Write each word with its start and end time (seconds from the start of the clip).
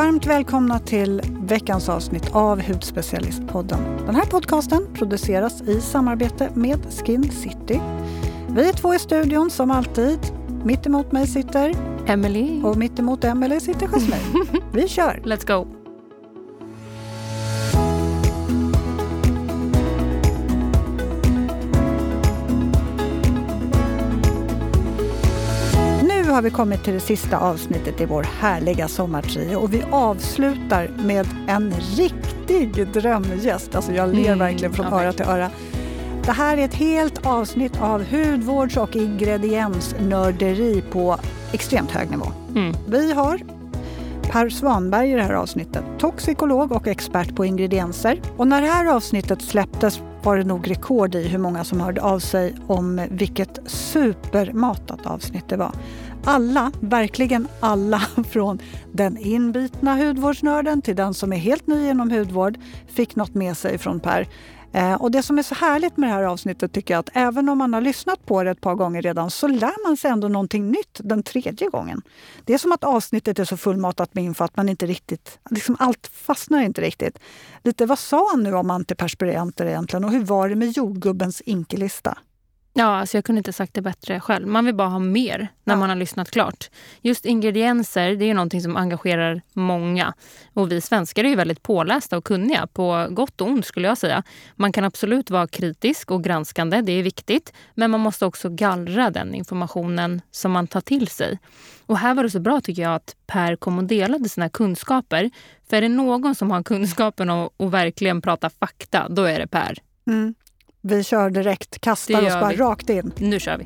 Varmt 0.00 0.26
välkomna 0.26 0.78
till 0.78 1.22
veckans 1.40 1.88
avsnitt 1.88 2.30
av 2.32 2.62
Hudspecialistpodden. 2.62 3.78
Den 4.06 4.14
här 4.14 4.24
podcasten 4.24 4.86
produceras 4.94 5.62
i 5.62 5.80
samarbete 5.80 6.50
med 6.54 6.78
Skin 6.92 7.30
City. 7.30 7.80
Vi 8.54 8.68
är 8.68 8.72
två 8.72 8.94
i 8.94 8.98
studion 8.98 9.50
som 9.50 9.70
alltid. 9.70 10.18
Mitt 10.64 10.86
emot 10.86 11.12
mig 11.12 11.26
sitter 11.26 11.74
Emily. 12.06 12.62
och 12.62 12.76
mitt 12.76 12.98
emot 12.98 13.24
Emily 13.24 13.60
sitter 13.60 13.86
Jasmine. 13.86 14.46
Vi 14.72 14.88
kör! 14.88 15.22
Let's 15.24 15.46
go. 15.46 15.79
Har 26.40 26.44
vi 26.44 26.50
kommit 26.50 26.84
till 26.84 26.94
det 26.94 27.00
sista 27.00 27.38
avsnittet 27.38 28.00
i 28.00 28.04
vår 28.04 28.22
härliga 28.22 28.88
sommartrio 28.88 29.56
och 29.56 29.74
vi 29.74 29.82
avslutar 29.90 30.90
med 30.98 31.26
en 31.48 31.74
riktig 31.96 32.92
drömgäst. 32.92 33.74
Alltså 33.74 33.92
jag 33.92 34.14
ler 34.14 34.26
Mm, 34.26 34.38
verkligen 34.38 34.72
från 34.72 34.86
öra 34.86 35.12
till 35.12 35.26
öra. 35.26 35.50
Det 36.24 36.32
här 36.32 36.56
är 36.56 36.64
ett 36.64 36.74
helt 36.74 37.26
avsnitt 37.26 37.80
av 37.80 38.04
hudvårds 38.04 38.76
och 38.76 38.96
ingrediensnörderi 38.96 40.82
på 40.92 41.16
extremt 41.52 41.90
hög 41.90 42.10
nivå. 42.10 42.26
Mm. 42.56 42.74
Vi 42.88 43.12
har 43.12 43.40
Per 44.22 44.48
Svanberg 44.48 45.12
i 45.12 45.14
det 45.14 45.22
här 45.22 45.34
avsnittet, 45.34 45.84
toxikolog 45.98 46.72
och 46.72 46.88
expert 46.88 47.36
på 47.36 47.44
ingredienser. 47.44 48.20
Och 48.36 48.46
när 48.46 48.62
det 48.62 48.68
här 48.68 48.86
avsnittet 48.86 49.42
släpptes 49.42 50.00
var 50.22 50.36
det 50.36 50.44
nog 50.44 50.70
rekord 50.70 51.14
i 51.14 51.28
hur 51.28 51.38
många 51.38 51.64
som 51.64 51.80
hörde 51.80 52.02
av 52.02 52.18
sig 52.18 52.54
om 52.66 53.06
vilket 53.10 53.58
supermatat 53.66 55.06
avsnitt 55.06 55.48
det 55.48 55.56
var. 55.56 55.72
Alla, 56.24 56.72
verkligen 56.80 57.48
alla, 57.60 57.98
från 58.30 58.58
den 58.92 59.18
inbitna 59.18 59.96
hudvårdsnörden 59.96 60.82
till 60.82 60.96
den 60.96 61.14
som 61.14 61.32
är 61.32 61.36
helt 61.36 61.66
ny 61.66 61.88
inom 61.90 62.10
hudvård, 62.10 62.58
fick 62.86 63.16
något 63.16 63.34
med 63.34 63.56
sig 63.56 63.78
från 63.78 64.00
Per. 64.00 64.28
Eh, 64.72 64.94
och 64.94 65.10
det 65.10 65.22
som 65.22 65.38
är 65.38 65.42
så 65.42 65.54
härligt 65.54 65.96
med 65.96 66.08
det 66.08 66.14
här 66.14 66.22
avsnittet 66.22 66.72
tycker 66.72 66.94
jag 66.94 66.98
att 66.98 67.10
även 67.12 67.48
om 67.48 67.58
man 67.58 67.74
har 67.74 67.80
lyssnat 67.80 68.26
på 68.26 68.42
det 68.42 68.50
ett 68.50 68.60
par 68.60 68.74
gånger 68.74 69.02
redan 69.02 69.30
så 69.30 69.48
lär 69.48 69.88
man 69.88 69.96
sig 69.96 70.10
ändå 70.10 70.28
någonting 70.28 70.70
nytt 70.70 71.00
den 71.04 71.22
tredje 71.22 71.68
gången. 71.68 72.02
Det 72.44 72.54
är 72.54 72.58
som 72.58 72.72
att 72.72 72.84
avsnittet 72.84 73.38
är 73.38 73.44
så 73.44 73.56
fullmatat 73.56 74.14
med 74.14 74.24
info 74.24 74.44
att 74.44 74.56
man 74.56 74.68
inte 74.68 74.86
riktigt, 74.86 75.38
liksom 75.50 75.76
allt 75.78 76.06
fastnar 76.06 76.62
inte 76.62 76.80
riktigt. 76.80 77.18
Lite 77.64 77.86
vad 77.86 77.98
sa 77.98 78.30
han 78.30 78.42
nu 78.42 78.54
om 78.54 78.70
antiperspiranter 78.70 79.66
egentligen 79.66 80.04
och 80.04 80.10
hur 80.10 80.24
var 80.24 80.48
det 80.48 80.54
med 80.54 80.76
jordgubbens 80.76 81.40
inkelista? 81.40 82.18
Ja, 82.72 82.84
alltså 82.84 83.16
jag 83.16 83.24
kunde 83.24 83.38
inte 83.38 83.52
sagt 83.52 83.74
det 83.74 83.82
bättre 83.82 84.20
själv. 84.20 84.46
Man 84.46 84.64
vill 84.64 84.74
bara 84.74 84.88
ha 84.88 84.98
mer 84.98 85.48
när 85.64 85.74
Ja. 85.74 85.78
man 85.78 85.88
har 85.88 85.96
lyssnat 85.96 86.30
klart. 86.30 86.70
Just 87.02 87.24
ingredienser, 87.26 88.16
det 88.16 88.24
är 88.30 88.34
någonting 88.34 88.60
som 88.60 88.76
engagerar 88.76 89.42
många. 89.52 90.14
Och 90.54 90.72
vi 90.72 90.80
svenskar 90.80 91.24
är 91.24 91.28
ju 91.28 91.34
väldigt 91.34 91.62
pålästa 91.62 92.16
och 92.16 92.24
kunniga, 92.24 92.66
på 92.66 93.06
gott 93.10 93.40
och 93.40 93.46
ont 93.48 93.66
skulle 93.66 93.88
jag 93.88 93.98
säga. 93.98 94.22
Man 94.56 94.72
kan 94.72 94.84
absolut 94.84 95.30
vara 95.30 95.46
kritisk 95.46 96.10
och 96.10 96.24
granskande, 96.24 96.80
det 96.80 96.92
är 96.92 97.02
viktigt. 97.02 97.52
Men 97.74 97.90
man 97.90 98.00
måste 98.00 98.26
också 98.26 98.48
gallra 98.48 99.10
den 99.10 99.34
informationen 99.34 100.22
som 100.30 100.52
man 100.52 100.66
tar 100.66 100.80
till 100.80 101.08
sig. 101.08 101.38
Och 101.86 101.98
här 101.98 102.14
var 102.14 102.22
det 102.22 102.30
så 102.30 102.40
bra 102.40 102.60
tycker 102.60 102.82
jag 102.82 102.94
att 102.94 103.16
Per 103.26 103.56
kom 103.56 103.78
och 103.78 103.84
delade 103.84 104.28
sina 104.28 104.48
kunskaper. 104.48 105.30
För 105.70 105.76
är 105.76 105.80
det 105.80 105.88
någon 105.88 106.34
som 106.34 106.50
har 106.50 106.62
kunskapen 106.72 107.30
och, 107.30 107.54
och 107.56 107.74
verkligen 107.74 108.22
pratar 108.22 108.48
fakta, 108.48 109.08
då 109.08 109.22
är 109.24 109.38
det 109.38 109.46
Per. 109.46 109.78
Mm. 110.06 110.34
Vi 110.82 111.04
kör 111.04 111.30
direkt, 111.30 111.80
kastar 111.80 112.26
oss 112.26 112.34
bara 112.34 112.48
vi. 112.48 112.56
rakt 112.56 112.90
in. 112.90 113.12
Nu 113.18 113.40
kör 113.40 113.58
vi. 113.58 113.64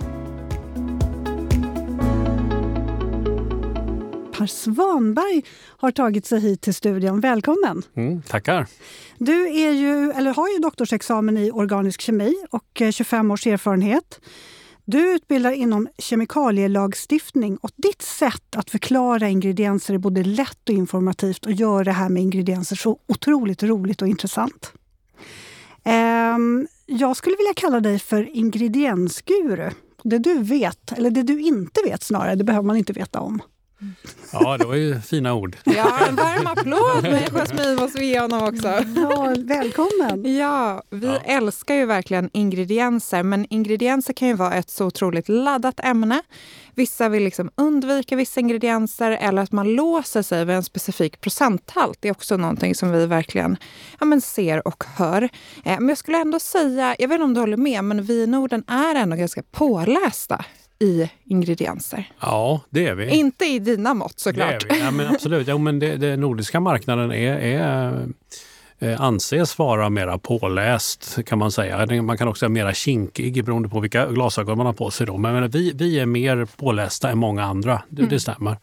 Per 4.39 4.47
Svanberg 4.47 5.43
har 5.77 5.91
tagit 5.91 6.27
sig 6.27 6.41
hit 6.41 6.61
till 6.61 6.75
studion. 6.75 7.21
Välkommen! 7.21 7.83
Mm, 7.97 8.23
tackar. 8.23 8.67
Du 9.19 9.59
är 9.61 9.73
ju, 9.73 10.11
eller 10.11 10.35
har 10.35 10.49
ju 10.49 10.59
doktorsexamen 10.59 11.37
i 11.37 11.51
organisk 11.51 12.01
kemi 12.01 12.35
och 12.51 12.83
eh, 12.83 12.91
25 12.91 13.31
års 13.31 13.47
erfarenhet. 13.47 14.21
Du 14.85 15.15
utbildar 15.15 15.53
inom 15.53 15.89
kemikalielagstiftning 15.99 17.57
och 17.57 17.71
ditt 17.77 18.03
sätt 18.03 18.57
att 18.57 18.71
förklara 18.71 19.29
ingredienser 19.29 19.95
är 19.95 19.99
både 19.99 20.25
lätt 20.25 20.69
och 20.69 20.75
informativt 20.75 21.47
och 21.47 21.53
gör 21.53 21.85
det 21.85 21.93
här 21.93 22.09
med 22.09 22.23
ingredienser 22.23 22.77
så 22.77 22.99
otroligt 23.07 23.63
roligt 23.63 24.03
och 24.03 24.09
intressant. 24.09 24.73
Ehm, 25.85 26.67
jag 26.87 27.17
skulle 27.17 27.37
vilja 27.37 27.55
kalla 27.55 27.81
dig 27.81 27.99
för 27.99 28.37
ingrediensguru. 28.37 29.71
Det 30.03 30.19
du 30.19 30.43
vet, 30.43 30.93
eller 30.93 31.11
det 31.11 31.23
du 31.23 31.41
inte 31.41 31.81
vet 31.85 32.03
snarare, 32.03 32.35
det 32.35 32.45
behöver 32.45 32.67
man 32.67 32.77
inte 32.77 32.93
veta 32.93 33.21
om. 33.21 33.43
Ja, 34.33 34.59
det 34.59 34.65
var 34.65 34.75
ju 34.75 35.01
fina 35.01 35.35
ord. 35.35 35.57
Ja, 35.65 36.07
en 36.09 36.17
varm 36.17 36.47
applåd 36.47 37.03
med 37.03 37.29
Jasmine 37.33 37.75
måste 37.75 37.99
vi 38.01 38.07
ge 38.07 38.21
honom 38.21 38.43
också. 38.43 38.69
Ja, 38.97 39.35
välkommen! 39.39 40.37
Ja, 40.37 40.83
vi 40.91 41.07
Ja. 41.07 41.17
älskar 41.25 41.75
ju 41.75 41.87
verkligen 41.87 42.31
ingredienser, 42.33 43.23
men 43.23 43.47
ingredienser 43.51 44.13
kan 44.13 44.29
ju 44.29 44.35
vara 44.35 44.55
ett 44.55 44.71
så 44.71 44.87
otroligt 44.87 45.29
laddat 45.29 45.81
ämne. 45.81 46.23
Vissa 46.77 47.09
vill 47.09 47.25
liksom 47.25 47.51
undvika 47.57 48.17
vissa 48.17 48.41
ingredienser 48.41 49.11
eller 49.11 49.43
att 49.43 49.53
man 49.53 49.73
låser 49.75 50.23
sig 50.23 50.45
vid 50.45 50.57
en 50.57 50.65
specifik 50.65 51.21
procenthalt. 51.21 51.99
Det 52.01 52.09
är 52.09 52.13
också 52.13 52.37
någonting 52.37 52.75
som 52.75 52.91
vi 52.93 53.07
verkligen 53.07 53.57
ja, 54.01 54.07
men 54.07 54.21
ser 54.21 54.69
och 54.69 54.85
hör. 54.97 55.23
Eh, 55.65 55.79
men 55.81 55.89
jag 55.89 55.99
skulle 55.99 56.19
ändå 56.21 56.39
säga, 56.41 56.97
jag 56.99 57.09
vet 57.09 57.15
inte 57.15 57.25
om 57.25 57.35
du 57.35 57.41
håller 57.41 57.57
med, 57.57 57.85
men 57.85 58.03
vi 58.03 58.23
i 58.23 58.27
Norden 58.27 58.65
är 58.69 58.95
ändå 58.95 59.17
ganska 59.17 59.43
pålästa 59.53 60.45
i 60.79 61.11
ingredienser. 61.25 62.11
Ja, 62.21 62.61
det 62.71 62.87
är 62.87 62.95
vi. 62.95 63.09
Inte 63.09 63.45
i 63.45 63.59
dina 63.59 63.95
mått 63.95 64.15
det 64.17 64.21
såklart. 64.21 64.65
är 64.65 64.69
vi. 64.75 64.81
Ja, 64.81 64.91
men 64.91 65.07
absolut. 65.07 65.49
Jo, 65.49 65.59
men 65.59 65.79
det, 65.79 65.97
det 65.97 66.17
nordiska 66.17 66.61
marknaden 66.61 67.13
är, 67.13 67.37
är, 67.39 68.07
eh, 68.79 69.01
anses 69.01 69.59
vara 69.59 69.91
mera 69.91 70.19
påläst 70.19 71.19
kan 71.27 71.39
man 71.39 71.53
säga. 71.53 71.87
Det- 71.87 72.03
Man 72.03 72.19
kan 72.19 72.29
också 72.29 72.39
säga 72.41 72.49
mera 72.49 72.75
kinkig 72.75 73.45
beroende 73.45 73.69
på 73.69 73.81
vilka 73.81 74.07
glasögon 74.07 74.57
man 74.57 74.67
har 74.67 74.73
på 74.73 74.91
sig. 74.91 75.07
Då. 75.07 75.17
Men 75.17 75.51
vi, 75.51 75.73
vi 75.75 75.99
är 75.99 76.07
mer 76.07 76.45
pålästa 76.57 77.11
än 77.11 77.19
många 77.19 77.45
andra, 77.45 77.83
det, 77.89 78.07
det 78.07 78.21
stämmer. 78.21 78.57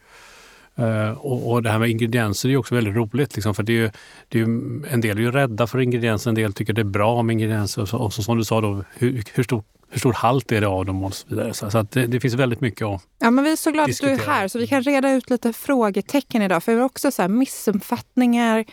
Eh, 0.76 1.10
och, 1.10 1.50
och 1.52 1.62
det 1.62 1.70
här 1.70 1.78
med 1.78 1.90
ingredienser 1.90 2.48
är 2.48 2.56
också 2.56 2.74
väldigt 2.74 2.94
roligt. 2.94 3.34
Liksom, 3.36 3.54
för 3.54 3.62
det 3.62 3.72
är 3.72 3.76
ju, 3.76 3.90
det 4.28 4.38
är 4.40 4.46
ju, 4.46 4.82
en 4.90 5.00
del 5.00 5.18
är 5.18 5.22
ju 5.22 5.30
rädda 5.30 5.66
för 5.66 5.80
ingredienser, 5.80 6.30
en 6.30 6.34
del 6.34 6.52
tycker 6.52 6.72
det 6.72 6.80
är 6.82 6.84
bra 6.84 7.22
med 7.22 7.34
ingredienser. 7.34 7.82
Och, 7.82 7.88
så, 7.88 7.96
och 7.98 8.12
så, 8.12 8.22
som 8.22 8.38
du 8.38 8.44
sa, 8.44 8.60
då, 8.60 8.84
hur, 8.94 9.22
hur, 9.34 9.42
stor, 9.42 9.62
hur 9.92 9.98
stor 9.98 10.12
halt 10.12 10.52
är 10.52 10.60
det 10.60 10.66
av 10.66 10.84
dem 10.84 11.04
och 11.04 11.14
så 11.14 11.26
vidare. 11.28 11.54
Så, 11.54 11.78
att 11.78 11.90
det, 11.90 12.06
det 12.06 12.20
finns 12.20 12.34
väldigt 12.34 12.60
mycket 12.60 12.86
att 12.86 13.02
Ja, 13.18 13.30
men 13.30 13.44
vi 13.44 13.52
är 13.52 13.56
så 13.56 13.70
glada 13.70 13.90
att 13.90 14.00
du 14.00 14.08
är 14.08 14.18
här 14.18 14.48
så 14.48 14.58
vi 14.58 14.66
kan 14.66 14.82
reda 14.82 15.12
ut 15.12 15.30
lite 15.30 15.52
frågetecken 15.52 16.42
idag. 16.42 16.64
För 16.64 16.72
vi 16.72 16.78
har 16.78 16.86
också 16.86 17.10
så 17.10 17.22
här 17.22 17.28
missuppfattningar 17.28 18.64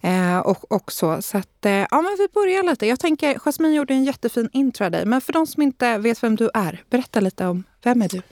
eh, 0.00 0.38
och, 0.38 0.72
och 0.72 0.92
så. 0.92 1.22
Så 1.22 1.38
att, 1.38 1.66
eh, 1.66 1.72
ja, 1.72 1.88
men 1.90 2.16
vi 2.18 2.28
börjar 2.34 2.62
lite. 2.62 2.86
Jag 2.86 3.00
tänker, 3.00 3.38
Jasmine 3.38 3.74
gjorde 3.74 3.94
en 3.94 4.04
jättefin 4.04 4.48
intro 4.52 4.84
av 4.84 4.90
dig. 4.90 5.06
Men 5.06 5.20
för 5.20 5.32
de 5.32 5.46
som 5.46 5.62
inte 5.62 5.98
vet 5.98 6.22
vem 6.22 6.36
du 6.36 6.50
är, 6.54 6.82
berätta 6.90 7.20
lite 7.20 7.46
om 7.46 7.64
vem 7.82 8.02
är 8.02 8.08
du? 8.08 8.22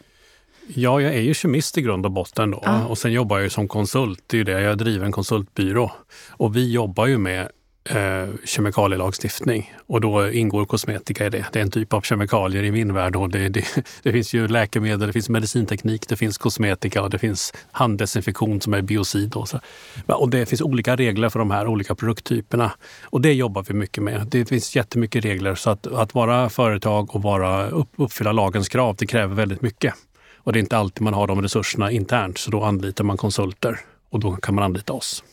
Ja, 0.68 1.00
jag 1.00 1.14
är 1.14 1.20
ju 1.20 1.34
kemist 1.34 1.78
i 1.78 1.82
grund 1.82 2.06
och 2.06 2.12
botten 2.12 2.50
då. 2.50 2.62
Ja. 2.64 2.86
Och 2.86 2.98
sen 2.98 3.12
jobbar 3.12 3.38
jag 3.38 3.52
som 3.52 3.68
konsult. 3.68 4.24
Det 4.26 4.36
är 4.36 4.38
ju 4.38 4.44
det. 4.44 4.60
Jag 4.60 4.78
driver 4.78 5.06
en 5.06 5.12
konsultbyrå. 5.12 5.92
Och 6.28 6.56
vi 6.56 6.72
jobbar 6.72 7.06
ju 7.06 7.18
med 7.18 7.48
eh, 7.90 8.28
kemikalielagstiftning. 8.44 9.74
Och 9.86 10.00
då 10.00 10.30
ingår 10.30 10.64
kosmetika 10.64 11.26
i 11.26 11.30
det. 11.30 11.44
Det 11.52 11.58
är 11.58 11.62
en 11.62 11.70
typ 11.70 11.92
av 11.92 12.00
kemikalier 12.00 12.62
i 12.62 12.70
min 12.70 12.94
värld. 12.94 13.16
Och 13.16 13.30
det, 13.30 13.48
det, 13.48 13.64
det 14.02 14.12
finns 14.12 14.34
ju 14.34 14.48
läkemedel, 14.48 15.06
det 15.06 15.12
finns 15.12 15.28
medicinteknik, 15.28 16.08
det 16.08 16.16
finns 16.16 16.38
kosmetika 16.38 17.02
och 17.02 17.10
det 17.10 17.18
finns 17.18 17.52
handdesinfektion 17.72 18.60
som 18.60 18.74
är 18.74 18.82
biocid. 18.82 19.34
Och, 19.34 19.48
så. 19.48 19.60
och 20.06 20.30
det 20.30 20.46
finns 20.46 20.62
olika 20.62 20.96
regler 20.96 21.28
för 21.28 21.38
de 21.38 21.50
här 21.50 21.66
olika 21.66 21.94
produkttyperna. 21.94 22.72
Och 23.04 23.20
det 23.20 23.32
jobbar 23.32 23.64
vi 23.68 23.74
mycket 23.74 24.02
med. 24.02 24.26
Det 24.30 24.44
finns 24.44 24.76
jättemycket 24.76 25.24
regler. 25.24 25.54
Så 25.54 25.70
att, 25.70 25.86
att 25.86 26.14
vara 26.14 26.48
företag 26.48 27.14
och 27.14 27.22
vara, 27.22 27.68
upp, 27.68 27.88
uppfylla 27.96 28.32
lagens 28.32 28.68
krav, 28.68 28.96
det 28.98 29.06
kräver 29.06 29.34
väldigt 29.34 29.62
mycket. 29.62 29.94
Och 30.36 30.52
det 30.52 30.58
är 30.58 30.60
inte 30.60 30.78
alltid 30.78 31.02
man 31.02 31.14
har 31.14 31.26
de 31.26 31.42
resurserna 31.42 31.90
internt, 31.90 32.38
så 32.38 32.50
då 32.50 32.62
anlitar 32.62 33.04
man 33.04 33.16
konsulter 33.16 33.80
och 34.16 34.20
då 34.20 34.36
kan 34.36 34.54
man 34.54 34.64
anlita 34.64 34.92
oss. 34.92 35.24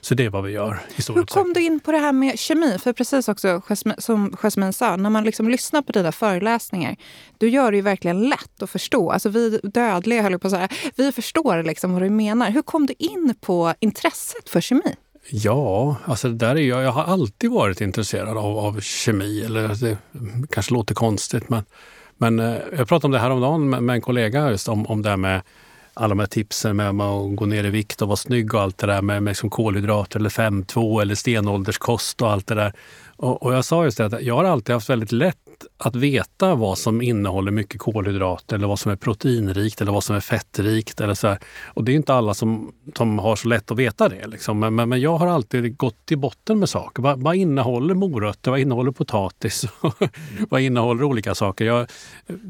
Så 0.00 0.14
det 0.14 0.24
är 0.24 0.30
vad 0.30 0.44
vi 0.44 0.52
gör 0.52 0.80
i 0.96 1.02
stor 1.02 1.14
Hur 1.14 1.24
kom 1.24 1.52
du 1.52 1.62
in 1.62 1.80
på 1.80 1.92
det 1.92 1.98
här 1.98 2.12
med 2.12 2.38
kemi? 2.38 2.78
För 2.78 2.92
precis 2.92 3.28
också 3.28 3.62
som 3.98 4.36
Jasmine 4.42 4.72
sa, 4.72 4.96
när 4.96 5.10
man 5.10 5.24
liksom 5.24 5.48
lyssnar 5.48 5.82
på 5.82 5.92
dina 5.92 6.12
föreläsningar, 6.12 6.96
du 7.38 7.48
gör 7.48 7.70
det 7.70 7.76
ju 7.76 7.82
verkligen 7.82 8.28
lätt 8.28 8.62
att 8.62 8.70
förstå. 8.70 9.10
Alltså 9.10 9.28
vi 9.28 9.60
dödliga 9.62 10.22
höll 10.22 10.38
på 10.38 10.46
att 10.46 10.52
säga, 10.52 10.68
vi 10.96 11.12
förstår 11.12 11.62
liksom 11.62 11.92
vad 11.92 12.02
du 12.02 12.10
menar. 12.10 12.50
Hur 12.50 12.62
kom 12.62 12.86
du 12.86 12.94
in 12.98 13.34
på 13.40 13.74
intresset 13.80 14.48
för 14.48 14.60
kemi? 14.60 14.96
Ja, 15.30 15.96
alltså 16.04 16.28
där 16.28 16.56
är 16.56 16.60
jag, 16.60 16.82
jag 16.82 16.92
har 16.92 17.04
alltid 17.04 17.50
varit 17.50 17.80
intresserad 17.80 18.38
av, 18.38 18.58
av 18.58 18.80
kemi. 18.80 19.44
Eller 19.44 19.68
det 19.68 19.98
kanske 20.50 20.74
låter 20.74 20.94
konstigt, 20.94 21.48
men, 21.48 21.64
men 22.16 22.40
eh, 22.40 22.56
jag 22.76 22.88
pratade 22.88 23.06
om 23.06 23.10
det 23.10 23.18
här 23.18 23.30
om 23.30 23.40
dagen 23.40 23.70
med, 23.70 23.82
med 23.82 23.94
en 23.94 24.00
kollega 24.00 24.50
just 24.50 24.68
om, 24.68 24.86
om 24.86 25.02
det 25.02 25.08
här 25.08 25.16
med 25.16 25.42
alla 25.96 26.08
de 26.08 26.18
här 26.18 26.26
tipsen 26.26 26.76
med, 26.76 26.88
att 26.88 27.36
gå 27.36 27.46
ner 27.46 27.64
i 27.64 27.70
vikt 27.70 28.02
och 28.02 28.08
vara 28.08 28.16
snygg 28.16 28.54
och 28.54 28.60
allt 28.60 28.78
det 28.78 28.86
där 28.86 29.02
med, 29.02 29.22
med 29.22 29.30
liksom 29.30 29.50
kolhydrater 29.50 30.18
eller 30.18 30.30
5-2 30.30 31.02
eller 31.02 31.14
stenålderskost 31.14 32.22
och 32.22 32.30
allt 32.30 32.46
det 32.46 32.54
där. 32.54 32.72
Och, 33.16 33.42
och 33.42 33.54
jag 33.54 33.64
sa 33.64 33.84
just 33.84 33.98
det 33.98 34.04
att 34.04 34.22
jag 34.22 34.34
har 34.34 34.44
alltid 34.44 34.74
haft 34.74 34.90
väldigt 34.90 35.12
lätt 35.12 35.45
att 35.78 35.96
veta 35.96 36.54
vad 36.54 36.78
som 36.78 37.02
innehåller 37.02 37.52
mycket 37.52 37.80
kolhydrater 37.80 38.56
eller 38.56 38.66
vad 38.66 38.78
som 38.78 38.92
är 38.92 38.96
proteinrikt 38.96 39.80
eller 39.80 39.92
vad 39.92 40.04
som 40.04 40.16
är 40.16 40.20
fettrikt. 40.20 41.00
Eller 41.00 41.14
så 41.14 41.28
här. 41.28 41.38
Och 41.64 41.84
det 41.84 41.92
är 41.92 41.96
inte 41.96 42.14
alla 42.14 42.34
som, 42.34 42.72
som 42.96 43.18
har 43.18 43.36
så 43.36 43.48
lätt 43.48 43.70
att 43.70 43.78
veta 43.78 44.08
det. 44.08 44.26
Liksom. 44.26 44.58
Men, 44.58 44.74
men, 44.74 44.88
men, 44.88 45.00
jag 45.00 45.16
har 45.16 45.26
alltid 45.26 45.76
gått 45.76 46.06
till 46.06 46.18
botten 46.18 46.58
med 46.58 46.68
saker. 46.68 47.02
Vad, 47.02 47.22
vad 47.22 47.36
innehåller 47.36 47.94
morötter? 47.94 48.50
Vad 48.50 48.60
innehåller 48.60 48.92
potatis? 48.92 49.64
vad 50.48 50.60
innehåller 50.60 51.04
olika 51.04 51.34
saker? 51.34 51.64
Jag, 51.64 51.86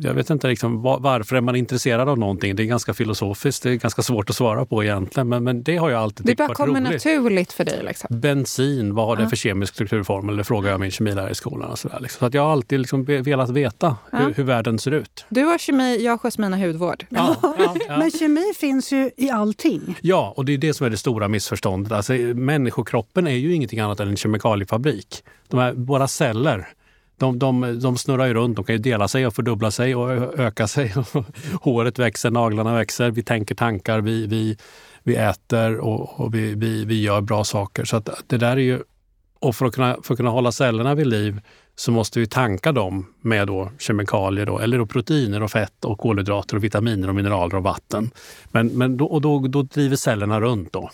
jag 0.01 0.15
vet 0.15 0.31
inte 0.31 0.49
liksom, 0.49 0.83
var, 0.83 1.01
varför 1.01 1.37
är 1.37 1.41
man 1.41 1.57
intresserad 1.57 2.09
av 2.09 2.19
någonting. 2.19 2.57
Det 2.57 2.63
är 2.63 2.65
ganska 2.65 2.95
filosofiskt. 2.95 3.63
Det 3.63 3.71
är 3.71 3.75
ganska 3.75 4.03
svårt 4.03 4.31
att 4.31 4.37
svara 4.37 4.67
på 4.67 4.85
egentligen. 4.85 5.29
Men, 5.29 5.45
men 5.45 5.63
det 5.63 5.77
har 5.77 5.91
jag 5.91 6.03
alltid 6.03 6.27
tyckt 6.27 6.41
varit 6.41 6.49
roligt. 6.49 6.59
Det 6.59 6.73
bara 6.73 6.81
kommer 6.81 6.93
naturligt 6.93 7.53
för 7.53 7.65
dig? 7.65 7.83
Liksom. 7.85 8.21
Bensin, 8.21 8.95
vad 8.95 9.07
har 9.07 9.17
det 9.17 9.29
för 9.29 9.37
kemisk 9.37 9.75
strukturformel? 9.75 10.37
Det 10.37 10.45
frågar 10.45 10.71
jag 10.71 10.81
min 10.81 10.91
kemilärare 10.91 11.31
i 11.31 11.35
skolan. 11.35 11.71
Och 11.71 11.79
så 11.79 11.89
där, 11.89 12.01
liksom. 12.01 12.19
så 12.19 12.27
att 12.27 12.35
jag 12.35 12.43
har 12.43 12.53
alltid 12.53 12.81
liksom 12.81 13.05
velat 13.23 13.51
veta 13.51 13.97
ja. 14.11 14.19
hur, 14.19 14.35
hur, 14.35 14.45
världen 14.45 14.79
ser 14.79 14.91
ut. 14.91 15.25
Du 15.29 15.45
har 15.45 15.59
kemi, 15.59 16.05
jag 16.05 16.13
har 16.13 16.19
Jasmina 16.19 16.57
hudvård. 16.57 17.07
Ja, 17.09 17.37
ja, 17.43 17.77
ja. 17.89 17.99
Men 17.99 18.11
kemi 18.11 18.53
finns 18.57 18.93
ju 18.93 19.11
i 19.17 19.31
allting. 19.31 19.99
Ja, 20.01 20.35
och 20.37 20.45
det 20.45 20.55
är 20.55 20.59
det 20.59 20.75
som 20.75 20.87
är 20.87 20.91
det 20.91 20.97
stora 20.97 21.29
missförståndet. 21.29 21.93
Alltså, 21.93 22.13
människokroppen 22.35 23.27
är 23.27 23.37
ju 23.37 23.55
ingenting 23.55 23.81
annat 23.81 24.01
än 24.01 24.09
en 24.09 24.17
kemikaliefabrik. 24.17 25.25
De 25.49 25.61
här, 25.61 25.73
våra 25.73 26.09
celler 26.09 26.69
de, 27.19 27.39
de, 27.39 27.79
de 27.83 27.97
snurrar 27.97 28.27
ju 28.27 28.35
runt. 28.35 28.57
De 28.57 28.65
kan 28.65 28.75
ju 28.75 28.83
dela 28.83 29.09
sig 29.09 29.27
och 29.27 29.35
fördubbla 29.35 29.71
sig 29.71 29.95
och 29.95 30.39
öka 30.39 30.67
sig. 30.67 30.95
Håret 31.61 31.99
växer, 31.99 32.31
naglarna 32.31 32.75
växer, 32.75 33.11
vi 33.11 33.23
tänker 33.23 33.55
tankar, 33.55 34.01
vi, 34.01 34.27
vi, 34.27 34.57
vi 35.03 35.17
äter 35.17 35.77
och, 35.79 36.21
och 36.21 36.35
vi, 36.35 36.55
vi, 36.55 36.85
vi 36.85 37.03
gör 37.03 37.21
bra 37.21 37.45
saker. 37.45 37.85
Så 37.85 37.97
att 37.97 38.09
det 38.27 38.37
där 38.37 38.57
är 38.57 38.57
ju... 38.57 38.81
Och 39.39 39.57
för 39.57 39.67
att 39.67 39.75
kunna, 39.75 39.97
för 40.03 40.15
att 40.15 40.19
kunna 40.19 40.31
hålla 40.31 40.53
cellerna 40.53 40.95
vid 40.95 41.07
liv 41.07 41.41
så 41.77 41.93
måste 41.93 42.21
vi 42.21 42.27
tanka 42.27 42.73
dem 42.73 43.07
med 43.21 43.47
då 43.47 43.71
kemikalier, 43.79 44.47
då, 44.47 44.59
eller 44.59 44.79
då 44.79 44.87
proteiner, 44.87 45.43
och 45.43 45.51
fett, 45.51 45.85
och 45.85 45.99
kolhydrater, 45.99 46.57
och 46.57 46.65
vitaminer, 46.65 47.09
och 47.09 47.15
mineraler 47.15 47.55
och 47.57 47.63
vatten. 47.63 48.11
Men, 48.53 48.67
men 48.67 48.97
då, 48.97 49.07
och 49.07 49.21
då, 49.21 49.39
då 49.39 49.63
driver 49.63 49.97
cellerna 49.97 50.41
runt. 50.41 50.73
då. 50.73 50.91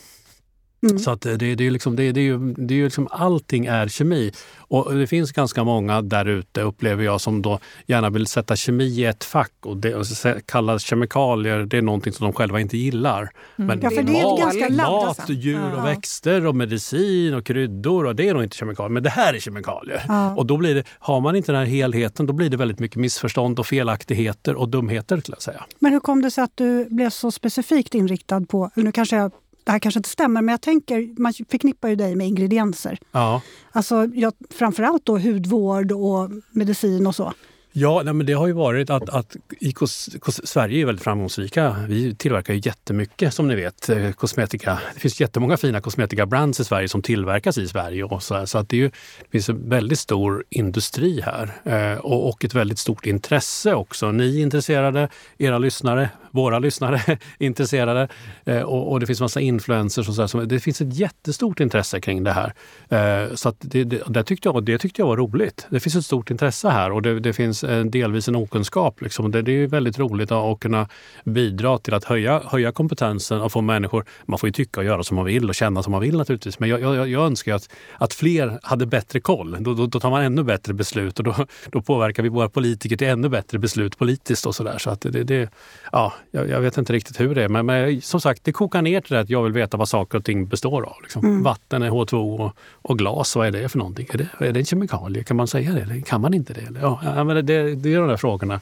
Mm. 0.82 0.98
Så 0.98 1.10
att 1.10 1.20
det, 1.20 1.36
det, 1.36 1.66
är 1.66 1.70
liksom, 1.70 1.96
det, 1.96 2.12
det, 2.12 2.20
är 2.20 2.24
ju, 2.24 2.38
det 2.52 2.74
är 2.74 2.78
ju 2.78 2.84
liksom, 2.84 3.08
allting 3.10 3.66
är 3.66 3.88
kemi. 3.88 4.32
Och 4.58 4.94
det 4.94 5.06
finns 5.06 5.32
ganska 5.32 5.64
många 5.64 6.02
där 6.02 6.28
ute, 6.28 6.62
upplever 6.62 7.04
jag, 7.04 7.20
som 7.20 7.42
då 7.42 7.58
gärna 7.86 8.10
vill 8.10 8.26
sätta 8.26 8.56
kemi 8.56 8.84
i 8.84 9.04
ett 9.04 9.24
fack 9.24 9.52
och, 9.60 9.76
det, 9.76 9.94
och 9.94 10.04
kalla 10.46 10.78
kemikalier, 10.78 11.58
det 11.58 11.78
är 11.78 11.82
någonting 11.82 12.12
som 12.12 12.26
de 12.26 12.32
själva 12.32 12.60
inte 12.60 12.76
gillar. 12.76 13.20
Mm. 13.20 13.32
Men 13.56 13.80
ja, 13.82 13.90
för 13.90 14.02
det 14.02 14.20
är 14.20 14.24
mat, 14.24 14.40
ganska 14.40 14.68
laddat. 14.68 15.18
mat, 15.18 15.28
djur 15.28 15.74
och 15.78 15.86
växter 15.86 16.46
och 16.46 16.56
medicin 16.56 17.34
och 17.34 17.46
kryddor, 17.46 18.06
och 18.06 18.16
det 18.16 18.28
är 18.28 18.34
nog 18.34 18.42
inte 18.42 18.56
kemikalier, 18.56 18.90
men 18.90 19.02
det 19.02 19.10
här 19.10 19.34
är 19.34 19.38
kemikalier. 19.38 20.04
Ja. 20.08 20.34
Och 20.34 20.46
då 20.46 20.56
blir 20.56 20.74
det, 20.74 20.84
har 20.98 21.20
man 21.20 21.36
inte 21.36 21.52
den 21.52 21.58
här 21.58 21.66
helheten, 21.66 22.26
då 22.26 22.32
blir 22.32 22.50
det 22.50 22.56
väldigt 22.56 22.78
mycket 22.78 22.96
missförstånd 22.96 23.58
och 23.58 23.66
felaktigheter 23.66 24.54
och 24.54 24.68
dumheter. 24.68 25.22
Att 25.32 25.42
säga. 25.42 25.64
Men 25.78 25.92
hur 25.92 26.00
kom 26.00 26.22
det 26.22 26.30
sig 26.30 26.44
att 26.44 26.56
du 26.56 26.86
blev 26.90 27.10
så 27.10 27.30
specifikt 27.30 27.94
inriktad 27.94 28.40
på, 28.40 28.70
nu 28.74 28.92
kanske 28.92 29.16
jag 29.16 29.32
det 29.64 29.72
här 29.72 29.78
kanske 29.78 29.98
inte 29.98 30.08
stämmer, 30.08 30.42
men 30.42 30.52
jag 30.52 30.60
tänker, 30.60 31.20
man 31.20 31.32
förknippar 31.32 31.88
ju 31.88 31.96
dig 31.96 32.16
med 32.16 32.26
ingredienser. 32.26 32.98
Ja. 33.12 33.42
Alltså, 33.72 34.08
jag, 34.14 34.32
framförallt 34.50 35.06
då 35.06 35.18
hudvård 35.18 35.92
och 35.92 36.30
medicin 36.50 37.06
och 37.06 37.14
så. 37.14 37.32
Ja, 37.74 38.02
nej, 38.04 38.14
men 38.14 38.26
det 38.26 38.32
har 38.32 38.46
ju 38.46 38.52
varit 38.52 38.90
att, 38.90 39.08
att 39.08 39.36
i 39.60 39.72
kos, 39.72 40.08
kos, 40.20 40.46
Sverige 40.46 40.80
är 40.80 40.86
väldigt 40.86 41.04
framgångsrika. 41.04 41.76
Vi 41.88 42.14
tillverkar 42.14 42.54
ju 42.54 42.60
jättemycket 42.64 43.34
som 43.34 43.48
ni 43.48 43.54
vet, 43.54 43.88
eh, 43.88 44.12
kosmetika. 44.12 44.78
Det 44.94 45.00
finns 45.00 45.20
jättemånga 45.20 45.56
fina 45.56 45.80
kosmetika-brands 45.80 46.60
i 46.60 46.64
Sverige 46.64 46.88
som 46.88 47.02
tillverkas 47.02 47.58
i 47.58 47.68
Sverige. 47.68 48.04
Och 48.04 48.22
så, 48.22 48.46
så 48.46 48.58
att 48.58 48.68
det, 48.68 48.76
ju, 48.76 48.88
det 48.88 49.30
finns 49.30 49.48
en 49.48 49.68
väldigt 49.68 49.98
stor 49.98 50.44
industri 50.50 51.20
här 51.20 51.52
eh, 51.64 51.98
och, 51.98 52.28
och, 52.28 52.44
ett 52.44 52.54
väldigt 52.54 52.78
stort 52.78 53.06
intresse 53.06 53.74
också. 53.74 54.12
Ni 54.12 54.38
är 54.38 54.42
intresserade, 54.42 55.08
era 55.38 55.58
lyssnare, 55.58 56.10
våra 56.32 56.58
lyssnare 56.58 57.02
är 57.06 57.18
intresserade 57.38 58.08
eh, 58.44 58.62
och, 58.62 58.92
och, 58.92 59.00
det 59.00 59.06
finns 59.06 59.20
massa 59.20 59.40
influencers 59.40 60.08
och 60.08 60.14
så. 60.14 60.38
Här, 60.38 60.46
det 60.46 60.60
finns 60.60 60.80
ett 60.80 60.94
jättestort 60.94 61.60
intresse 61.60 62.00
kring 62.00 62.24
det 62.24 62.32
här. 62.32 62.54
Eh, 62.88 63.34
så 63.34 63.48
att 63.48 63.56
det, 63.58 63.84
det, 63.84 64.02
det, 64.06 64.24
tyckte 64.24 64.48
jag, 64.48 64.64
det 64.64 64.78
tyckte 64.78 65.02
jag 65.02 65.06
var 65.06 65.16
roligt. 65.16 65.66
Det 65.70 65.80
finns 65.80 65.96
ett 65.96 66.04
stort 66.04 66.30
intresse 66.30 66.68
här 66.68 66.92
och 66.92 67.02
det, 67.02 67.20
det 67.20 67.32
finns 67.32 67.64
en, 67.64 67.90
delvis 67.90 68.28
en 68.28 68.36
okunskap. 68.36 69.00
Liksom. 69.00 69.30
Det, 69.30 69.42
det 69.42 69.52
är 69.52 69.66
väldigt 69.66 69.98
roligt 69.98 70.32
att 70.32 70.60
kunna 70.60 70.88
bidra 71.24 71.78
till 71.78 71.94
att 71.94 72.04
höja, 72.04 72.42
höja 72.44 72.72
kompetensen 72.72 73.40
och 73.40 73.52
få 73.52 73.60
människor... 73.60 74.04
Man 74.24 74.38
får 74.38 74.46
ju 74.48 74.52
tycka 74.52 74.80
och 74.80 74.86
göra 74.86 75.02
som 75.02 75.16
man 75.16 75.24
vill 75.24 75.48
och 75.48 75.54
känna 75.54 75.82
som 75.82 75.90
man 75.90 76.00
vill 76.00 76.16
naturligtvis. 76.16 76.58
Men 76.58 76.68
jag, 76.68 76.80
jag, 76.80 77.08
jag 77.08 77.26
önskar 77.26 77.54
att, 77.54 77.68
att 77.98 78.14
fler 78.14 78.58
hade 78.62 78.86
bättre 78.86 79.20
koll. 79.20 79.56
Då, 79.60 79.74
då, 79.74 79.86
då, 79.86 80.00
tar 80.00 80.10
man 80.10 80.22
ännu 80.22 80.42
bättre 80.42 80.74
beslut 80.74 81.18
och 81.18 81.24
då, 81.24 81.34
då 81.70 81.82
påverkar 81.82 82.22
vi 82.22 82.28
våra 82.28 82.48
politiker 82.48 82.96
till 82.96 83.06
ännu 83.06 83.28
bättre 83.28 83.58
beslut 83.58 83.98
politiskt 83.98 84.46
och 84.46 84.54
sådär. 84.54 84.78
Så 84.78 84.90
att 84.90 85.00
det, 85.00 85.24
det, 85.24 85.50
ja, 85.92 86.12
jag, 86.30 86.48
jag, 86.48 86.60
vet 86.60 86.78
inte 86.78 86.92
riktigt 86.92 87.20
hur 87.20 87.34
det 87.34 87.42
är. 87.42 87.48
Men, 87.48 87.66
men, 87.66 88.00
som 88.00 88.20
sagt, 88.20 88.44
det 88.44 88.52
kokar 88.52 88.82
ner 88.82 89.00
till 89.00 89.14
det 89.14 89.20
att 89.20 89.30
jag 89.30 89.42
vill 89.42 89.52
veta 89.52 89.76
vad 89.76 89.88
saker 89.88 90.18
och 90.18 90.24
ting 90.24 90.46
består 90.46 90.82
av. 90.82 91.02
Liksom. 91.02 91.24
Mm. 91.24 91.42
Vatten 91.42 91.82
är 91.82 91.90
H2O 91.90 92.40
och, 92.40 92.56
och, 92.72 92.98
glas, 92.98 93.36
vad 93.36 93.46
är 93.46 93.50
det 93.50 93.68
för 93.68 93.78
någonting? 93.78 94.06
Är 94.12 94.18
det, 94.18 94.28
är 94.38 94.52
det 94.52 94.60
en 94.60 94.64
kemikalie? 94.64 95.24
Kan 95.24 95.36
man 95.36 95.46
säga 95.46 95.72
det? 95.72 96.02
Kan 96.02 96.20
man 96.20 96.34
inte 96.34 96.52
det? 96.52 96.68
Ja, 96.80 97.24
men 97.24 97.46
det, 97.46 97.74
det 97.74 97.94
är 97.94 97.98
de 97.98 98.08
där 98.08 98.16
frågorna. 98.16 98.60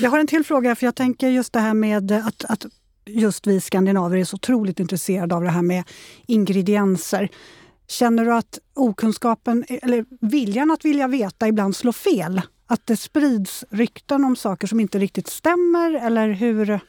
Jag 0.00 0.10
har 0.10 0.18
en 0.18 0.26
till 0.26 0.44
fråga, 0.44 0.76
för 0.76 0.86
jag 0.86 0.94
tänker 0.94 1.28
just 1.28 1.52
det 1.52 1.60
här 1.60 1.74
med 1.74 2.12
att, 2.12 2.44
att 2.44 2.66
just 3.06 3.46
vi 3.46 3.60
skandinaver 3.60 4.16
är 4.16 4.24
så 4.24 4.34
otroligt 4.34 4.80
intresserade 4.80 5.34
av 5.34 5.42
det 5.42 5.50
här 5.50 5.62
med 5.62 5.84
ingredienser. 6.26 7.28
Känner 7.88 8.24
du 8.24 8.34
att 8.34 8.58
okunskapen, 8.74 9.64
eller 9.68 10.04
viljan 10.20 10.70
att 10.70 10.84
vilja 10.84 11.08
veta 11.08 11.48
ibland 11.48 11.76
slår 11.76 11.92
fel? 11.92 12.42
Att 12.66 12.86
det 12.86 12.96
sprids 12.96 13.64
rykten 13.70 14.24
om 14.24 14.36
saker 14.36 14.66
som 14.66 14.80
inte 14.80 14.98
riktigt 14.98 15.28
stämmer, 15.28 16.06
eller 16.06 16.28
hur? 16.28 16.80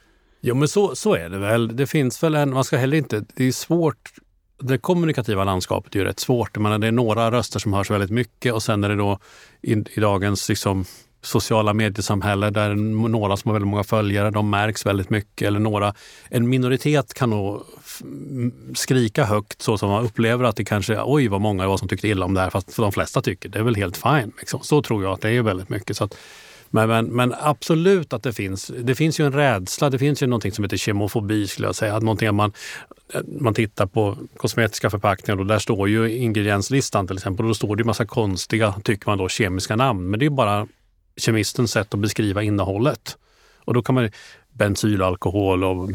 Jo, 0.42 0.56
men 0.56 0.68
så, 0.68 0.96
så 0.96 1.16
är 1.16 1.30
det 1.30 1.38
väl. 1.38 1.76
Det 1.76 1.88
finns 1.88 2.24
väl 2.24 2.36
en, 2.36 2.54
man 2.54 2.64
ska 2.64 2.78
heller 2.78 2.98
inte, 2.98 3.26
det 3.36 3.44
är 3.44 3.52
svårt 3.52 4.12
det 4.60 4.78
kommunikativa 4.78 5.44
landskapet 5.44 5.96
är 5.96 6.00
ju 6.00 6.06
rätt 6.06 6.20
svårt. 6.20 6.58
menar, 6.58 6.78
det 6.80 6.88
är 6.88 6.92
några 6.92 7.32
röster 7.32 7.60
som 7.60 7.74
hörs 7.74 7.92
väldigt 7.92 8.10
mycket 8.10 8.54
och 8.54 8.64
sen 8.64 8.84
är 8.84 8.90
det 8.90 8.96
då 8.96 9.20
i, 9.62 9.74
i 9.74 10.00
dagens 10.00 10.50
liksom, 10.50 10.86
sociala 11.22 11.74
mediesamhälle 11.74 12.50
där 12.50 12.76
några 13.10 13.38
som 13.38 13.50
har 13.50 13.54
väldigt 13.54 13.70
många 13.70 13.84
följare, 13.84 14.32
de 14.32 14.50
märks 14.50 14.86
väldigt 14.86 15.10
mycket. 15.10 15.48
Eller 15.48 15.60
några, 15.60 15.94
en 16.30 16.50
minoritet 16.50 17.14
kan 17.14 17.30
nog 17.30 17.64
skrika 18.76 19.26
högt 19.26 19.62
så 19.62 19.78
som 19.78 19.90
man 19.90 20.06
upplever 20.06 20.46
att 20.46 20.56
det 20.56 20.66
kanske, 20.66 21.02
oj 21.04 21.28
vad 21.28 21.42
många 21.42 21.64
det 21.64 21.70
var 21.70 21.78
som 21.78 21.88
tyckte 21.88 22.08
illa 22.08 22.26
om 22.26 22.34
det 22.34 22.42
här, 22.42 22.50
fast 22.50 22.76
de 22.76 22.92
flesta 22.92 23.22
tycker 23.22 23.50
det 23.50 23.60
är 23.60 23.64
väl 23.64 23.76
helt 23.76 23.98
fine. 23.98 24.32
Liksom. 24.40 24.60
Så 24.64 24.82
tror 24.82 25.04
jag 25.04 25.14
att 25.14 25.22
det 25.22 25.30
är 25.30 25.42
väldigt 25.42 25.70
mycket. 25.70 25.98
Så 25.98 26.04
att, 26.04 26.18
men, 26.70 26.90
men, 26.90 27.06
men, 27.06 27.34
absolut 27.40 28.14
att 28.14 28.24
det 28.24 28.34
finns. 28.34 28.72
Det 28.80 28.96
finns 28.96 29.20
ju 29.20 29.26
en 29.26 29.34
rädsla. 29.34 29.90
Det 29.90 30.00
finns 30.00 30.24
ju 30.24 30.28
någonting 30.28 30.52
som 30.52 30.64
heter 30.64 30.78
kemofobi 30.78 31.48
skulle 31.48 31.68
jag 31.68 31.76
säga. 31.76 31.96
Att 31.96 32.04
någonting 32.04 32.36
man, 32.36 32.54
man 33.40 33.54
tittar 33.54 33.86
på 33.86 34.18
kosmetiska 34.38 34.90
förpackningar 34.90 35.40
och 35.40 35.46
där 35.46 35.60
står 35.60 35.90
ju 35.90 36.18
ingredienslistan 36.18 37.08
till 37.08 37.18
exempel. 37.18 37.46
Och 37.46 37.50
då 37.50 37.54
står 37.54 37.76
det 37.76 37.82
ju 37.82 37.86
massa 37.86 38.06
konstiga, 38.06 38.76
tycker 38.84 39.10
man 39.10 39.18
då, 39.18 39.30
kemiska 39.30 39.76
namn. 39.76 40.10
Men 40.10 40.20
det 40.20 40.26
är 40.26 40.30
bara 40.30 40.68
kemistens 41.18 41.72
sätt 41.72 41.94
att 41.94 42.00
beskriva 42.00 42.44
innehållet. 42.44 43.18
Och 43.66 43.74
då 43.74 43.82
kan 43.82 43.96
man 43.96 44.10
bensylalkohol 44.58 45.64
och 45.64 45.90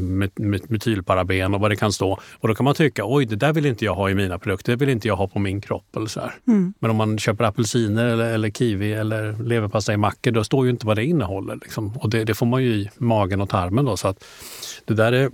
metylparaben 0.68 1.54
och 1.54 1.60
vad 1.60 1.70
det 1.70 1.76
kan 1.76 1.92
stå. 1.92 2.20
Och 2.38 2.48
då 2.48 2.54
kan 2.54 2.64
man 2.64 2.74
tycka, 2.74 3.02
oj 3.06 3.26
det 3.26 3.36
där 3.36 3.52
vill 3.52 3.66
inte 3.66 3.84
jag 3.84 3.94
ha 3.94 4.10
i 4.10 4.14
mina 4.14 4.38
produkter, 4.38 4.72
det 4.72 4.76
vill 4.76 4.88
inte 4.88 5.08
jag 5.08 5.16
ha 5.16 5.28
på 5.28 5.38
min 5.38 5.60
kropp. 5.60 5.96
Eller 5.96 6.06
så 6.06 6.20
mm. 6.48 6.74
Men 6.78 6.90
om 6.90 6.96
man 6.96 7.18
köper 7.18 7.44
apelsiner 7.44 8.04
eller, 8.04 8.34
eller 8.34 8.50
kiwi 8.50 8.92
eller 8.92 9.42
leverpastejmackor, 9.42 10.30
då 10.30 10.44
står 10.44 10.64
ju 10.64 10.70
inte 10.70 10.86
vad 10.86 10.96
det 10.96 11.04
innehåller. 11.04 11.54
Liksom. 11.54 11.96
Och 11.96 12.10
det, 12.10 12.24
det, 12.24 12.34
får 12.34 12.46
man 12.46 12.62
ju 12.62 12.70
i 12.70 12.90
magen 12.98 13.40
och 13.40 13.48
tarmen. 13.48 13.84
Då, 13.84 13.96
så 13.96 14.08
att 14.08 14.24
det 14.84 14.94
där 14.94 15.12
är 15.12 15.30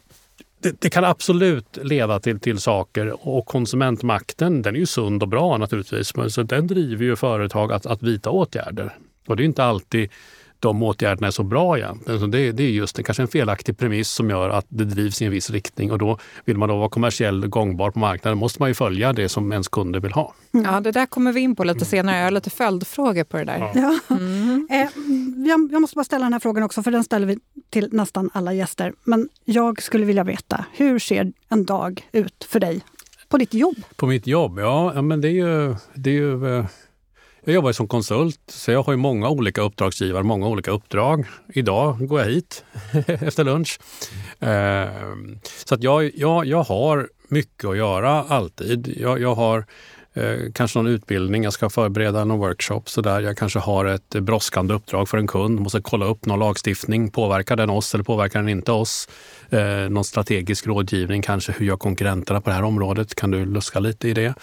det, 0.60 0.80
det, 0.80 0.90
kan 0.90 1.04
absolut 1.04 1.78
leda 1.82 2.20
till, 2.20 2.40
till 2.40 2.58
saker 2.58 3.28
och 3.28 3.46
konsumentmakten 3.46 4.62
den 4.62 4.74
är 4.74 4.78
ju 4.78 4.86
sund 4.86 5.22
och 5.22 5.28
bra 5.28 5.56
naturligtvis. 5.56 6.16
Men 6.16 6.30
så 6.30 6.42
den 6.42 6.66
driver 6.66 7.04
ju 7.04 7.16
företag 7.16 7.72
att, 7.72 7.86
att 7.86 8.02
vidta 8.02 8.30
åtgärder. 8.30 8.94
Och 9.28 9.36
det 9.36 9.42
är 9.42 9.44
inte 9.44 9.64
alltid 9.64 10.10
de 10.60 10.82
åtgärderna 10.82 11.26
är 11.26 11.30
så 11.30 11.42
bra 11.42 11.78
egentligen. 11.78 12.20
Så 12.20 12.26
det, 12.26 12.52
det 12.52 12.62
är 12.62 12.70
just 12.70 12.96
det, 12.96 13.02
kanske 13.02 13.22
en 13.22 13.28
felaktig 13.28 13.78
premiss 13.78 14.10
som 14.10 14.30
gör 14.30 14.50
att 14.50 14.66
det 14.68 14.84
drivs 14.84 15.22
i 15.22 15.24
en 15.24 15.30
viss 15.30 15.50
riktning 15.50 15.92
och 15.92 15.98
då 15.98 16.18
vill 16.44 16.58
man 16.58 16.68
då 16.68 16.76
vara 16.76 16.88
kommersiell 16.88 17.46
gångbar 17.46 17.90
på 17.90 17.98
marknaden 17.98 18.38
måste 18.38 18.62
man 18.62 18.70
ju 18.70 18.74
följa 18.74 19.12
det 19.12 19.28
som 19.28 19.52
ens 19.52 19.68
kunder 19.68 20.00
vill 20.00 20.12
ha. 20.12 20.34
Ja, 20.50 20.80
det 20.80 20.92
där 20.92 21.06
kommer 21.06 21.32
vi 21.32 21.40
in 21.40 21.56
på 21.56 21.64
lite 21.64 21.84
senare. 21.84 22.16
Jag 22.16 22.24
har 22.24 22.30
lite 22.30 22.50
följdfrågor 22.50 23.24
på 23.24 23.36
det 23.36 23.44
där. 23.44 23.70
Ja. 23.74 23.98
Mm. 24.10 24.48
Eh, 24.70 24.88
jag, 25.48 25.68
jag 25.72 25.80
måste 25.80 25.94
bara 25.94 26.04
ställa 26.04 26.24
den 26.24 26.32
här 26.32 26.40
frågan 26.40 26.62
också, 26.62 26.82
för 26.82 26.90
den 26.90 27.04
ställer 27.04 27.26
vi 27.26 27.38
till 27.70 27.88
nästan 27.92 28.30
alla 28.34 28.52
gäster. 28.52 28.92
Men 29.04 29.28
jag 29.44 29.82
skulle 29.82 30.04
vilja 30.04 30.24
veta, 30.24 30.64
hur 30.72 30.98
ser 30.98 31.32
en 31.48 31.64
dag 31.64 32.08
ut 32.12 32.46
för 32.48 32.60
dig 32.60 32.80
på 33.28 33.38
ditt 33.38 33.54
jobb? 33.54 33.76
På 33.96 34.06
mitt 34.06 34.26
jobb? 34.26 34.58
Ja, 34.58 35.02
men 35.02 35.20
det 35.20 35.28
är 35.28 35.32
ju, 35.32 35.76
det 35.94 36.10
är 36.10 36.14
ju 36.14 36.58
eh, 36.58 36.66
jag 37.48 37.54
jobbar 37.54 37.72
som 37.72 37.88
konsult, 37.88 38.40
så 38.46 38.70
jag 38.70 38.82
har 38.82 38.92
ju 38.92 38.96
många 38.96 39.28
olika 39.28 39.60
uppdragsgivare, 39.60 40.22
många 40.22 40.48
olika 40.48 40.70
uppdrag. 40.70 41.26
Idag 41.54 42.08
går 42.08 42.20
jag 42.20 42.26
hit 42.26 42.64
efter 43.06 43.44
lunch. 43.44 43.80
Mm. 44.40 45.40
så 45.66 45.74
att 45.74 45.82
jag, 45.82 46.10
jag, 46.14 46.46
jag 46.46 46.62
har 46.62 47.08
mycket 47.28 47.64
att 47.64 47.76
göra 47.76 48.10
alltid. 48.10 48.94
Jag, 48.96 49.20
jag 49.20 49.34
har 49.34 49.64
eh, 50.14 50.38
kanske 50.54 50.78
någon 50.78 50.86
utbildning, 50.86 51.44
jag 51.44 51.52
ska 51.52 51.70
förbereda 51.70 52.24
någon 52.24 52.38
workshop. 52.38 52.82
Så 52.84 53.00
där. 53.00 53.20
Jag 53.20 53.36
kanske 53.36 53.58
har 53.58 53.84
ett 53.84 54.08
brådskande 54.08 54.74
uppdrag 54.74 55.08
för 55.08 55.18
en 55.18 55.26
kund, 55.26 55.60
måste 55.60 55.80
kolla 55.80 56.06
upp 56.06 56.26
någon 56.26 56.38
lagstiftning. 56.38 57.10
Påverkar 57.10 57.56
den 57.56 57.70
oss 57.70 57.94
eller 57.94 58.04
påverkar 58.04 58.38
den 58.38 58.48
inte 58.48 58.72
oss? 58.72 59.08
Eh, 59.50 59.88
någon 59.90 60.04
strategisk 60.04 60.66
rådgivning 60.66 61.22
kanske. 61.22 61.52
Hur 61.52 61.66
gör 61.66 61.76
konkurrenterna 61.76 62.40
på 62.40 62.50
det 62.50 62.56
här 62.56 62.64
området? 62.64 63.14
Kan 63.14 63.30
du 63.30 63.46
luska 63.46 63.80
lite 63.80 64.08
i 64.08 64.14
det? 64.14 64.34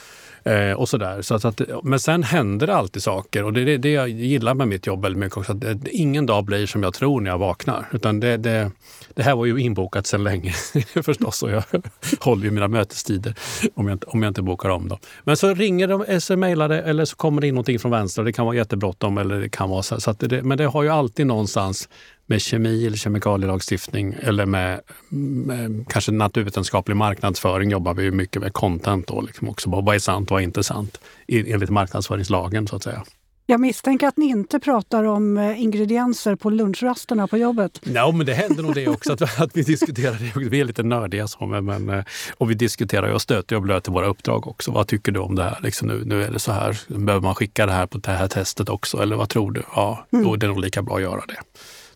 Eh, 0.50 0.72
och 0.72 0.90
sådär. 0.90 1.22
Så 1.22 1.48
att, 1.48 1.62
men 1.84 2.00
sen 2.00 2.24
händer 2.24 2.68
det 2.68 2.76
alltid 2.76 3.04
saker 3.04 3.44
och 3.44 3.54
det 3.54 3.62
är 3.62 3.66
det, 3.66 3.78
det 3.78 3.92
jag 3.92 4.10
gillar 4.10 4.54
med 4.54 4.68
mitt 4.68 4.88
jobb 4.88 5.02
väldigt 5.02 5.20
mycket 5.20 5.38
också. 5.38 5.52
Att 5.52 5.62
det, 5.62 5.78
ingen 5.92 6.26
dag 6.26 6.46
blir 6.46 6.66
som 6.66 6.84
jag 6.84 6.94
tror 6.94 7.22
när 7.22 7.32
jag 7.32 7.38
vaknar. 7.38 7.90
Utan 7.92 8.20
det, 8.20 8.38
det, 8.38 8.72
det 9.14 9.24
här 9.24 9.36
var 9.36 9.46
ju 9.46 9.58
inbokat 9.58 10.08
sedan 10.08 10.24
länge 10.24 10.52
förstås 11.04 11.44
och 11.44 11.52
jag 11.52 11.64
håller 12.20 12.44
ju 12.44 12.52
mina 12.52 12.68
mötestider 12.68 13.36
om 13.74 13.88
jag, 13.88 14.04
om 14.08 14.24
jag 14.24 14.30
inte 14.30 14.42
bokar 14.42 14.70
om 14.70 14.90
dem. 14.90 14.98
Men 15.24 15.38
så 15.38 15.54
ringer 15.54 15.88
de, 15.88 16.20
smsar 16.20 16.70
det 16.70 16.82
eller 16.82 17.06
så 17.06 17.16
kommer 17.16 17.42
det 17.42 17.48
in 17.48 17.54
någonting 17.56 17.80
från 17.80 17.92
vänster 17.92 18.22
och 18.22 18.26
det 18.26 18.34
kan 18.34 18.46
vara 18.46 18.56
jättebråttom 18.56 19.18
eller 19.18 19.40
det 19.40 19.50
kan 19.50 19.70
vara 19.70 19.84
så. 19.84 20.02
så 20.02 20.12
det, 20.12 20.44
men 20.44 20.58
det 20.58 20.66
har 20.66 20.84
ju 20.84 20.90
alltid 20.90 21.28
någonstans 21.28 21.90
med 22.26 22.42
kemi 22.42 22.88
eller 22.88 22.98
kemikalielagstiftning 22.98 24.16
eller 24.22 24.46
med, 24.46 24.82
med 25.10 25.86
kanske 25.90 26.12
naturvetenskaplig 26.12 26.96
marknadsföring 26.96 27.72
jobbar 27.72 27.94
vi 27.94 28.12
mycket 28.12 28.42
med 28.42 28.54
content 28.54 29.08
då, 29.08 29.22
liksom 29.22 29.50
också. 29.50 29.70
Vad 29.70 29.96
är 29.96 30.00
sant 30.00 30.32
och 30.32 30.36
vad 30.36 30.42
är 30.42 30.46
inte 30.46 30.64
sant 30.64 31.00
enligt 31.28 31.70
marknadsföringslagen 31.70 32.68
så 32.68 32.76
att 32.76 32.84
säga. 32.84 33.04
Jag 33.48 33.60
misstänker 33.60 34.08
att 34.08 34.18
ni 34.18 34.26
inte 34.26 34.60
pratar 34.60 35.04
om 35.04 35.38
eh, 35.38 35.62
ingredienser 35.62 36.36
på 36.36 36.50
lunchrasterna 36.50 37.28
på 37.28 37.38
jobbet. 37.38 37.82
Ja, 37.84 38.12
men 38.12 38.26
det 38.26 38.34
händer 38.34 38.64
nog 38.64 38.76
det 38.76 38.88
också 38.88 39.14
att, 39.14 39.42
att 39.42 39.58
vi 39.58 39.62
diskuterar 39.62 40.14
det. 40.36 40.50
Vi 40.50 40.60
är 40.60 40.66
lite 40.66 40.84
nördiga 40.84 41.28
så, 41.28 41.46
men, 41.46 41.90
eh, 41.90 42.04
och 42.38 42.50
vi 42.50 42.54
diskuterar 42.54 43.10
och 43.10 43.22
stöter 43.22 43.56
och 43.56 43.62
blöter 43.62 43.92
våra 43.92 44.08
uppdrag 44.08 44.48
också. 44.48 44.72
Vad 44.72 44.88
tycker 44.88 45.12
du 45.12 45.20
om 45.20 45.36
det 45.36 45.44
här? 45.44 45.60
Liksom 45.62 45.88
nu, 45.88 46.04
nu 46.06 46.24
är 46.24 46.32
det 46.32 46.40
så 46.40 46.52
här. 46.52 46.80
Behöver 46.88 47.24
man 47.24 47.36
skicka 47.36 47.66
det 47.66 47.72
här 47.72 47.86
på 47.88 47.98
det 47.98 48.12
här 48.12 48.28
testet 48.28 48.70
också? 48.70 48.98
Eller 48.98 49.16
vad 49.16 49.30
tror 49.30 49.52
du? 49.52 49.64
Ja, 49.76 50.06
mm. 50.12 50.26
då 50.26 50.34
är 50.34 50.38
det 50.38 50.48
nog 50.48 50.60
lika 50.60 50.82
bra 50.82 50.96
att 50.96 51.02
göra 51.02 51.22
det. 51.28 51.38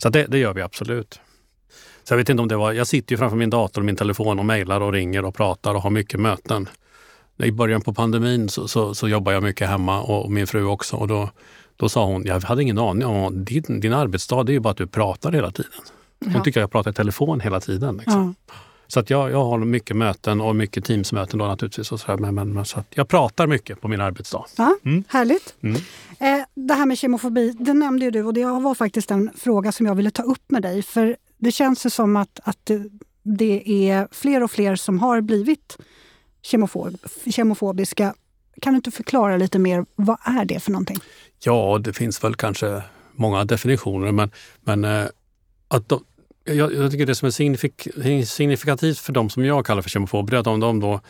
Så 0.03 0.09
det, 0.09 0.25
det 0.25 0.37
gör 0.37 0.53
vi 0.53 0.61
absolut. 0.61 1.19
Så 2.03 2.13
jag 2.13 2.17
vet 2.17 2.29
inte 2.29 2.41
om 2.41 2.47
det 2.47 2.57
var, 2.57 2.73
jag 2.73 2.87
sitter 2.87 3.13
ju 3.13 3.17
framför 3.17 3.37
min 3.37 3.49
dator 3.49 3.81
och 3.81 3.85
min 3.85 3.95
telefon 3.95 4.39
och 4.39 4.45
mejlar 4.45 4.81
och 4.81 4.93
ringer 4.93 5.25
och 5.25 5.35
pratar 5.35 5.75
och 5.75 5.81
har 5.81 5.89
mycket 5.89 6.19
möten. 6.19 6.69
I 7.37 7.51
början 7.51 7.81
på 7.81 7.93
pandemin 7.93 8.49
så, 8.49 8.67
så, 8.67 8.95
så 8.95 9.07
jobbade 9.07 9.35
jag 9.35 9.43
mycket 9.43 9.69
hemma 9.69 10.01
och 10.01 10.31
min 10.31 10.47
fru 10.47 10.65
också. 10.65 10.95
Och 10.95 11.07
då, 11.07 11.29
då 11.77 11.89
sa 11.89 12.05
hon, 12.05 12.25
jag 12.25 12.39
hade 12.39 12.63
ingen 12.63 12.77
aning 12.77 13.05
om 13.05 13.45
din, 13.45 13.79
din 13.79 13.93
arbetsdag 13.93 14.43
det 14.43 14.51
är 14.51 14.53
ju 14.53 14.59
bara 14.59 14.71
att 14.71 14.77
du 14.77 14.87
pratar 14.87 15.31
hela 15.31 15.51
tiden. 15.51 15.71
Hon 16.25 16.33
ja. 16.33 16.43
tycker 16.43 16.59
jag 16.59 16.71
pratar 16.71 16.91
i 16.91 16.93
telefon 16.93 17.39
hela 17.39 17.59
tiden. 17.59 17.97
Liksom. 17.97 18.35
Ja. 18.47 18.53
Så 18.91 18.99
att 18.99 19.09
jag, 19.09 19.31
jag 19.31 19.45
har 19.45 19.59
mycket 19.59 19.95
möten 19.95 20.41
och 20.41 20.55
mycket 20.55 20.85
Teamsmöten 20.85 21.39
då 21.39 21.45
naturligtvis. 21.45 21.91
Och 21.91 21.99
så 21.99 22.17
men, 22.17 22.53
men, 22.53 22.65
så 22.65 22.83
jag 22.89 23.07
pratar 23.07 23.47
mycket 23.47 23.81
på 23.81 23.87
min 23.87 24.01
arbetsdag. 24.01 24.45
Ja, 24.57 24.75
mm. 24.85 25.03
Härligt! 25.07 25.55
Mm. 25.61 25.81
Eh, 26.19 26.45
det 26.53 26.73
här 26.73 26.85
med 26.85 26.97
kemofobi, 26.97 27.55
det 27.59 27.73
nämnde 27.73 28.05
ju 28.05 28.11
du 28.11 28.23
och 28.23 28.33
det 28.33 28.45
var 28.45 28.75
faktiskt 28.75 29.11
en 29.11 29.29
fråga 29.37 29.71
som 29.71 29.85
jag 29.85 29.95
ville 29.95 30.11
ta 30.11 30.23
upp 30.23 30.51
med 30.51 30.61
dig. 30.61 30.83
För 30.83 31.17
det 31.37 31.51
känns 31.51 31.93
som 31.93 32.15
att, 32.15 32.39
att 32.43 32.71
det 33.23 33.89
är 33.89 34.07
fler 34.11 34.43
och 34.43 34.51
fler 34.51 34.75
som 34.75 34.99
har 34.99 35.21
blivit 35.21 35.77
kemofob, 36.41 36.97
kemofobiska. 37.31 38.13
Kan 38.61 38.73
du 38.73 38.77
inte 38.77 38.91
förklara 38.91 39.37
lite 39.37 39.59
mer, 39.59 39.85
vad 39.95 40.17
är 40.23 40.45
det 40.45 40.59
för 40.59 40.71
någonting? 40.71 40.99
Ja, 41.43 41.79
det 41.83 41.93
finns 41.93 42.23
väl 42.23 42.35
kanske 42.35 42.83
många 43.11 43.45
definitioner 43.45 44.11
men, 44.11 44.31
men 44.61 44.85
eh, 44.85 45.05
att 45.67 45.89
de, 45.89 46.03
jag, 46.55 46.73
jag, 46.73 46.91
tycker 46.91 47.05
det 47.05 47.15
som 47.15 47.25
är 47.25 47.31
signifik, 47.31 47.87
signifikativt 48.25 48.97
för 48.97 49.13
de 49.13 49.29
som 49.29 49.45
jag 49.45 49.65
kallar 49.65 49.81
för 49.81 49.89
kemofober 49.89 50.33
är 50.33 50.37
att 50.37 50.45
de, 50.45 50.59
de, 50.59 50.79
då, 50.79 51.01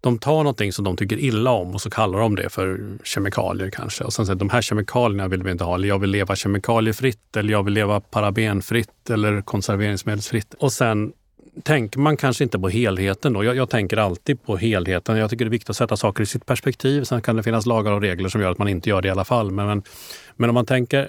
de 0.00 0.18
tar 0.18 0.36
någonting 0.36 0.72
som 0.72 0.84
de 0.84 0.96
tycker 0.96 1.18
illa 1.18 1.50
om 1.50 1.74
och 1.74 1.80
så 1.80 1.90
kallar 1.90 2.18
de 2.18 2.36
det 2.36 2.48
för 2.48 2.98
kemikalier 3.04 3.70
kanske. 3.70 4.04
Och 4.04 4.12
sen 4.12 4.26
säger 4.26 4.38
de 4.38 4.50
här 4.50 4.62
kemikalierna 4.62 5.28
vill 5.28 5.42
vi 5.42 5.50
inte 5.50 5.64
ha. 5.64 5.74
Eller 5.74 5.88
jag 5.88 5.98
vill 5.98 6.10
leva 6.10 6.36
kemikaliefritt 6.36 7.36
eller 7.36 7.52
jag 7.52 7.62
vill 7.62 7.74
leva 7.74 8.00
parabenfritt 8.00 9.10
eller 9.10 9.40
konserveringsmedelsfritt. 9.40 10.54
Och 10.54 10.72
sen 10.72 11.12
tänker 11.62 11.98
man 11.98 12.16
kanske 12.16 12.44
inte 12.44 12.58
på 12.58 12.68
helheten. 12.68 13.32
Då. 13.32 13.44
Jag, 13.44 13.56
jag, 13.56 13.70
tänker 13.70 13.96
alltid 13.96 14.42
på 14.42 14.56
helheten. 14.56 15.16
Jag 15.16 15.30
tycker 15.30 15.44
det 15.44 15.48
är 15.48 15.50
viktigt 15.50 15.70
att 15.70 15.76
sätta 15.76 15.96
saker 15.96 16.22
i 16.22 16.26
sitt 16.26 16.46
perspektiv. 16.46 17.04
Sen 17.04 17.22
kan 17.22 17.36
det 17.36 17.42
finnas 17.42 17.66
lagar 17.66 17.92
och 17.92 18.00
regler 18.00 18.28
som 18.28 18.40
gör 18.40 18.50
att 18.50 18.58
man 18.58 18.68
inte 18.68 18.88
gör 18.88 19.02
det 19.02 19.08
i 19.08 19.10
alla 19.10 19.24
fall. 19.24 19.50
Men, 19.50 19.66
men, 19.66 19.82
men 20.36 20.50
om 20.50 20.54
man 20.54 20.66
tänker 20.66 21.08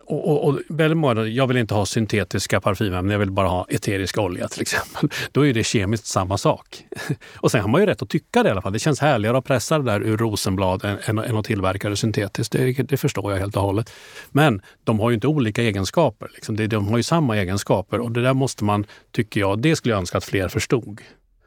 och, 0.00 0.28
och, 0.28 0.48
och 0.48 0.60
väldigt 0.68 0.98
många, 0.98 1.24
jag 1.24 1.46
vill 1.46 1.56
inte 1.56 1.74
ha 1.74 1.86
syntetiska 1.86 2.60
parfymämnen, 2.60 3.12
jag 3.12 3.18
vill 3.18 3.30
bara 3.30 3.48
ha 3.48 3.66
eterisk 3.68 4.18
olja 4.18 4.48
till 4.48 4.62
exempel. 4.62 5.08
Då 5.32 5.46
är 5.46 5.54
det 5.54 5.64
kemiskt 5.64 6.06
samma 6.06 6.38
sak. 6.38 6.84
Och 7.36 7.50
sen 7.50 7.60
har 7.60 7.68
man 7.68 7.80
ju 7.80 7.86
rätt 7.86 8.02
att 8.02 8.08
tycka 8.08 8.42
det 8.42 8.48
i 8.48 8.52
alla 8.52 8.62
fall. 8.62 8.72
Det 8.72 8.78
känns 8.78 9.00
härligare 9.00 9.38
att 9.38 9.44
pressa 9.44 9.78
det 9.78 9.84
där 9.84 10.00
ur 10.00 10.16
rosenblad 10.16 10.84
än, 10.84 10.98
än, 11.04 11.18
än 11.18 11.36
att 11.36 11.44
tillverka 11.44 11.88
det 11.88 11.96
syntetiskt. 11.96 12.52
Det, 12.52 12.72
det, 12.72 12.96
förstår 12.96 13.32
jag 13.32 13.38
helt 13.38 13.56
och 13.56 13.62
hållet. 13.62 13.92
Men 14.30 14.62
de 14.84 15.00
har 15.00 15.10
ju 15.10 15.14
inte 15.14 15.26
olika 15.26 15.62
egenskaper. 15.62 16.30
Liksom. 16.34 16.68
De 16.68 16.88
har 16.88 16.96
ju 16.96 17.02
samma 17.02 17.36
egenskaper 17.36 18.00
och 18.00 18.12
det 18.12 18.22
där 18.22 18.34
måste 18.34 18.64
man, 18.64 18.86
tycker 19.10 19.40
jag, 19.40 19.62
det 19.62 19.76
skulle 19.76 19.94
jag 19.94 19.98
önska 19.98 20.18
att 20.18 20.24
fler 20.24 20.48
förstod. 20.48 21.00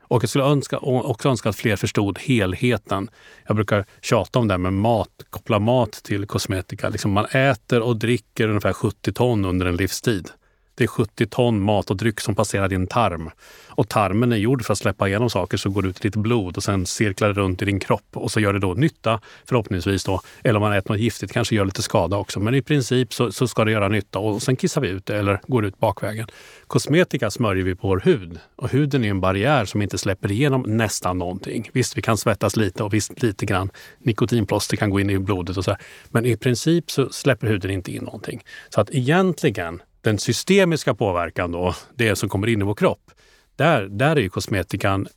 Och 0.07 0.23
jag 0.23 0.29
skulle 0.29 0.43
önska, 0.43 0.77
också 0.77 1.29
önska 1.29 1.49
att 1.49 1.55
fler 1.55 1.75
förstod 1.75 2.19
helheten. 2.19 3.09
Jag 3.47 3.55
brukar 3.55 3.85
tjata 4.01 4.39
om 4.39 4.47
det 4.47 4.53
här 4.53 4.59
med 4.59 4.73
mat, 4.73 5.09
koppla 5.29 5.59
mat 5.59 5.91
till 5.91 6.25
kosmetika. 6.25 6.89
Liksom 6.89 7.11
man 7.11 7.25
äter 7.25 7.81
och 7.81 7.97
dricker 7.97 8.47
ungefär 8.47 8.73
70 8.73 9.13
ton 9.13 9.45
under 9.45 9.65
en 9.65 9.75
livstid. 9.75 10.29
Det 10.75 10.83
är 10.83 10.87
70 10.87 11.25
ton 11.25 11.61
mat 11.61 11.91
och 11.91 11.97
dryck 11.97 12.19
som 12.19 12.35
passerar 12.35 12.67
din 12.67 12.87
tarm. 12.87 13.29
Och 13.67 13.89
tarmen 13.89 14.31
är 14.31 14.37
gjord 14.37 14.65
för 14.65 14.73
att 14.73 14.77
släppa 14.77 15.07
igenom 15.07 15.29
saker 15.29 15.57
så 15.57 15.69
går 15.69 15.81
det 15.81 15.87
ut 15.87 16.01
ditt 16.01 16.15
blod 16.15 16.57
och 16.57 16.63
sen 16.63 16.85
cirklar 16.85 17.27
det 17.27 17.33
runt 17.33 17.61
i 17.61 17.65
din 17.65 17.79
kropp 17.79 18.07
och 18.13 18.31
så 18.31 18.39
gör 18.39 18.53
det 18.53 18.59
då 18.59 18.73
nytta 18.73 19.19
förhoppningsvis. 19.45 20.03
Då. 20.03 20.21
Eller 20.43 20.55
om 20.55 20.61
man 20.61 20.73
äter 20.73 20.91
något 20.93 21.01
giftigt 21.01 21.33
kanske 21.33 21.55
gör 21.55 21.65
lite 21.65 21.81
skada 21.81 22.17
också. 22.17 22.39
Men 22.39 22.55
i 22.55 22.61
princip 22.61 23.13
så, 23.13 23.31
så 23.31 23.47
ska 23.47 23.65
det 23.65 23.71
göra 23.71 23.87
nytta 23.87 24.19
och 24.19 24.41
sen 24.41 24.55
kissar 24.55 24.81
vi 24.81 24.87
ut 24.87 25.05
det 25.05 25.17
eller 25.17 25.39
går 25.47 25.65
ut 25.65 25.79
bakvägen. 25.79 26.27
Kosmetika 26.67 27.31
smörjer 27.31 27.63
vi 27.63 27.75
på 27.75 27.87
vår 27.87 28.01
hud 28.05 28.39
och 28.55 28.69
huden 28.69 29.05
är 29.05 29.09
en 29.09 29.21
barriär 29.21 29.65
som 29.65 29.81
inte 29.81 29.97
släpper 29.97 30.31
igenom 30.31 30.61
nästan 30.67 31.17
någonting. 31.17 31.69
Visst, 31.73 31.97
vi 31.97 32.01
kan 32.01 32.17
svettas 32.17 32.55
lite 32.55 32.83
och 32.83 32.93
visst 32.93 33.21
lite 33.21 33.45
grann 33.45 33.69
nikotinplåster 33.99 34.77
kan 34.77 34.89
gå 34.89 34.99
in 34.99 35.09
i 35.09 35.19
blodet 35.19 35.57
och 35.57 35.63
så 35.63 35.71
här. 35.71 35.79
Men 36.09 36.25
i 36.25 36.37
princip 36.37 36.91
så 36.91 37.09
släpper 37.09 37.47
huden 37.47 37.71
inte 37.71 37.91
in 37.91 38.03
någonting. 38.03 38.43
Så 38.69 38.81
att 38.81 38.89
egentligen 38.91 39.81
den 40.05 40.19
systemiska 40.19 40.93
påverkan 40.93 41.51
då, 41.51 41.75
det 41.95 42.15
som 42.15 42.29
kommer 42.29 42.47
in 42.47 42.61
i 42.61 42.63
vår 42.63 42.75
kropp, 42.75 43.11
där, 43.55 43.81
där 43.81 44.15
är 44.15 44.21
ju 44.21 44.29
kosmetikan 44.29 45.07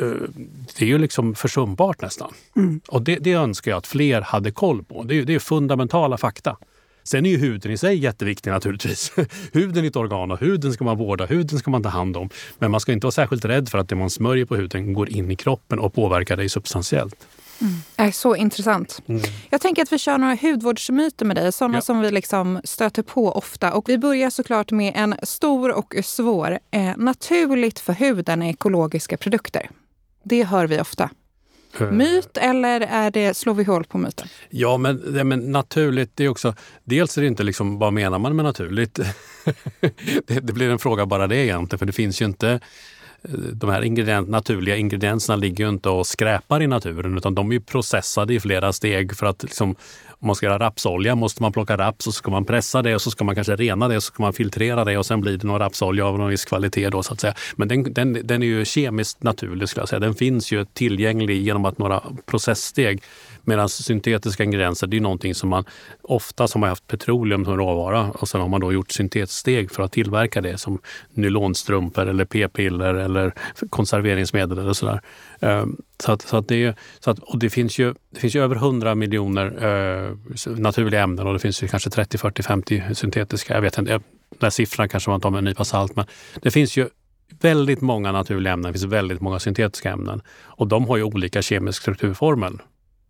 eh, 0.00 0.06
det 0.78 0.84
är 0.84 0.88
ju 0.88 0.98
liksom 0.98 1.34
försumbart 1.34 2.02
nästan. 2.02 2.32
Mm. 2.56 2.80
Och 2.88 3.02
det, 3.02 3.16
det, 3.16 3.32
önskar 3.32 3.70
jag 3.70 3.78
att 3.78 3.86
fler 3.86 4.20
hade 4.20 4.50
koll 4.50 4.84
på. 4.84 5.02
Det 5.02 5.18
är, 5.18 5.24
det 5.24 5.34
är 5.34 5.38
fundamentala 5.38 6.16
fakta. 6.16 6.56
Sen 7.04 7.26
är 7.26 7.30
ju 7.30 7.38
huden 7.38 7.72
i 7.72 7.78
sig 7.78 7.96
jätteviktig 7.96 8.50
naturligtvis. 8.50 9.12
huden 9.52 9.84
är 9.84 9.88
ett 9.88 9.96
organ 9.96 10.30
och 10.30 10.40
huden 10.40 10.72
ska 10.72 10.84
man 10.84 10.96
vårda, 10.96 11.26
huden 11.26 11.58
ska 11.58 11.70
man 11.70 11.82
ta 11.82 11.88
hand 11.88 12.16
om. 12.16 12.30
Men 12.58 12.70
man 12.70 12.80
ska 12.80 12.92
inte 12.92 13.06
vara 13.06 13.12
särskilt 13.12 13.44
rädd 13.44 13.68
för 13.68 13.78
att 13.78 13.88
det 13.88 13.96
man 13.96 14.10
smörjer 14.10 14.44
på 14.44 14.56
huden 14.56 14.92
går 14.92 15.08
in 15.08 15.30
i 15.30 15.36
kroppen 15.36 15.78
och 15.78 15.94
påverkar 15.94 16.36
dig 16.36 16.48
substantiellt. 16.48 17.26
Mm. 17.60 18.12
Så 18.12 18.36
intressant. 18.36 19.02
Mm. 19.06 19.22
Jag 19.50 19.60
tänker 19.60 19.82
att 19.82 19.92
vi 19.92 19.98
kör 19.98 20.18
några 20.18 20.34
hudvårdsmyter 20.34 21.24
med 21.24 21.36
dig, 21.36 21.52
sådana 21.52 21.76
ja. 21.76 21.82
som 21.82 22.00
vi 22.00 22.10
liksom 22.10 22.60
stöter 22.64 23.02
på 23.02 23.32
ofta. 23.32 23.72
Och 23.72 23.88
vi 23.88 23.98
börjar 23.98 24.30
såklart 24.30 24.70
med 24.70 24.92
en 24.96 25.14
stor 25.22 25.72
och 25.72 25.94
svår. 26.04 26.58
Eh, 26.70 26.96
naturligt 26.96 27.78
för 27.78 27.92
huden 27.92 28.42
är 28.42 28.50
ekologiska 28.50 29.16
produkter. 29.16 29.70
Det 30.22 30.44
hör 30.44 30.66
vi 30.66 30.80
ofta. 30.80 31.10
Eh. 31.80 31.90
Myt 31.90 32.36
eller 32.36 32.80
är 32.80 33.10
det, 33.10 33.36
slår 33.36 33.54
vi 33.54 33.64
hål 33.64 33.84
på 33.84 33.98
myten? 33.98 34.28
Ja, 34.50 34.76
men, 34.76 35.14
det, 35.14 35.24
men 35.24 35.52
naturligt, 35.52 36.10
det 36.14 36.24
är 36.24 36.28
också... 36.28 36.54
Dels 36.84 37.18
är 37.18 37.22
det 37.22 37.28
inte 37.28 37.42
liksom, 37.42 37.78
vad 37.78 37.92
menar 37.92 38.18
man 38.18 38.36
med 38.36 38.44
naturligt? 38.44 38.94
det, 40.26 40.40
det 40.40 40.52
blir 40.52 40.70
en 40.70 40.78
fråga 40.78 41.06
bara 41.06 41.26
det 41.26 41.36
egentligen, 41.36 41.78
för 41.78 41.86
det 41.86 41.92
finns 41.92 42.22
ju 42.22 42.24
inte 42.24 42.60
de 43.52 43.70
här 43.70 43.82
ingredient, 43.82 44.28
naturliga 44.28 44.76
ingredienserna 44.76 45.36
ligger 45.36 45.64
ju 45.64 45.70
inte 45.70 45.88
och 45.88 46.06
skräpar 46.06 46.62
i 46.62 46.66
naturen 46.66 47.16
utan 47.16 47.34
de 47.34 47.52
är 47.52 47.60
processade 47.60 48.34
i 48.34 48.40
flera 48.40 48.72
steg 48.72 49.16
för 49.16 49.26
att 49.26 49.42
liksom, 49.42 49.76
om 50.20 50.26
man 50.26 50.36
ska 50.36 50.46
göra 50.46 50.58
rapsolja 50.58 51.14
måste 51.14 51.42
man 51.42 51.52
plocka 51.52 51.76
raps 51.76 52.06
och 52.06 52.14
så 52.14 52.18
ska 52.18 52.30
man 52.30 52.44
pressa 52.44 52.82
det 52.82 52.94
och 52.94 53.02
så 53.02 53.10
ska 53.10 53.24
man 53.24 53.34
kanske 53.34 53.56
rena 53.56 53.88
det 53.88 53.96
och 53.96 54.02
så 54.02 54.06
ska 54.06 54.22
man 54.22 54.32
filtrera 54.32 54.84
det 54.84 54.98
och 54.98 55.06
sen 55.06 55.20
blir 55.20 55.36
det 55.38 55.46
någon 55.46 55.58
rapsolja 55.58 56.06
av 56.06 56.18
någon 56.18 56.30
viss 56.30 56.44
kvalitet. 56.44 56.90
Då, 56.90 57.02
så 57.02 57.12
att 57.12 57.20
säga. 57.20 57.34
Men 57.56 57.68
den, 57.68 57.92
den, 57.92 58.20
den 58.24 58.42
är 58.42 58.46
ju 58.46 58.64
kemiskt 58.64 59.22
naturlig 59.22 59.68
skulle 59.68 59.82
jag 59.82 59.88
säga. 59.88 60.00
Den 60.00 60.14
finns 60.14 60.52
ju 60.52 60.64
tillgänglig 60.64 61.42
genom 61.42 61.64
att 61.64 61.78
några 61.78 62.02
processsteg 62.26 63.02
Medan 63.48 63.68
syntetiska 63.68 64.44
ingredienser, 64.44 64.86
det 64.86 64.96
är 64.96 65.00
någonting 65.00 65.34
som 65.34 65.48
man 65.48 65.64
ofta 66.02 66.42
har 66.42 66.66
haft 66.66 66.86
petroleum 66.86 67.44
som 67.44 67.56
råvara 67.56 68.10
och 68.10 68.28
sen 68.28 68.40
har 68.40 68.48
man 68.48 68.60
då 68.60 68.72
gjort 68.72 68.90
syntetsteg 68.90 69.70
för 69.70 69.82
att 69.82 69.92
tillverka 69.92 70.40
det 70.40 70.58
som 70.58 70.78
nylonstrumpor 71.10 72.06
eller 72.06 72.24
p-piller 72.24 72.94
eller 72.94 73.34
konserveringsmedel 73.70 74.58
eller 74.58 74.72
sådär. 74.72 75.00
Ehm, 75.40 75.76
så 75.98 76.12
att, 76.12 76.22
så 76.22 76.36
att 76.36 76.48
det, 76.48 76.78
så 77.00 77.10
att, 77.10 77.18
och 77.18 77.38
det 77.38 77.50
finns 77.50 77.78
ju, 77.78 77.94
det 78.10 78.20
finns 78.20 78.36
ju 78.36 78.42
över 78.42 78.56
100 78.56 78.94
miljoner 78.94 79.46
eh, 79.46 80.16
naturliga 80.46 81.02
ämnen 81.02 81.26
och 81.26 81.32
det 81.32 81.38
finns 81.38 81.62
ju 81.62 81.68
kanske 81.68 81.90
30, 81.90 82.18
40, 82.18 82.42
50 82.42 82.82
syntetiska. 82.94 83.54
Jag 83.54 83.62
vet 83.62 83.78
inte, 83.78 83.92
de 83.92 84.00
där 84.38 84.50
siffrorna 84.50 84.88
kanske 84.88 85.10
man 85.10 85.20
tar 85.20 85.30
med 85.30 85.38
en 85.38 85.44
nypa 85.44 85.64
salt 85.64 85.96
men 85.96 86.06
det 86.42 86.50
finns 86.50 86.76
ju 86.76 86.88
väldigt 87.40 87.80
många 87.80 88.12
naturliga 88.12 88.52
ämnen, 88.52 88.72
det 88.72 88.78
finns 88.78 88.92
väldigt 88.92 89.20
många 89.20 89.38
syntetiska 89.38 89.90
ämnen 89.90 90.22
och 90.44 90.66
de 90.68 90.88
har 90.88 90.96
ju 90.96 91.02
olika 91.02 91.42
kemisk 91.42 91.82
strukturformel. 91.82 92.58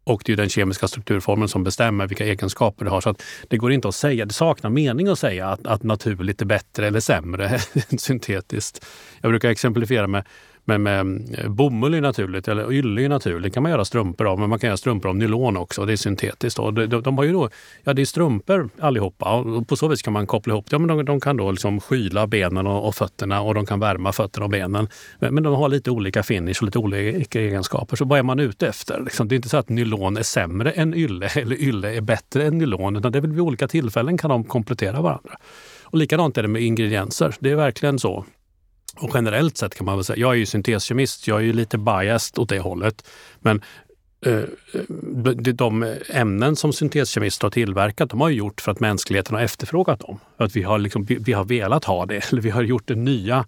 Och 0.09 0.23
det 0.25 0.33
är 0.33 0.37
den 0.37 0.49
kemiska 0.49 0.89
strukturformen 0.89 1.49
som 1.49 1.65
bestämmer 1.65 2.07
vilka 2.07 2.25
egenskaper 2.25 2.85
det 2.85 2.91
har. 2.91 3.01
Så 3.01 3.15
det 3.49 3.57
går 3.57 3.73
inte 3.73 3.89
att 3.89 3.95
säga, 3.95 4.25
det 4.25 4.35
saknar 4.35 4.71
mening 4.71 5.09
att 5.09 5.19
säga 5.19 5.49
att, 5.49 5.67
att 5.67 5.83
naturligt 5.83 6.43
är 6.43 6.47
bättre 6.47 6.87
eller 6.87 7.01
sämre 7.01 7.61
än 7.89 7.99
syntetiskt. 7.99 8.87
Jag 9.21 9.31
brukar 9.31 9.51
exemplifiera 9.51 10.07
med 10.07 10.25
men 10.69 10.83
med 10.83 11.29
eh, 11.39 11.49
bomull 11.49 11.95
är 11.95 12.01
naturligt, 12.01 12.49
eller 12.49 12.73
ylle 12.73 13.03
är 13.03 13.09
naturligt. 13.09 13.55
kan 13.55 13.63
man 13.63 13.73
göra 13.73 13.85
strumpor 13.85 14.27
av, 14.27 14.39
men 14.39 14.51
man 14.51 14.59
kan 14.59 14.69
göra 14.69 14.77
strumpor 14.77 15.09
av 15.09 15.17
nylon 15.17 15.57
också. 15.57 15.85
Det 15.85 15.93
är 15.93 15.97
syntetiskt. 15.97 16.59
Och 16.59 16.75
De, 16.75 16.87
de, 16.87 17.03
de 17.03 17.19
har 17.19 17.25
ju 17.25 17.33
då, 17.33 17.51
ja 17.85 17.93
det 17.93 18.03
är 18.03 18.07
strumpor 18.07 18.69
allihopa 18.81 19.35
och 19.35 19.69
på 19.69 19.77
så 19.77 19.89
vis 19.89 20.03
kan 20.03 20.13
man 20.13 20.27
koppla 20.27 20.55
ihop 20.55 20.71
det. 20.71 20.77
Ja, 20.77 20.87
de, 20.87 21.05
de 21.05 21.21
kan 21.21 21.37
då 21.37 21.51
liksom 21.51 21.81
skyla 21.81 22.27
benen 22.27 22.67
och, 22.67 22.89
och, 22.89 22.95
fötterna 22.95 23.41
och 23.41 23.55
de 23.55 23.67
kan 23.67 23.81
värma 23.81 24.13
fötterna 24.13 24.45
och 24.45 24.51
benen. 24.51 24.89
Men, 25.19 25.35
men, 25.35 25.43
de 25.43 25.55
har 25.55 25.69
lite 25.69 25.91
olika 25.91 26.23
finish 26.23 26.57
och 26.61 26.63
lite 26.63 26.79
olika 26.79 27.41
egenskaper. 27.41 27.97
Så 27.97 28.05
vad 28.05 28.19
är 28.19 28.23
man 28.23 28.41
ute 28.41 28.69
efter? 28.69 29.01
Liksom, 29.01 29.29
det 29.29 29.35
är 29.35 29.37
inte 29.37 29.49
så 29.49 29.57
att 29.57 29.69
nylon 29.69 30.17
är 30.17 30.23
sämre 30.23 30.71
än 30.71 30.95
ylle 30.95 31.27
eller 31.37 31.57
ylle 31.57 31.97
är 31.97 32.01
bättre 32.01 32.47
än 32.47 32.59
nylon. 32.59 32.97
Utan 32.97 33.13
det 33.13 33.19
är 33.19 33.23
väl 33.23 33.33
vid 33.33 33.41
olika 33.41 33.69
tillfällen 33.69 34.19
kan 34.19 34.31
de 34.31 34.45
komplettera 34.45 35.01
varandra. 35.01 35.39
Och 35.83 35.99
likadant 35.99 36.39
är 36.39 36.43
det 36.43 36.49
med 36.49 36.63
ingredienser. 36.63 37.35
Det 37.41 37.51
är 37.51 37.57
verkligen 37.57 37.99
så. 37.99 38.25
Och 39.01 39.11
generellt 39.15 39.57
sett 39.57 39.75
kan 39.75 39.85
man 39.85 39.97
väl 39.97 40.05
säga, 40.05 40.19
jag 40.19 40.31
är 40.33 40.37
ju 40.37 40.47
synteskemist, 40.47 41.29
jag 41.29 41.39
är 41.39 41.45
ju 41.45 41.53
lite 41.53 41.79
biased 41.79 42.39
åt 42.39 42.49
det 42.49 42.59
hållet. 42.59 43.09
Men 43.41 43.63
eh, 44.27 44.43
de 45.55 45.97
ämnen 46.09 46.57
som 46.57 46.73
synteskemister 46.73 47.45
har 47.45 47.51
tillverkat, 47.51 48.11
de 48.11 48.21
har 48.21 48.31
gjort 48.31 48.61
för 48.61 48.73
att 48.73 48.81
mänskligheten 48.81 49.35
har 49.35 49.43
efterfrågat 49.43 50.01
dem. 50.01 50.21
Att 50.37 50.57
vi 50.57 50.63
har, 50.63 50.79
liksom, 50.79 51.05
vi 51.05 51.33
har 51.33 51.45
velat 51.45 51.85
ha 51.85 52.07
det, 52.07 52.17
eller 52.31 52.43
vi 52.43 52.51
har 52.51 52.63
gjort 52.63 52.87
det 52.87 52.95
nya 52.95 53.47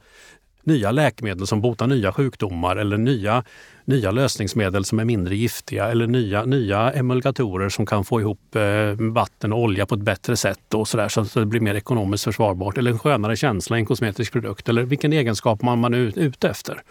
nya 0.70 0.90
läkemedel 0.90 1.46
som 1.46 1.60
botar 1.60 1.86
nya 1.86 2.12
sjukdomar 2.12 2.76
eller 2.76 2.98
nya, 2.98 3.44
nya 3.84 4.10
lösningsmedel 4.10 4.84
som 4.84 4.98
är 4.98 5.04
mindre 5.04 5.36
giftiga 5.36 5.88
eller 5.90 6.06
nya, 6.06 6.44
nya 6.44 6.92
emulgatorer 6.92 7.68
som 7.68 7.86
kan 7.86 8.04
få 8.04 8.20
ihop 8.20 8.56
eh, 8.56 9.12
vatten 9.12 9.52
och 9.52 9.58
olja 9.58 9.86
på 9.86 9.94
ett 9.94 10.00
bättre 10.00 10.36
sätt 10.36 10.74
och 10.74 10.88
så, 10.88 10.96
där, 10.96 11.08
så 11.08 11.20
att 11.20 11.34
det 11.34 11.46
blir 11.46 11.60
mer 11.60 11.74
ekonomiskt 11.74 12.24
försvarbart. 12.24 12.78
Eller 12.78 12.90
en 12.90 12.98
skönare 12.98 13.36
känsla 13.36 13.76
i 13.76 13.80
en 13.80 13.86
kosmetisk 13.86 14.32
produkt 14.32 14.68
eller 14.68 14.82
vilken 14.82 15.12
egenskap 15.12 15.62
man, 15.62 15.78
man 15.78 15.94
är 15.94 16.18
ute 16.18 16.48
efter. 16.48 16.82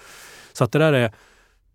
Så 0.54 0.64
att 0.64 0.72
det 0.72 0.80
där 0.80 0.94
är 0.94 1.12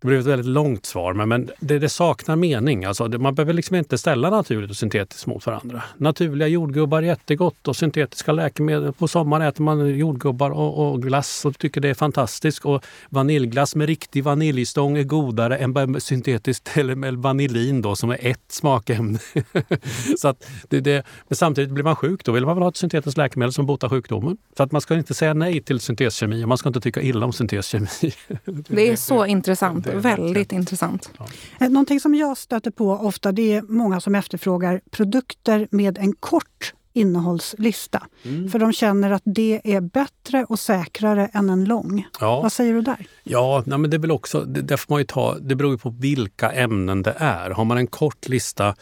det 0.05 0.09
blev 0.09 0.19
ett 0.19 0.25
väldigt 0.25 0.47
långt 0.47 0.85
svar, 0.85 1.13
men, 1.13 1.29
men 1.29 1.49
det, 1.59 1.79
det, 1.79 1.89
saknar 1.89 2.35
mening. 2.35 2.85
Alltså, 2.85 3.07
det, 3.07 3.17
man 3.17 3.35
behöver 3.35 3.53
liksom 3.53 3.75
inte 3.75 3.97
ställa 3.97 4.29
naturligt 4.29 4.69
och 4.69 4.75
syntetiskt 4.75 5.27
mot 5.27 5.45
varandra. 5.45 5.83
Naturliga 5.97 6.47
jordgubbar 6.47 6.97
är 6.97 7.07
jättegott 7.07 7.67
och 7.67 7.75
syntetiska 7.75 8.31
läkemedel. 8.31 8.93
På 8.93 9.07
sommaren 9.07 9.47
äter 9.47 9.63
man 9.63 9.89
jordgubbar 9.89 10.49
och, 10.51 10.91
och 10.91 11.01
glass 11.01 11.45
och 11.45 11.59
tycker 11.59 11.81
det 11.81 11.89
är 11.89 11.93
fantastiskt. 11.93 12.65
Och 12.65 12.85
vaniljglass 13.09 13.75
med 13.75 13.87
riktig 13.87 14.23
vaniljstång 14.23 14.97
är 14.97 15.03
godare 15.03 15.57
än 15.57 16.01
syntetiskt 16.01 16.69
eller 16.77 16.95
med 16.95 17.15
vanillin 17.15 17.81
då, 17.81 17.95
som 17.95 18.09
är 18.09 18.17
ett 18.21 18.45
smakämne. 18.47 19.19
så 20.17 20.27
att 20.27 20.47
det, 20.69 20.79
det, 20.79 21.05
men 21.27 21.35
samtidigt 21.35 21.71
blir 21.71 21.83
man 21.83 21.95
sjuk, 21.95 22.25
då 22.25 22.31
vill 22.31 22.45
man 22.45 22.55
väl 22.55 22.61
ha 22.63 22.69
ett 22.69 22.77
syntetiskt 22.77 23.17
läkemedel 23.17 23.53
som 23.53 23.65
botar 23.65 23.89
sjukdomen. 23.89 24.37
Så 24.57 24.63
att 24.63 24.71
man 24.71 24.81
ska 24.81 24.95
inte 24.95 25.13
säga 25.13 25.33
nej 25.33 25.61
till 25.61 25.79
synteskemi 25.79 26.43
och 26.43 26.47
man 26.47 26.57
ska 26.57 26.69
inte 26.69 26.81
tycka 26.81 27.01
illa 27.01 27.25
om 27.25 27.33
synteskemi. 27.33 27.87
det 28.45 28.89
är 28.89 28.95
så 28.95 29.25
intressant 29.25 29.87
väldigt 29.95 30.51
intressant. 30.51 31.09
Ja. 31.17 31.25
Eh, 31.59 31.69
någonting 31.69 31.99
som 31.99 32.15
jag 32.15 32.37
stöter 32.37 32.71
på 32.71 32.91
ofta 32.91 33.31
det 33.31 33.53
är 33.53 33.61
många 33.61 34.01
som 34.01 34.15
efterfrågar 34.15 34.81
produkter 34.91 35.67
med 35.71 35.97
en 35.97 36.13
kort 36.13 36.73
innehållslista. 36.95 38.07
Mm. 38.23 38.49
För 38.49 38.59
de 38.59 38.73
känner 38.73 39.11
att 39.11 39.21
det 39.25 39.61
är 39.63 39.81
bättre 39.81 40.43
och 40.43 40.59
säkrare 40.59 41.29
än 41.33 41.49
en 41.49 41.65
lång. 41.65 42.07
Ja. 42.19 42.41
Vad 42.41 42.51
säger 42.51 42.73
du 42.73 42.81
där? 42.81 43.07
Ja, 43.23 43.63
nej, 43.65 43.77
men 43.77 43.89
det, 43.89 43.97
är 43.97 43.99
väl 43.99 44.11
också, 44.11 44.41
det, 44.41 44.61
det, 44.61 44.77
får 44.77 44.93
man 44.93 45.01
ju 45.01 45.05
ta, 45.05 45.37
det 45.39 45.55
beror 45.55 45.71
ju 45.71 45.77
på 45.77 45.89
vilka 45.89 46.51
ämnen 46.51 47.01
det 47.01 47.15
är. 47.17 47.49
Har 47.49 47.65
man 47.65 47.77
en 47.77 47.87
kort 47.87 48.27
lista 48.27 48.75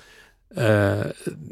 Eh, 0.57 1.05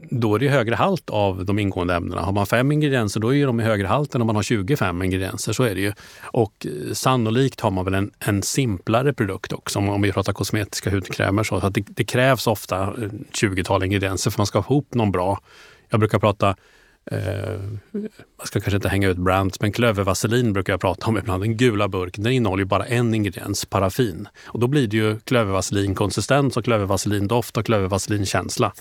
då 0.10 0.36
är 0.36 0.40
det 0.40 0.50
högre 0.50 0.76
halt 0.76 1.10
av 1.10 1.46
de 1.46 1.60
ingående 1.60 1.96
ämnena. 1.96 2.22
Har 2.22 2.32
man 2.32 2.46
fem 2.46 2.72
ingredienser 2.72 3.20
då 3.20 3.36
är 3.36 3.46
de 3.46 3.60
i 3.60 3.64
högre 3.64 3.88
halt 3.88 4.16
än 4.16 4.22
om 4.22 4.28
man 4.28 4.36
har 4.36 4.44
25 4.44 5.02
ingredienser. 5.04 5.54
Så 5.54 5.64
är 5.64 5.76
det 5.76 5.82
ju. 5.82 5.94
Och 6.24 6.66
eh, 6.66 6.94
sannolikt 6.94 7.62
har 7.62 7.72
man 7.72 7.86
väl 7.86 7.94
en, 7.94 8.12
en 8.20 8.44
simplare 8.44 9.14
produkt 9.14 9.54
också 9.54 9.80
om 9.80 10.02
vi 10.02 10.12
pratar 10.12 10.34
kosmetiska 10.34 10.90
hudkrämer. 10.90 11.44
Så 11.44 11.56
att 11.56 11.74
det, 11.74 11.84
det 11.88 12.04
krävs 12.04 12.48
ofta 12.48 12.82
eh, 12.82 13.10
20-tal 13.42 13.84
ingredienser 13.84 14.32
för 14.32 14.36
att 14.36 14.38
man 14.38 14.48
ska 14.48 14.64
få 14.64 14.74
ihop 14.74 14.94
någon 14.94 15.12
bra. 15.12 15.40
Jag 15.90 16.00
brukar 16.00 16.20
prata 16.20 16.56
Eh, 17.06 17.60
man 18.38 18.48
ska 18.48 18.60
kanske 18.60 18.76
inte 18.76 18.90
hänga 18.90 19.10
ut 19.10 19.18
brands, 19.18 19.62
men 19.62 19.72
klövervaselin 19.72 20.54
brukar 20.54 20.74
jag 20.74 20.82
prata 20.82 21.08
om 21.08 21.18
ibland. 21.18 21.44
Den 21.44 21.58
gula 21.58 21.88
burken, 21.88 22.24
den 22.24 22.34
innehåller 22.34 22.62
ju 22.62 22.68
bara 22.68 22.86
en 22.86 23.14
ingrediens, 23.14 23.66
paraffin. 23.66 24.28
Och 24.46 24.60
då 24.60 24.68
blir 24.68 24.88
det 24.88 24.98
ju 24.98 25.20
klövervaselinkonsistens 25.20 26.58
och 26.58 26.64
klövervaselindoft 26.64 27.58
och 27.58 27.66
klövervaselinkänsla. 27.66 28.74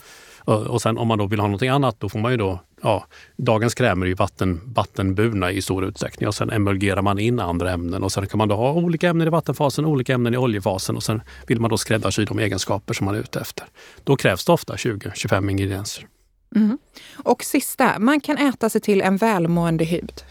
Och, 0.43 0.61
och 0.61 0.81
sen 0.81 0.97
om 0.97 1.07
man 1.07 1.17
då 1.17 1.25
vill 1.25 1.39
ha 1.39 1.47
någonting 1.47 1.69
annat, 1.69 1.99
då 1.99 2.09
får 2.09 2.19
man 2.19 2.31
ju 2.31 2.37
då, 2.37 2.59
ja, 2.81 3.05
dagens 3.37 3.73
krämer 3.73 4.05
är 4.05 4.09
ju 4.09 4.15
vatten, 4.15 4.61
vattenburna 4.65 5.51
i 5.51 5.61
stor 5.61 5.85
utsträckning 5.85 6.27
och 6.27 6.35
sen 6.35 6.49
emulgerar 6.49 7.01
man 7.01 7.19
in 7.19 7.39
andra 7.39 7.71
ämnen 7.71 8.03
och 8.03 8.11
sen 8.11 8.27
kan 8.27 8.37
man 8.37 8.47
då 8.47 8.55
ha 8.55 8.73
olika 8.73 9.09
ämnen 9.09 9.27
i 9.27 9.29
vattenfasen, 9.29 9.85
olika 9.85 10.13
ämnen 10.13 10.33
i 10.33 10.37
oljefasen 10.37 10.95
och 10.95 11.03
sen 11.03 11.21
vill 11.47 11.59
man 11.59 11.69
då 11.69 11.77
skräddarsy 11.77 12.25
de 12.25 12.39
egenskaper 12.39 12.93
som 12.93 13.05
man 13.05 13.15
är 13.15 13.19
ute 13.19 13.39
efter. 13.39 13.65
Då 14.03 14.15
krävs 14.15 14.45
det 14.45 14.51
ofta 14.51 14.75
20-25 14.75 15.51
ingredienser. 15.51 16.07
Mm. 16.55 16.77
Och 17.13 17.43
sista, 17.43 17.99
man 17.99 18.21
kan 18.21 18.37
äta 18.37 18.69
sig 18.69 18.81
till 18.81 19.01
en 19.01 19.17
välmående 19.17 19.85
hud. 19.85 20.23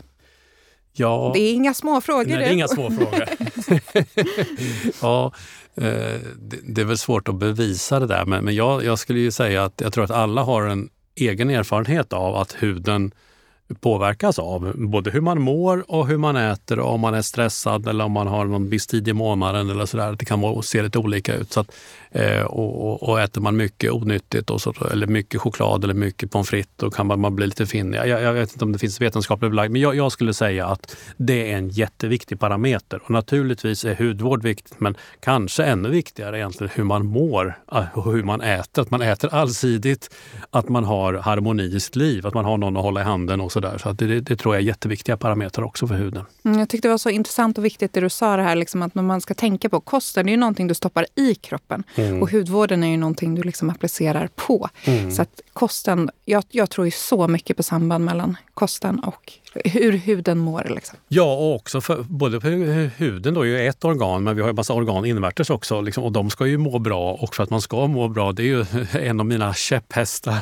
Ja, 0.93 1.31
det 1.35 1.41
är 1.41 1.53
inga 1.53 1.75
små 1.75 2.01
frågor. 2.01 2.25
Nej, 2.25 2.39
det 2.39 2.45
är 2.45 2.53
inga 2.53 2.69
små 2.69 2.91
frågor. 2.91 3.29
ja, 5.03 5.33
eh, 5.75 6.21
det 6.63 6.81
är 6.81 6.85
väl 6.85 6.99
svårt 6.99 7.29
att 7.29 7.35
bevisa 7.35 8.01
det 8.01 8.07
där, 8.07 8.25
men, 8.25 8.45
men 8.45 8.55
jag, 8.55 8.85
jag 8.85 8.99
skulle 8.99 9.21
ju 9.21 9.31
säga 9.31 9.65
att 9.65 9.81
jag 9.81 9.93
tror 9.93 10.05
att 10.05 10.11
alla 10.11 10.43
har 10.43 10.67
en 10.67 10.89
egen 11.15 11.51
erfarenhet 11.51 12.13
av 12.13 12.37
att 12.37 12.57
huden 12.59 13.13
påverkas 13.81 14.39
av. 14.39 14.73
Både 14.77 15.11
hur 15.11 15.21
man 15.21 15.41
mår 15.41 15.85
och 15.89 16.07
hur 16.07 16.17
man 16.17 16.37
äter 16.37 16.79
och 16.79 16.95
om 16.95 17.01
man 17.01 17.15
är 17.15 17.23
stressad 17.23 17.89
eller 17.89 18.05
om 18.05 18.13
man 18.13 18.27
har 18.27 18.45
någon 18.45 18.69
viss 18.69 18.87
tid 18.87 19.09
i 19.09 19.13
månaden 19.13 19.71
eller 19.71 19.87
sådär. 19.87 20.17
Det 20.19 20.25
kan 20.25 20.63
se 20.63 20.83
lite 20.83 20.99
olika 20.99 21.35
ut. 21.35 21.53
Så 21.53 21.61
att, 21.61 21.73
eh, 22.11 22.43
och, 22.43 23.03
och, 23.03 23.21
äter 23.21 23.41
man 23.41 23.57
mycket 23.57 23.93
onyttigt 23.93 24.51
och 24.51 24.61
så, 24.61 24.75
eller 24.93 25.07
mycket 25.07 25.41
choklad 25.41 25.85
eller 25.85 25.95
mycket 25.95 26.31
pommes 26.31 26.49
frites 26.49 26.71
då 26.77 26.91
kan 26.91 27.07
man, 27.07 27.21
man 27.21 27.37
bli 27.37 27.47
lite 27.47 27.67
finnig. 27.67 27.99
Jag, 27.99 28.23
jag, 28.23 28.33
vet 28.33 28.53
inte 28.53 28.65
om 28.65 28.73
det 28.73 28.79
finns 28.79 29.01
vetenskapligt 29.01 29.51
belagt, 29.51 29.73
men 29.73 29.81
jag, 29.81 29.95
jag, 29.97 30.13
skulle 30.13 30.35
säga 30.35 30.67
att 30.67 30.97
det 31.17 31.53
är 31.53 31.57
en 31.57 31.69
jätteviktig 31.69 32.41
parameter. 32.41 33.01
Och 33.05 33.11
naturligtvis 33.11 33.85
är 33.85 33.95
hudvård 33.95 34.43
viktigt 34.43 34.81
men 34.81 34.95
kanske 35.21 35.65
ännu 35.65 35.89
viktigare 35.89 36.39
egentligen 36.39 36.71
hur 36.75 36.85
man 36.85 37.07
mår 37.07 37.59
ah, 37.67 37.85
och 37.95 38.13
hur 38.13 38.23
man 38.23 38.41
äter. 38.41 38.83
Att 38.83 38.91
man 38.91 39.03
äter 39.03 39.35
allsidigt, 39.35 40.11
att 40.51 40.69
man 40.69 40.85
har 40.85 41.15
harmoni 41.15 41.63
i 41.63 41.81
sitt 41.81 41.97
liv, 41.97 42.27
att 42.27 42.35
man 42.35 42.45
har 42.45 42.59
någon 42.59 42.77
att 42.77 42.83
hålla 42.83 43.01
i 43.01 43.05
handen 43.05 43.41
och 43.41 43.53
så 43.53 43.60
sådär. 43.61 43.79
Så 43.79 43.89
att 43.89 43.99
det, 43.99 44.21
det, 44.21 44.37
tror 44.37 44.55
jag 44.55 44.63
är 44.63 44.67
jätteviktiga 44.67 45.17
parametrar 45.17 45.65
också 45.65 45.87
för 45.87 45.95
huden. 45.95 46.25
Mm, 46.45 46.59
jag 46.59 46.69
tyckte 46.69 46.89
det 46.89 46.93
var 46.93 46.99
så 46.99 47.11
intressant 47.11 47.59
och 47.59 47.65
viktigt 47.65 47.93
det 47.93 48.01
du 48.01 48.09
sa 48.09 48.37
det 48.37 48.43
här 48.43 48.57
liksom 48.57 48.83
att 48.83 48.95
man 48.95 49.21
ska 49.21 49.35
tänka 49.35 49.69
på 49.69 49.81
kosten 49.81 50.29
är 50.29 50.33
ju 50.33 50.37
någonting 50.37 50.67
du 50.67 50.75
stoppar 50.75 51.07
i 51.15 51.35
kroppen 51.35 51.85
mm. 51.95 52.23
och 52.23 52.31
hudvården 52.31 52.83
är 52.83 52.89
ju 52.89 52.97
någonting 52.97 53.35
du 53.35 53.43
liksom 53.43 53.71
applicerar 53.71 54.29
på. 54.35 54.69
Mm. 54.85 55.11
Så 55.11 55.23
att 55.23 55.41
kosten, 55.53 56.11
jag, 56.25 56.45
jag 56.49 56.71
tror 56.71 56.87
ju 56.87 56.91
så 56.91 57.29
mycket 57.29 57.57
på 57.57 57.63
samband 57.63 58.05
mellan 58.05 58.37
kosten 58.55 58.99
och 58.99 59.33
hur 59.65 59.93
huden 59.93 60.39
mår. 60.39 60.67
Liksom. 60.75 60.99
Ja, 61.09 61.35
och 61.35 61.55
också 61.55 61.81
för, 61.81 62.03
både 62.03 62.41
för 62.41 62.51
huden 62.99 63.35
då 63.35 63.41
är 63.41 63.47
ju 63.47 63.69
ett 63.69 63.85
organ, 63.85 64.23
men 64.23 64.37
vi 64.37 64.43
har 64.43 64.49
en 64.49 64.55
massa 64.55 64.75
organ 64.75 65.05
invärtes 65.05 65.51
också. 65.51 65.81
Liksom, 65.81 66.05
och 66.05 66.13
de 66.13 66.31
ska 66.31 66.47
ju 66.47 66.59
må 66.59 66.79
bra 66.79 67.13
och 67.13 67.35
för 67.35 67.43
att 67.43 67.51
man 67.51 67.61
ska 67.61 67.87
må 67.87 68.09
bra, 68.09 68.33
det 68.33 68.43
är 68.43 68.47
ju 68.47 68.65
en 68.93 69.21
av 69.21 69.27
mina 69.27 69.55
käpphästar. 69.55 70.39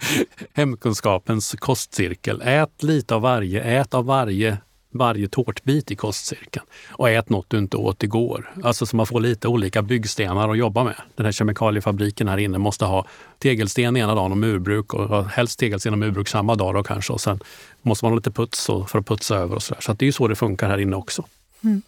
Hemkunskapens 0.52 1.54
kostcirkel. 1.58 2.42
Ät 2.62 2.82
lite 2.82 3.14
av 3.14 3.22
varje, 3.22 3.62
ät 3.62 3.94
av 3.94 4.04
varje 4.04 4.58
varje 4.92 5.28
tårtbit 5.28 5.90
i 5.90 5.96
kostcirkeln. 5.96 6.66
Och 6.90 7.10
ät 7.10 7.28
något 7.28 7.50
du 7.50 7.58
inte 7.58 7.76
åt 7.76 8.02
igår. 8.02 8.50
Alltså 8.62 8.86
så 8.86 8.96
man 8.96 9.06
får 9.06 9.20
lite 9.20 9.48
olika 9.48 9.82
byggstenar 9.82 10.48
att 10.48 10.58
jobba 10.58 10.84
med. 10.84 10.94
Den 11.14 11.26
här 11.26 11.32
kemikaliefabriken 11.32 12.28
här 12.28 12.38
inne 12.38 12.58
måste 12.58 12.84
ha 12.84 13.06
tegelsten 13.38 13.96
ena 13.96 14.14
dagen 14.14 14.32
och 14.32 14.38
murbruk 14.38 14.94
och 14.94 15.24
helst 15.24 15.58
tegelsten 15.58 15.92
och 15.92 15.98
murbruk 15.98 16.28
samma 16.28 16.54
dag 16.54 16.74
då 16.74 16.82
kanske. 16.82 17.12
Och 17.12 17.20
sen 17.20 17.40
måste 17.82 18.04
man 18.04 18.12
ha 18.12 18.16
lite 18.16 18.30
puts 18.30 18.66
för 18.66 18.98
att 18.98 19.06
putsa 19.06 19.36
över 19.36 19.54
och 19.54 19.62
så 19.62 19.74
där. 19.74 19.80
Så 19.80 19.92
det 19.92 20.06
är 20.06 20.12
så 20.12 20.28
det 20.28 20.36
funkar 20.36 20.68
här 20.68 20.78
inne 20.78 20.96
också. 20.96 21.24
Mm. 21.64 21.82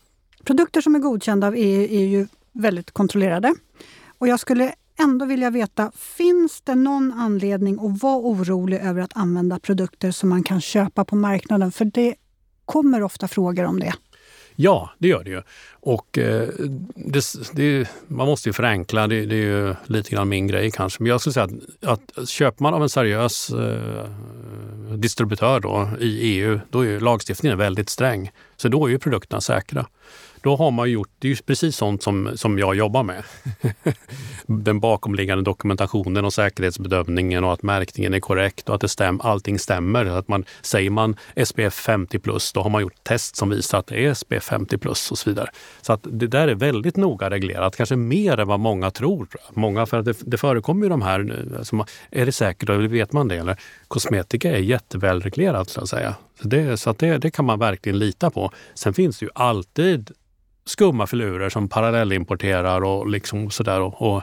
Produkter 0.45 0.81
som 0.81 0.95
är 0.95 0.99
godkända 0.99 1.47
av 1.47 1.55
EU 1.57 1.83
är 1.83 2.07
ju 2.07 2.27
väldigt 2.53 2.91
kontrollerade. 2.91 3.55
Och 4.19 4.29
jag 4.29 4.41
skulle 4.41 4.75
ändå 4.99 5.25
vilja 5.25 5.51
veta, 5.51 5.93
finns 5.95 6.61
det 6.61 6.75
någon 6.75 7.13
anledning 7.13 7.79
att 7.81 8.03
vara 8.03 8.19
orolig 8.19 8.79
över 8.79 9.03
att 9.03 9.17
använda 9.17 9.59
produkter 9.59 10.11
som 10.11 10.29
man 10.29 10.43
kan 10.43 10.61
köpa 10.61 11.05
på 11.05 11.17
marknaden? 11.17 11.73
För 11.73 11.85
det 11.85 12.15
kommer 12.65 13.03
ofta 13.03 13.29
frågor 13.29 13.65
om 13.65 13.81
det. 13.81 13.95
Ja, 14.57 14.91
det 14.99 15.09
gör 15.09 15.25
det 15.25 15.31
ju. 15.31 15.43
Och 15.71 16.19
eh, 16.19 16.49
det, 16.95 17.25
det, 17.53 17.89
man 18.07 18.27
måste 18.27 18.49
ju 18.49 18.53
förenkla, 18.53 19.07
det, 19.07 19.27
det, 19.27 19.35
är 19.35 19.39
ju 19.39 19.75
lite 19.87 20.11
grann 20.11 20.29
min 20.29 20.47
grej 20.47 20.71
kanske. 20.71 21.03
Men 21.03 21.11
jag 21.11 21.21
skulle 21.21 21.33
säga 21.33 21.49
att, 21.81 22.19
att 22.19 22.29
köper 22.29 22.63
man 22.63 22.75
av 22.75 22.83
en 22.83 22.89
seriös 22.89 23.51
eh, 23.51 24.09
distributör 24.97 25.61
då, 25.61 25.89
i 26.01 26.39
EU, 26.39 26.61
då 26.71 26.87
är 26.87 27.01
lagstiftningen 27.01 27.59
väldigt 27.59 27.89
sträng. 27.89 28.31
Så 28.57 28.69
då 28.69 28.87
är 28.87 28.91
ju 28.91 28.99
produkterna 28.99 29.41
säkra 29.41 29.87
då 30.43 30.57
har 30.57 30.71
man 30.71 30.91
gjort, 30.91 31.09
det 31.19 31.29
är 31.29 31.31
ju 31.31 31.37
precis 31.37 31.77
sånt 31.77 32.03
som, 32.03 32.31
som 32.35 32.59
jag 32.59 32.75
jobbar 32.75 33.03
med. 33.03 33.23
Den 34.47 34.81
bakomliggande 34.81 35.45
dokumentationen 35.45 36.25
och 36.25 36.33
säkerhetsbedömningen 36.33 37.45
och 37.45 37.53
att 37.53 37.63
märkningen 37.63 38.15
är 38.15 38.21
korrekt 38.21 38.69
och 38.69 38.75
att 38.75 38.81
det 38.81 38.89
stäm, 38.89 39.21
allting 39.21 39.59
stämmer. 39.59 40.07
Att 40.07 40.29
man, 40.29 40.45
säger 40.63 40.91
man 40.91 41.17
SPF 41.45 41.75
50 41.75 42.19
plus, 42.19 42.53
då 42.53 42.63
har 42.63 42.71
man 42.71 42.83
gjort 42.83 43.05
test 43.05 43.37
som 43.37 43.51
visar 43.51 43.79
att 43.79 43.87
det 43.87 44.07
är 44.07 44.15
SPF 44.15 44.45
50 44.45 44.79
plus 44.79 45.11
och 45.11 45.19
så 45.19 45.31
vidare. 45.31 45.51
Så 45.83 45.93
att 45.93 46.01
det 46.03 46.27
där 46.27 46.49
är 46.49 46.55
väldigt 46.55 46.97
noga 46.97 47.31
reglerat, 47.31 47.77
kanske 47.77 47.97
mer 47.97 48.41
än 48.41 48.49
vad 48.49 48.61
många 48.61 48.91
tror. 48.91 49.29
Många, 49.51 49.87
för 49.87 49.99
att 49.99 50.05
det, 50.05 50.17
det 50.21 50.37
förekommer 50.37 50.83
ju 50.83 50.89
de 50.89 51.03
här, 51.03 51.47
alltså, 51.59 51.87
är 52.11 52.27
det 52.27 52.33
säkert, 52.33 52.69
eller 52.69 52.89
vet 52.89 53.13
man 53.13 53.29
det? 53.29 53.37
Eller, 53.37 53.57
kosmetika 53.89 54.51
är 54.51 54.59
jättevälreglerat 54.59 55.69
så 55.71 55.81
att 55.81 55.89
säga. 55.89 56.15
Så, 56.43 56.49
det, 56.49 56.77
så 56.77 56.91
att 56.91 56.99
det, 56.99 57.19
det 57.19 57.31
kan 57.31 57.45
man 57.45 57.59
verkligen 57.59 57.99
lita 57.99 58.31
på. 58.31 58.51
Sen 58.75 58.95
finns 58.95 59.19
det 59.19 59.27
ju 59.27 59.31
alltid 59.35 60.11
skumma 60.65 61.07
filurer 61.07 61.49
som 61.49 61.69
parallellimporterar 61.69 62.85
och 62.85 63.09
liksom 63.09 63.51
sådär. 63.51 63.81
Och, 63.81 64.15
och 64.15 64.23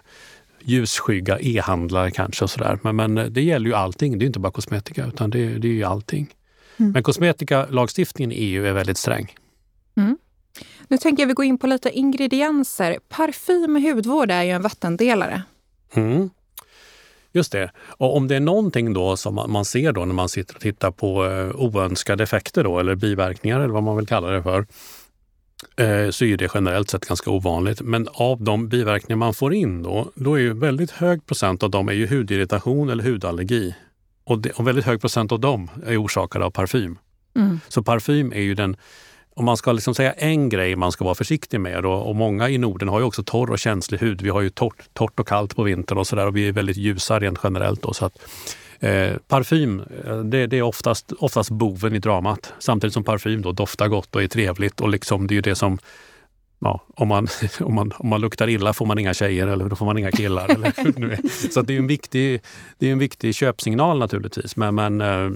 ljusskygga 0.62 1.40
e-handlare 1.40 2.12
kanske 2.12 2.44
och 2.44 2.50
sådär. 2.50 2.80
Men, 2.84 2.96
men 2.96 3.34
det 3.34 3.42
gäller 3.42 3.66
ju 3.66 3.74
allting. 3.74 4.20
Det 4.20 4.26
är 4.26 4.28
inte 4.28 4.40
bara 4.40 4.52
kosmetika 4.52 5.06
utan 5.06 5.30
det, 5.30 5.58
det 5.58 5.68
är 5.68 5.72
ju 5.72 5.84
allting. 5.84 6.36
Mm. 6.78 6.92
Men 6.92 7.04
kosmetikalagstiftningen 7.04 8.32
i 8.32 8.36
EU 8.36 8.66
är 8.66 8.74
väldigt 8.74 8.98
sträng. 8.98 9.36
Mm. 9.98 10.18
Nu 10.88 10.98
tänker 10.98 11.24
jag 11.24 11.28
vi 11.28 11.34
går 11.34 11.46
in 11.46 11.58
på 11.58 11.68
lite 11.68 11.90
ingredienser. 11.90 13.00
Parfym 13.10 13.76
och 13.76 13.82
hudvård 13.82 14.32
är 14.32 14.44
ju 14.44 14.50
en 14.50 14.62
vattendelare. 14.62 15.44
Mm. 15.94 16.30
Just 17.32 17.52
det. 17.52 17.72
Och 17.78 18.16
om 18.18 18.28
det 18.28 18.36
är 18.36 18.40
någonting 18.40 18.94
då 18.94 19.18
som 19.18 19.36
man 19.36 19.66
ser 19.66 19.92
då 19.92 20.06
när 20.06 20.14
man 20.14 20.30
sitter 20.30 20.56
och 20.56 20.62
tittar 20.62 20.92
på 20.92 21.26
eh, 21.26 21.56
oönskade 21.56 22.24
effekter 22.24 22.64
då, 22.64 22.80
eller 22.80 22.96
biverkningar 22.96 23.60
eller 23.60 23.74
vad 23.74 23.84
man 23.84 23.98
vill 23.98 24.08
kalla 24.08 24.28
det 24.28 24.44
för, 24.44 24.66
så 26.12 26.26
är 26.26 26.38
det 26.38 26.50
generellt 26.54 26.90
sett 26.90 27.06
ganska 27.06 27.32
ovanligt. 27.32 27.82
Men 27.82 28.08
av 28.14 28.44
de 28.44 28.70
biverkningar 28.70 29.18
man 29.18 29.34
får 29.34 29.54
in 29.54 29.84
då, 29.84 30.12
då 30.16 30.36
är 30.36 30.40
ju 30.40 30.54
väldigt 30.54 30.92
hög 30.92 31.26
procent 31.26 31.64
av 31.64 31.70
dem 31.70 31.90
är 31.90 31.94
ju 31.94 32.08
hudirritation 32.08 32.90
eller 32.90 33.04
hudallergi. 33.04 33.76
Och, 34.24 34.40
det, 34.40 34.52
och 34.52 34.68
väldigt 34.68 34.86
hög 34.86 35.02
procent 35.02 35.32
av 35.32 35.40
dem 35.40 35.70
är 35.86 36.04
orsakade 36.04 36.46
av 36.46 36.52
parfym. 36.52 36.98
Mm. 37.36 37.60
Så 37.68 37.84
parfym 37.84 38.34
är 38.34 38.42
ju 38.42 38.56
den 38.56 38.78
om 39.40 39.46
man 39.46 39.58
ska 39.58 39.72
liksom 39.72 39.96
säga 39.96 40.14
en 40.14 40.50
grej 40.50 40.76
man 40.76 40.92
ska 40.92 41.04
vara 41.06 41.16
försiktig 41.16 41.60
med 41.60 41.86
och, 41.86 42.10
och 42.10 42.16
många 42.16 42.50
i 42.50 42.58
Norden 42.58 42.90
har 42.90 43.00
ju 43.00 43.06
också 43.06 43.24
torr 43.24 43.52
och 43.52 43.60
känslig 43.60 43.98
hud. 43.98 44.22
Vi 44.22 44.30
har 44.30 44.42
ju 44.42 44.50
torrt, 44.50 44.94
torrt 44.94 45.20
och 45.20 45.28
kallt 45.28 45.56
på 45.56 45.64
vintern 45.64 45.98
och 45.98 46.08
sådär 46.08 46.28
och 46.28 46.36
vi 46.36 46.48
är 46.48 46.52
väldigt 46.52 46.78
ljusa 46.78 47.20
rent 47.20 47.40
generellt. 47.44 47.82
Då, 47.82 47.94
så 47.94 48.06
att, 48.06 48.20
eh, 48.80 49.18
parfym, 49.28 49.84
eh, 50.06 50.18
det, 50.18 50.48
det, 50.48 50.58
är 50.58 50.62
oftast, 50.62 51.12
oftast 51.12 51.50
boven 51.50 51.96
i 51.96 52.00
dramat. 52.00 52.54
Samtidigt 52.60 52.94
som 52.94 53.04
parfym 53.04 53.42
då 53.42 53.52
doftar 53.52 53.88
gott 53.88 54.16
och 54.16 54.24
är 54.24 54.28
trevligt 54.28 54.82
och 54.82 54.90
liksom 54.90 55.28
det 55.28 55.34
är 55.34 55.36
ju 55.36 55.42
det 55.42 55.56
som 55.56 55.80
ja, 56.60 56.82
om, 56.96 57.08
man, 57.08 57.28
om, 57.60 57.74
man, 57.74 57.92
om 57.98 58.10
man 58.10 58.22
luktar 58.22 58.50
illa 58.50 58.74
får 58.74 58.86
man 58.86 59.00
inga 59.00 59.14
tjejer 59.14 59.48
eller 59.48 59.66
då 59.66 59.76
får 59.76 59.86
man 59.86 59.98
inga 59.98 60.12
killar. 60.12 60.50
eller 60.50 61.00
nu 61.00 61.18
Så 61.52 61.62
det 61.62 61.74
är 61.74 61.80
en 61.80 61.88
viktig, 61.88 62.42
det 62.78 62.88
är 62.88 62.92
en 62.92 63.00
viktig 63.00 63.36
köpsignal 63.36 64.00
naturligtvis. 64.00 64.56
Men, 64.56 64.76
men 64.76 65.02
eh, 65.02 65.32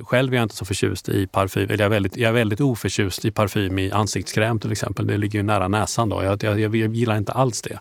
själv 0.00 0.32
är 0.32 0.36
jag 0.36 0.44
inte 0.44 0.56
så 0.56 0.64
förtjust 0.64 1.08
i 1.08 1.26
parfym. 1.26 1.62
Eller 1.62 1.78
jag, 1.78 1.86
är 1.86 1.88
väldigt, 1.88 2.16
jag 2.16 2.28
är 2.28 2.32
väldigt 2.32 2.60
oförtjust 2.60 3.24
i 3.24 3.30
parfym 3.30 3.78
i 3.78 3.90
ansiktskräm 3.90 4.58
till 4.58 4.72
exempel. 4.72 5.06
Det 5.06 5.16
ligger 5.16 5.38
ju 5.38 5.42
nära 5.42 5.68
näsan. 5.68 6.08
Då. 6.08 6.22
Jag, 6.22 6.42
jag, 6.42 6.60
jag 6.76 6.94
gillar 6.94 7.16
inte 7.16 7.32
alls 7.32 7.62
det. 7.62 7.78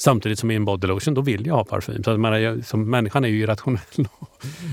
Samtidigt 0.00 0.38
som 0.38 0.50
i 0.50 0.54
en 0.54 0.64
bodylotion, 0.64 1.14
då 1.14 1.20
vill 1.20 1.46
jag 1.46 1.54
ha 1.54 1.64
parfym. 1.64 2.04
Så 2.04 2.10
att, 2.10 2.40
jag, 2.40 2.64
som 2.64 2.90
människan 2.90 3.24
är 3.24 3.28
ju 3.28 3.40
irrationell. 3.40 4.08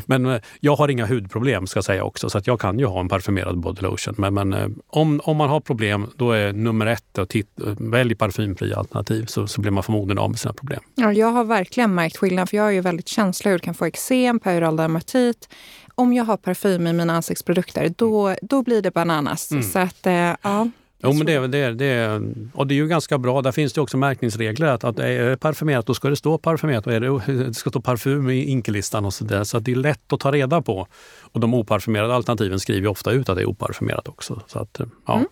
men 0.06 0.26
eh, 0.26 0.42
jag 0.60 0.76
har 0.76 0.88
inga 0.88 1.06
hudproblem 1.06 1.68
ska 1.68 1.78
jag 1.78 1.86
säga 1.86 2.04
också, 2.04 2.30
så 2.30 2.38
att 2.38 2.48
jag 2.48 2.60
kan 2.60 2.80
ju 2.80 2.86
ha 2.86 3.00
en 3.00 3.10
parfymerad 3.10 3.58
bodylotion. 3.58 4.16
Men, 4.18 4.34
men 4.34 4.54
eh, 4.54 4.68
om, 4.88 5.22
om 5.24 5.38
man 5.38 5.50
har 5.50 5.60
problem, 5.60 6.08
då 6.16 6.32
är 6.32 6.54
nummer 6.54 6.86
ett 6.86 7.18
att 7.18 7.30
titt, 7.30 7.50
välj 7.78 8.16
parfymfria 8.16 8.78
alternativ 8.78 9.26
så, 9.26 9.48
så 9.48 9.62
blir 9.62 9.72
man 9.72 9.84
förmodligen 9.84 10.18
av 10.18 10.30
med 10.30 10.40
sina 10.40 10.54
problem. 10.54 10.80
Ja, 10.96 11.14
jag 11.14 11.32
har 11.32 11.44
verkligen 11.44 11.96
märkt 11.96 12.18
skillnad, 12.18 12.50
för 12.50 12.58
jag 12.58 12.68
är 12.68 12.72
ju 12.72 12.82
väldigt 12.82 13.08
känslig 13.08 13.52
hud, 13.52 13.62
kan 13.62 13.74
få 13.74 13.86
eksem, 13.86 14.40
peroral 14.40 14.76
dermatit 14.76 15.48
om 15.96 16.14
jag 16.14 16.24
har 16.24 16.38
parfym 16.38 16.88
i 16.88 16.94
mina 16.94 17.16
ansiktsprodukter, 17.16 17.94
då, 17.98 18.36
då 18.42 18.64
blir 18.64 18.82
det 18.82 18.92
bananas. 18.92 19.52
Mm. 19.52 19.64
Så 19.64 19.80
att, 19.80 20.08
eh, 20.08 20.36
ja. 20.42 20.70
Jo, 20.98 21.14
men 21.14 21.26
det, 21.26 21.48
det, 21.48 21.74
det, 21.74 22.22
och 22.54 22.68
det 22.68 22.74
är 22.74 22.76
ju 22.76 22.88
ganska 22.88 23.18
bra. 23.18 23.42
Där 23.42 23.52
finns 23.52 23.74
det 23.74 23.82
också 23.82 23.98
märkningsregler. 23.98 24.68
Att, 24.68 24.84
att 24.84 25.00
är 25.00 25.30
det 25.30 25.38
parfymerat, 25.38 25.86
då 25.86 25.94
ska 25.94 26.10
det 26.10 26.16
stå 26.16 26.38
parfymerat. 26.38 26.88
Och 26.88 26.94
är 26.94 27.00
det, 27.00 27.34
det 27.46 27.54
ska 27.54 27.70
stå 27.70 27.82
parfym 27.82 28.30
i 28.30 28.44
inkelistan 28.44 29.06
och 29.06 29.14
så 29.14 29.24
där. 29.24 29.44
Så 29.44 29.60
det 29.60 29.72
är 29.72 29.76
lätt 29.76 30.14
att 30.14 30.20
ta 30.20 30.32
reda 30.32 30.62
på. 30.62 30.88
Och 31.22 31.40
de 31.40 31.54
oparfymerade 31.54 32.16
alternativen 32.16 32.60
skriver 32.60 32.88
ofta 32.88 33.12
ut 33.12 33.30
att 33.30 33.36
det 33.36 33.42
är 33.42 33.50
oparfymerat 33.50 34.08
också. 34.08 34.42
Så 34.48 34.60
att, 34.60 34.82
ja. 35.08 35.16
Mm. 35.16 35.28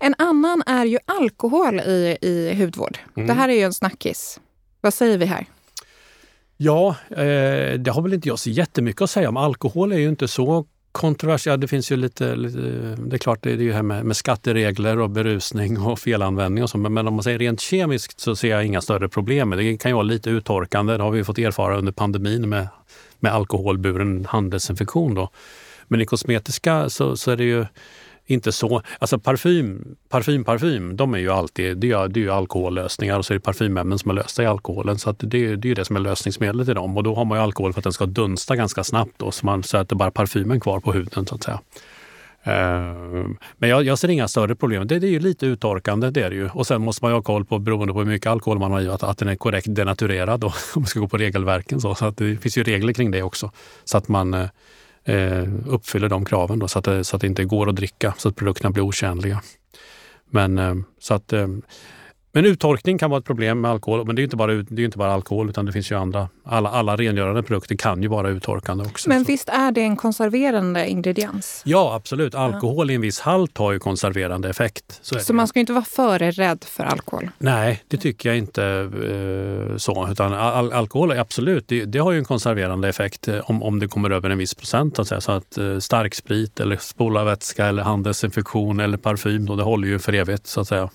En 0.00 0.14
annan 0.18 0.62
är 0.66 0.84
ju 0.84 0.98
alkohol 1.04 1.80
i, 1.80 2.18
i 2.20 2.54
hudvård. 2.54 2.98
Mm. 3.16 3.26
Det 3.26 3.34
här 3.34 3.48
är 3.48 3.52
ju 3.54 3.62
en 3.62 3.74
snackis. 3.74 4.40
Vad 4.80 4.94
säger 4.94 5.18
vi 5.18 5.24
här? 5.24 5.46
Ja, 6.56 6.96
eh, 7.10 7.78
det 7.78 7.90
har 7.94 8.02
väl 8.02 8.12
inte 8.12 8.28
jag 8.28 8.38
så 8.38 8.50
jättemycket 8.50 9.02
att 9.02 9.10
säga 9.10 9.28
om. 9.28 9.36
Alkohol 9.36 9.92
är 9.92 9.96
ju 9.96 10.08
inte 10.08 10.28
så 10.28 10.66
kontroversiellt. 10.92 11.60
Det 11.60 11.68
finns 11.68 11.92
ju 11.92 11.96
lite, 11.96 12.36
lite, 12.36 12.58
det 12.98 13.16
är 13.16 13.18
klart 13.18 13.42
det 13.42 13.50
är 13.50 13.56
ju 13.56 13.72
här 13.72 13.82
med, 13.82 14.04
med 14.04 14.16
skatteregler 14.16 14.98
och 14.98 15.10
berusning 15.10 15.80
och 15.80 15.98
felanvändning 15.98 16.64
och 16.64 16.70
så. 16.70 16.78
Men 16.78 17.08
om 17.08 17.14
man 17.14 17.22
säger 17.22 17.38
rent 17.38 17.60
kemiskt 17.60 18.20
så 18.20 18.36
ser 18.36 18.48
jag 18.48 18.64
inga 18.66 18.80
större 18.80 19.08
problem. 19.08 19.50
Det 19.50 19.76
kan 19.76 19.90
ju 19.90 19.94
vara 19.94 20.02
lite 20.02 20.30
uttorkande. 20.30 20.96
Det 20.96 21.02
har 21.02 21.10
vi 21.10 21.24
fått 21.24 21.38
erfara 21.38 21.78
under 21.78 21.92
pandemin 21.92 22.48
med, 22.48 22.68
med 23.20 23.32
alkoholburen 23.32 24.26
handelsinfektion. 24.28 25.14
Då. 25.14 25.30
Men 25.84 26.00
i 26.00 26.06
kosmetiska 26.06 26.90
så, 26.90 27.16
så 27.16 27.30
är 27.30 27.36
det 27.36 27.44
ju 27.44 27.66
inte 28.26 28.52
så. 28.52 28.82
Alltså 28.98 29.18
parfym, 29.18 29.96
parfym, 30.08 30.44
parfym, 30.44 30.96
de 30.96 31.14
är 31.14 31.18
ju 31.18 31.30
alltid, 31.30 31.78
det 31.78 31.90
är, 31.90 32.08
det 32.08 32.20
är 32.20 32.22
ju 32.22 32.30
alkohollösningar 32.30 33.18
och 33.18 33.26
så 33.26 33.32
är 33.32 33.34
det 33.34 33.40
parfymämnen 33.40 33.98
som 33.98 34.10
är 34.10 34.14
lösta 34.14 34.42
i 34.42 34.46
alkoholen. 34.46 34.98
Så 34.98 35.10
att 35.10 35.18
det, 35.18 35.56
det 35.56 35.70
är 35.70 35.74
det 35.74 35.84
som 35.84 35.96
är 35.96 36.00
lösningsmedlet 36.00 36.68
i 36.68 36.74
dem. 36.74 36.96
Och 36.96 37.02
då 37.02 37.14
har 37.14 37.24
man 37.24 37.38
ju 37.38 37.42
alkohol 37.42 37.72
för 37.72 37.80
att 37.80 37.84
den 37.84 37.92
ska 37.92 38.06
dunsta 38.06 38.56
ganska 38.56 38.84
snabbt 38.84 39.12
då, 39.16 39.30
så, 39.30 39.46
man, 39.46 39.62
sätter 39.62 39.96
bara 39.96 40.10
parfymen 40.10 40.60
kvar 40.60 40.80
på 40.80 40.92
huden 40.92 41.26
så 41.26 41.34
att 41.34 41.42
säga. 41.42 41.60
Ehm, 42.44 43.36
men 43.58 43.70
jag, 43.70 43.84
jag, 43.84 43.98
ser 43.98 44.08
inga 44.08 44.28
större 44.28 44.54
problem. 44.54 44.86
Det, 44.86 44.98
det, 44.98 45.06
är 45.06 45.10
ju 45.10 45.18
lite 45.18 45.46
uttorkande, 45.46 46.10
det 46.10 46.22
är 46.22 46.30
det 46.30 46.36
ju. 46.36 46.48
Och 46.48 46.66
sen 46.66 46.82
måste 46.82 47.04
man 47.04 47.12
ju 47.12 47.16
ha 47.16 47.22
koll 47.22 47.44
på, 47.44 47.58
beroende 47.58 47.92
på 47.92 47.98
hur 47.98 48.06
mycket 48.06 48.26
alkohol 48.26 48.58
man 48.58 48.72
har 48.72 48.80
i, 48.80 48.88
att, 48.88 49.02
att 49.02 49.18
den 49.18 49.28
är 49.28 49.36
korrekt 49.36 49.66
denaturerad 49.74 50.40
då, 50.40 50.46
om 50.74 50.82
man 50.82 50.86
ska 50.86 51.00
gå 51.00 51.08
på 51.08 51.16
regelverken. 51.16 51.80
Så, 51.80 51.94
så 51.94 52.04
att 52.04 52.16
det 52.16 52.36
finns 52.36 52.58
ju 52.58 52.62
regler 52.62 52.92
kring 52.92 53.10
det 53.10 53.22
också. 53.22 53.50
Så 53.84 53.98
att 53.98 54.08
man 54.08 54.34
eh, 54.34 54.48
eh, 55.04 55.48
uppfyller 55.66 56.08
de 56.08 56.24
kraven 56.24 56.58
då, 56.58 56.68
så, 56.68 56.78
att 56.78 56.84
det, 56.84 57.04
så 57.04 57.16
att 57.16 57.20
det 57.20 57.26
inte 57.26 57.44
går 57.44 57.68
att 57.68 57.76
dricka, 57.76 58.14
så 58.18 58.28
att 58.28 58.36
produkterna 58.36 58.70
blir 58.70 58.82
otjänliga. 58.82 59.42
Men 60.30 60.58
eh, 60.58 60.74
så 60.98 61.14
att 61.14 61.32
eh, 61.32 61.48
men 62.32 62.44
uttorkning 62.44 62.98
kan 62.98 63.10
vara 63.10 63.18
ett 63.18 63.24
problem 63.24 63.60
med 63.60 63.70
alkohol. 63.70 64.06
Men 64.06 64.16
det 64.16 64.22
är 64.22 64.24
inte 64.24 64.36
bara, 64.36 64.54
det 64.54 64.82
är 64.82 64.84
inte 64.84 64.98
bara 64.98 65.12
alkohol 65.12 65.50
utan 65.50 65.66
det 65.66 65.72
finns 65.72 65.92
ju 65.92 65.96
andra. 65.96 66.28
Alla, 66.44 66.70
alla 66.70 66.96
rengörande 66.96 67.42
produkter 67.42 67.74
kan 67.76 68.02
ju 68.02 68.08
vara 68.08 68.28
uttorkande 68.28 68.84
också. 68.84 69.08
Men 69.08 69.24
visst 69.24 69.48
är 69.48 69.72
det 69.72 69.80
en 69.80 69.96
konserverande 69.96 70.88
ingrediens? 70.88 71.62
Ja, 71.64 71.94
absolut. 71.94 72.34
Alkohol 72.34 72.90
i 72.90 72.94
en 72.94 73.00
viss 73.00 73.20
halt 73.20 73.58
har 73.58 73.72
ju 73.72 73.78
konserverande 73.78 74.50
effekt. 74.50 75.00
Så, 75.02 75.18
så 75.18 75.34
man 75.34 75.48
ska 75.48 75.60
inte 75.60 75.72
vara 75.72 75.84
för 75.84 76.18
rädd 76.18 76.64
för 76.64 76.84
alkohol? 76.84 77.30
Nej, 77.38 77.82
det 77.88 77.96
tycker 77.96 78.28
jag 78.28 78.38
inte 78.38 78.64
eh, 79.70 79.76
så. 79.76 80.08
Utan 80.10 80.32
al 80.32 80.72
alkohol, 80.72 81.12
absolut, 81.12 81.68
det, 81.68 81.84
det, 81.84 81.98
har 81.98 82.12
ju 82.12 82.18
en 82.18 82.24
konserverande 82.24 82.88
effekt 82.88 83.28
eh, 83.28 83.50
om, 83.50 83.62
om 83.62 83.78
det 83.78 83.88
kommer 83.88 84.10
över 84.10 84.30
en 84.30 84.38
viss 84.38 84.54
procent. 84.54 84.98
Att 84.98 85.08
säga. 85.08 85.20
Så 85.20 85.32
att 85.32 85.58
eh, 85.58 85.78
starksprit 85.78 86.60
eller 86.60 86.76
spolarvätska 86.76 87.66
eller 87.66 87.82
handelsinfektion 87.82 88.80
eller 88.80 88.96
parfym, 88.96 89.46
då, 89.46 89.56
det 89.56 89.62
håller 89.62 89.88
ju 89.88 89.98
för 89.98 90.12
evigt 90.12 90.46
så 90.46 90.60
att 90.60 90.68
säga. 90.68 90.90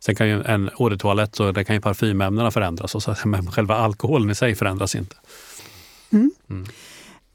Sen 0.00 0.14
kan 0.14 0.28
ju 0.28 0.42
en 0.42 0.70
åretoalett, 0.76 1.36
så 1.36 1.52
där 1.52 1.64
kan 1.64 1.76
ju 1.76 1.82
parfymämnena 1.82 2.50
förändras, 2.50 2.94
och 2.94 3.02
så, 3.02 3.14
men 3.24 3.46
själva 3.46 3.76
alkoholen 3.76 4.30
i 4.30 4.34
sig 4.34 4.54
förändras 4.54 4.94
inte. 4.94 5.16
Mm. 6.10 6.30
Mm. 6.50 6.66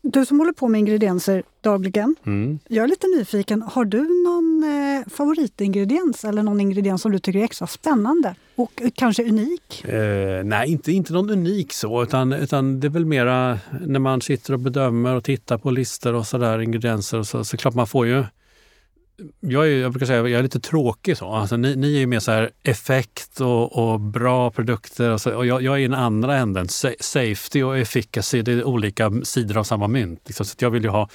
Du 0.03 0.25
som 0.25 0.39
håller 0.39 0.53
på 0.53 0.67
med 0.67 0.79
ingredienser 0.79 1.43
dagligen, 1.61 2.15
mm. 2.25 2.59
jag 2.67 2.83
är 2.83 2.87
lite 2.87 3.07
nyfiken. 3.07 3.61
Har 3.61 3.85
du 3.85 3.97
någon 3.97 4.63
eh, 4.63 5.09
favoritingrediens 5.09 6.25
eller 6.25 6.43
någon 6.43 6.61
ingrediens 6.61 7.01
som 7.01 7.11
du 7.11 7.19
tycker 7.19 7.39
är 7.39 7.43
extra 7.43 7.67
spännande 7.67 8.35
och 8.55 8.81
kanske 8.95 9.23
unik? 9.23 9.85
Eh, 9.85 10.43
nej, 10.43 10.71
inte, 10.71 10.91
inte 10.91 11.13
någon 11.13 11.29
unik 11.29 11.73
så, 11.73 12.03
utan, 12.03 12.33
utan 12.33 12.79
det 12.79 12.87
är 12.87 12.89
väl 12.89 13.05
mera 13.05 13.59
när 13.81 13.99
man 13.99 14.21
sitter 14.21 14.53
och 14.53 14.59
bedömer 14.59 15.15
och 15.15 15.23
tittar 15.23 15.57
på 15.57 15.71
listor 15.71 16.13
och 16.13 16.27
sådär, 16.27 16.61
ingredienser. 16.61 17.19
Och 17.19 17.27
så, 17.27 17.43
så 17.43 17.57
klart 17.57 17.73
man 17.73 17.87
får 17.87 18.07
ju 18.07 18.23
jag, 19.39 19.67
är, 19.67 19.71
jag 19.71 19.91
brukar 19.91 20.05
säga 20.05 20.23
att 20.23 20.29
jag 20.29 20.39
är 20.39 20.43
lite 20.43 20.59
tråkig 20.59 21.17
så. 21.17 21.33
Alltså, 21.33 21.57
ni, 21.57 21.75
ni 21.75 21.95
är 21.95 21.99
ju 21.99 22.07
mer 22.07 22.19
så 22.19 22.31
här 22.31 22.51
effekt 22.63 23.41
och, 23.41 23.77
och 23.77 23.99
bra 23.99 24.51
produkter 24.51 25.09
och, 25.09 25.21
så, 25.21 25.35
och 25.35 25.45
jag, 25.45 25.61
jag, 25.61 25.75
är 25.75 25.79
i 25.79 25.83
den 25.83 25.93
andra 25.93 26.37
änden. 26.37 26.67
Safety 26.99 27.61
och 27.61 27.77
efficacy, 27.77 28.41
det 28.41 28.51
är 28.51 28.63
olika 28.63 29.11
sidor 29.23 29.57
av 29.57 29.63
samma 29.63 29.87
mynt. 29.87 30.21
Liksom. 30.25 30.45
Så 30.45 30.55
jag 30.59 30.69
vill 30.69 30.83
ju 30.83 30.89
ha 30.89 31.09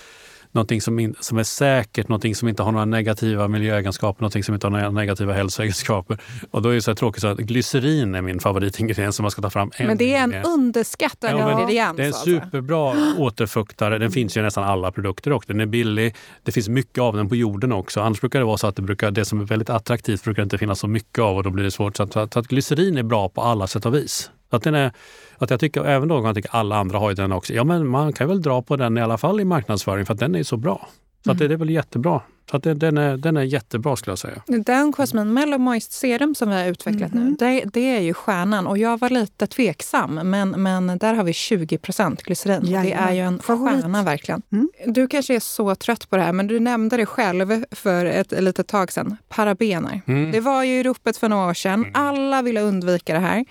någonting 0.57 0.81
som, 0.81 0.99
in, 0.99 1.15
som 1.21 1.39
är 1.39 1.43
säkert, 1.43 2.09
någonting 2.09 2.35
som 2.35 2.49
inte 2.49 2.63
har 2.63 2.73
några 2.73 2.85
negativa 2.85 3.49
miljöegenskaper, 3.49 4.23
någonting 4.23 4.45
som 4.45 4.55
inte 4.55 4.67
har 4.67 4.71
några 4.71 4.91
negativa 4.91 5.33
hälsoegenskaper. 5.33 6.19
Och 6.51 6.63
då 6.63 6.69
är 6.69 6.75
det 6.75 6.83
så 6.83 6.95
tråkigt 6.95 7.21
så 7.21 7.29
att 7.29 7.39
glycerin 7.39 8.15
är 8.15 8.23
min 8.23 8.41
favoritingrediens 8.41 9.17
som 9.17 9.23
man 9.25 9.31
ska 9.31 9.43
ta 9.43 9.51
fram. 9.51 9.71
Men 9.79 9.97
det 9.97 10.15
är 10.15 10.23
en 10.23 10.35
underskattad 10.35 11.31
ja, 11.31 11.53
ingrediens. 11.53 11.97
Det 11.97 12.03
är 12.03 12.07
en 12.07 12.13
alltså. 12.13 12.25
superbra 12.25 12.91
alltså. 12.91 13.23
återfuktare. 13.23 13.99
Den 13.99 14.11
finns 14.11 14.37
ju 14.37 14.41
i 14.41 14.45
nästan 14.45 14.65
alla 14.65 14.93
produkter 14.93 15.33
också. 15.33 15.53
Den 15.53 15.61
är 15.61 15.67
billig. 15.67 16.15
Det 16.43 16.53
finns 16.53 16.69
mycket 16.69 16.99
av 16.99 17.17
den 17.17 17.29
på 17.29 17.37
jorden 17.37 17.73
också. 17.73 18.01
Annars 18.01 18.21
brukar 18.21 18.39
det 18.39 18.45
vara 18.45 18.57
så 18.57 18.67
att 18.67 18.77
det, 18.77 18.83
brukar, 18.83 19.11
det 19.11 19.25
som 19.25 19.41
är 19.41 19.45
väldigt 19.45 19.71
attraktivt 19.71 20.25
brukar 20.25 20.43
inte 20.43 20.59
finnas 20.59 20.79
så 20.79 20.89
mycket 20.89 21.19
av 21.19 21.37
och 21.37 21.43
då 21.43 21.51
blir 21.51 21.65
det 21.65 21.71
svårt. 21.71 21.97
Så 21.97 22.03
att, 22.03 22.17
att, 22.17 22.37
att 22.37 22.47
glycerin 22.47 22.99
är 22.99 23.03
bra 23.03 23.29
på 23.29 23.43
alla 23.43 23.67
sätt 23.67 23.87
och 23.87 23.95
vis. 23.95 24.31
Att 24.51 24.63
den 24.63 24.75
är, 24.75 24.93
att 25.39 25.51
jag 25.51 25.61
tycker, 25.61 25.85
även 25.85 26.09
då 26.09 26.25
jag 26.25 26.35
tycker 26.35 26.51
alla 26.55 26.77
andra 26.77 26.99
har 26.99 27.09
ju 27.09 27.15
den 27.15 27.33
också. 27.33 27.55
Ja, 27.55 27.65
men 27.65 27.87
man 27.87 28.13
kan 28.13 28.29
väl 28.29 28.43
dra 28.43 28.63
på 28.63 28.77
den 28.77 28.99
i 28.99 29.03
alla 29.03 29.19
fall 29.19 29.41
i 29.41 29.45
marknadsföring 29.45 30.07
för 30.07 30.15
att 30.15 30.21
den 30.21 30.35
är 30.35 30.43
så 30.43 30.57
bra. 30.57 30.89
Så 31.25 31.33
att 31.33 31.39
det, 31.39 31.49
det 31.49 31.55
är 31.55 31.59
väl 31.59 31.71
jättebra. 31.71 32.21
Så 32.51 32.57
att 32.57 32.63
det, 32.63 32.75
den, 32.75 32.99
är, 32.99 33.17
den 33.17 33.37
är 33.37 33.43
jättebra 33.43 33.97
skulle 33.97 34.13
jag 34.13 34.19
säga. 34.19 34.43
Den 34.47 34.93
Jasmine 34.93 35.33
Mellow 35.33 35.61
Moist 35.61 35.93
Serum 35.93 36.35
som 36.35 36.49
vi 36.49 36.55
har 36.55 36.67
utvecklat 36.67 37.13
mm. 37.13 37.25
nu, 37.25 37.31
mhm. 37.31 37.37
det, 37.39 37.65
det, 37.73 37.97
är 37.97 38.01
ju 38.01 38.15
stjärnan. 38.15 38.67
Och 38.67 38.79
jag 38.79 39.01
var 39.01 39.11
lite 39.11 39.47
tveksam, 39.47 40.15
men, 40.15 40.51
men 40.51 40.99
där 40.99 41.15
har 41.15 41.25
vi 41.25 41.33
20 41.33 41.79
glycerin. 42.25 42.63
Ja, 42.65 42.83
det 42.83 42.93
är 42.93 43.13
ju 43.13 43.21
en 43.21 43.39
Favorit. 43.39 43.81
stjärna 43.81 44.03
verkligen. 44.03 44.43
Mm. 44.53 44.71
Du 44.87 45.09
kanske 45.09 45.35
är 45.35 45.41
så 45.41 45.75
trött 45.75 46.11
på 46.11 46.17
det 46.17 46.23
här, 46.23 46.33
men 46.33 46.47
du 46.47 46.61
nämnde 46.61 46.97
det 46.97 47.07
själv 47.07 47.65
för 47.71 48.07
ett 48.07 48.43
litet 48.43 48.69
tag 48.69 48.93
sedan. 48.93 49.17
Parabener. 49.29 50.01
Mm. 50.07 50.33
Det 50.33 50.41
var 50.41 50.65
ju 50.65 50.81
i 50.81 50.83
ropet 50.83 51.17
för 51.17 51.29
några 51.29 51.51
år 51.51 51.55
sedan. 51.55 51.75
Mm. 51.75 51.91
Alla 51.95 52.43
ville 52.43 52.61
undvika 52.61 53.13
det 53.13 53.21
här. 53.21 53.45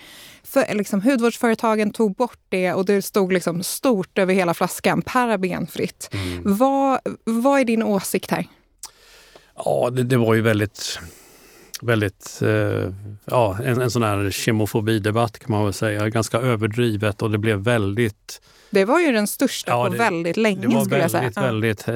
För, 0.44 0.76
liksom, 0.76 1.02
hudvårdsföretagen 1.02 1.92
tog 1.92 2.16
bort 2.16 2.40
det 2.50 2.74
och 2.74 2.86
det 2.86 3.02
stod 3.02 3.34
liksom 3.34 3.64
stort 3.64 4.18
över 4.18 4.34
hela 4.34 4.54
flaskan, 4.54 5.02
parabenfritt. 5.02 6.10
Mm. 6.12 6.42
Vad, 6.58 7.00
vad 7.24 7.60
är 7.60 7.66
din 7.66 7.84
åsikt 7.84 8.32
här? 8.32 8.48
Ja, 9.56 9.90
det, 9.90 10.04
det 10.04 10.18
var 10.18 10.34
ju 10.34 10.42
väldigt 10.42 11.00
väldigt, 11.82 12.40
eh, 12.42 12.94
ja, 13.26 13.58
en, 13.64 13.82
en 13.82 13.92
sån 13.92 14.04
här 14.04 14.32
kemofobidebatt 14.32 15.40
kan 15.40 15.52
man 15.52 15.64
väl 15.64 15.74
säga. 15.74 16.10
Ganska 16.10 16.38
överdrivet 16.38 17.22
och 17.22 17.32
det 17.32 17.38
blev 17.38 17.60
väldigt 17.60 18.42
det 18.76 18.86
var 18.86 19.00
ju 19.00 19.12
den 19.12 19.28
största 19.28 19.72
ja, 19.72 19.86
på 19.86 19.90
det, 19.90 19.98
väldigt 19.98 20.38
länge. 20.38 20.68
Det 20.68 20.76
var 20.76 20.86
skulle 20.86 21.08
väldigt, 21.08 21.38
väldigt, 21.38 21.88
eh, 21.88 21.96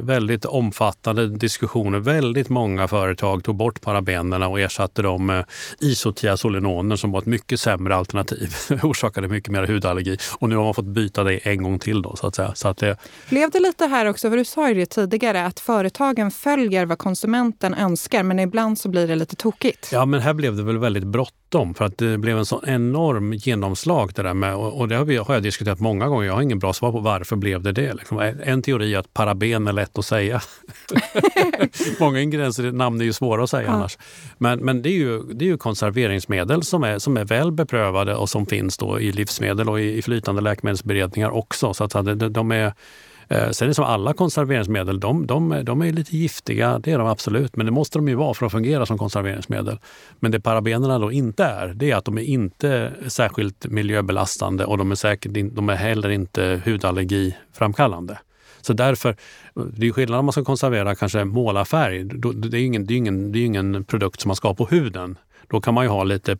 väldigt 0.00 0.44
omfattande 0.44 1.28
diskussioner. 1.28 1.98
Väldigt 1.98 2.48
många 2.48 2.88
företag 2.88 3.44
tog 3.44 3.56
bort 3.56 3.80
parabenerna 3.80 4.48
och 4.48 4.60
ersatte 4.60 5.02
dem 5.02 5.26
med 5.26 5.44
isotiazolinoner 5.80 6.96
som 6.96 7.12
var 7.12 7.20
ett 7.20 7.26
mycket 7.26 7.60
sämre 7.60 7.96
alternativ. 7.96 8.54
Det 8.68 8.74
orsakade 8.84 9.28
mycket 9.28 9.52
mer 9.52 9.66
hudallergi. 9.66 10.18
Och 10.38 10.48
nu 10.48 10.56
har 10.56 10.64
man 10.64 10.74
fått 10.74 10.84
byta 10.84 11.24
det 11.24 11.36
en 11.36 11.62
gång 11.62 11.78
till. 11.78 12.02
Då, 12.02 12.16
så 12.16 12.26
att 12.26 12.34
säga. 12.34 12.52
Så 12.54 12.68
att 12.68 12.78
det... 12.78 12.96
Blev 13.28 13.50
det 13.50 13.60
lite 13.60 13.86
här 13.86 14.06
också, 14.06 14.30
för 14.30 14.36
du 14.36 14.44
sa 14.44 14.68
ju 14.68 14.74
det 14.74 14.86
tidigare, 14.86 15.46
att 15.46 15.60
företagen 15.60 16.30
följer 16.30 16.86
vad 16.86 16.98
konsumenten 16.98 17.74
önskar 17.74 18.22
men 18.22 18.38
ibland 18.38 18.78
så 18.78 18.88
blir 18.88 19.08
det 19.08 19.16
lite 19.16 19.36
tokigt. 19.36 19.88
Ja, 19.92 20.04
men 20.04 20.20
här 20.20 20.34
blev 20.34 20.56
det 20.56 20.62
väl 20.62 20.78
väldigt 20.78 21.04
bråttom 21.04 21.74
för 21.74 21.84
att 21.84 21.98
det 21.98 22.18
blev 22.18 22.38
en 22.38 22.46
sån 22.46 22.68
enorm 22.68 23.32
genomslag 23.32 24.10
det 24.14 24.22
där 24.22 24.34
med, 24.34 24.54
och 24.54 24.88
det 24.88 24.96
har, 24.96 25.04
vi, 25.04 25.16
har 25.16 25.34
jag 25.34 25.42
diskuterat 25.42 25.80
många 25.80 26.03
gånger. 26.08 26.26
Jag 26.26 26.34
har 26.34 26.42
ingen 26.42 26.58
bra 26.58 26.72
svar 26.72 26.92
på 26.92 27.00
varför 27.00 27.36
blev 27.36 27.62
det 27.62 27.72
det. 27.72 27.94
Liksom. 27.94 28.18
En 28.44 28.62
teori 28.62 28.94
är 28.94 28.98
att 28.98 29.14
paraben 29.14 29.66
är 29.68 29.72
lätt 29.72 29.98
att 29.98 30.04
säga. 30.04 30.40
många 32.00 32.20
ingredienser, 32.20 32.72
namn 32.72 33.00
är 33.00 33.04
ju 33.04 33.12
svåra 33.12 33.44
att 33.44 33.50
säga 33.50 33.66
ja. 33.66 33.72
annars. 33.72 33.98
Men, 34.38 34.58
men 34.58 34.82
det, 34.82 34.88
är 34.88 34.98
ju, 34.98 35.22
det 35.22 35.44
är 35.44 35.46
ju 35.46 35.58
konserveringsmedel 35.58 36.62
som 36.62 36.84
är, 36.84 36.98
som 36.98 37.16
är 37.16 37.24
väl 37.24 37.52
beprövade 37.52 38.14
och 38.14 38.28
som 38.28 38.46
finns 38.46 38.78
då 38.78 39.00
i 39.00 39.12
livsmedel 39.12 39.68
och 39.68 39.80
i, 39.80 39.98
i 39.98 40.02
flytande 40.02 40.42
läkemedelsberedningar 40.42 41.30
också. 41.30 41.74
Så 41.74 41.84
att 41.84 41.90
de, 41.90 42.32
de 42.32 42.52
är 42.52 42.72
Eh, 43.28 43.50
sen 43.50 43.66
är 43.66 43.68
det 43.68 43.74
som 43.74 43.84
alla 43.84 44.12
konserveringsmedel, 44.12 45.00
de, 45.00 45.26
de, 45.26 45.60
de 45.64 45.82
är 45.82 45.92
lite 45.92 46.16
giftiga, 46.16 46.78
det 46.78 46.92
är 46.92 46.98
de 46.98 47.06
absolut, 47.06 47.56
men 47.56 47.66
det 47.66 47.72
måste 47.72 47.98
de 47.98 48.08
ju 48.08 48.14
vara 48.14 48.34
för 48.34 48.46
att 48.46 48.52
fungera 48.52 48.86
som 48.86 48.98
konserveringsmedel. 48.98 49.78
Men 50.20 50.30
det 50.30 50.40
parabenerna 50.40 50.98
då 50.98 51.12
inte 51.12 51.44
är, 51.44 51.68
det 51.68 51.90
är 51.90 51.96
att 51.96 52.04
de 52.04 52.18
är 52.18 52.22
inte 52.22 52.92
särskilt 53.08 53.66
miljöbelastande 53.66 54.64
och 54.64 54.78
de 54.78 54.90
är, 54.90 54.94
säkert, 54.94 55.32
de 55.32 55.68
är 55.68 55.76
heller 55.76 56.08
inte 56.08 56.60
hudallergiframkallande. 56.64 58.18
Så 58.60 58.72
därför, 58.72 59.16
det 59.54 59.86
är 59.86 59.92
skillnad 59.92 60.18
om 60.18 60.24
man 60.24 60.32
ska 60.32 60.44
konservera 60.44 60.94
kanske 60.94 61.24
målarfärg. 61.24 62.04
Det 62.04 62.58
är 62.58 62.64
ingen, 62.64 62.86
det 62.86 62.94
är 62.94 62.96
ingen, 62.96 63.32
det 63.32 63.38
är 63.38 63.44
ingen 63.44 63.84
produkt 63.84 64.20
som 64.20 64.28
man 64.28 64.36
ska 64.36 64.48
ha 64.48 64.54
på 64.54 64.66
huden. 64.66 65.18
Då 65.48 65.60
kan 65.60 65.74
man 65.74 65.84
ju 65.84 65.90
ha 65.90 66.04
lite 66.04 66.38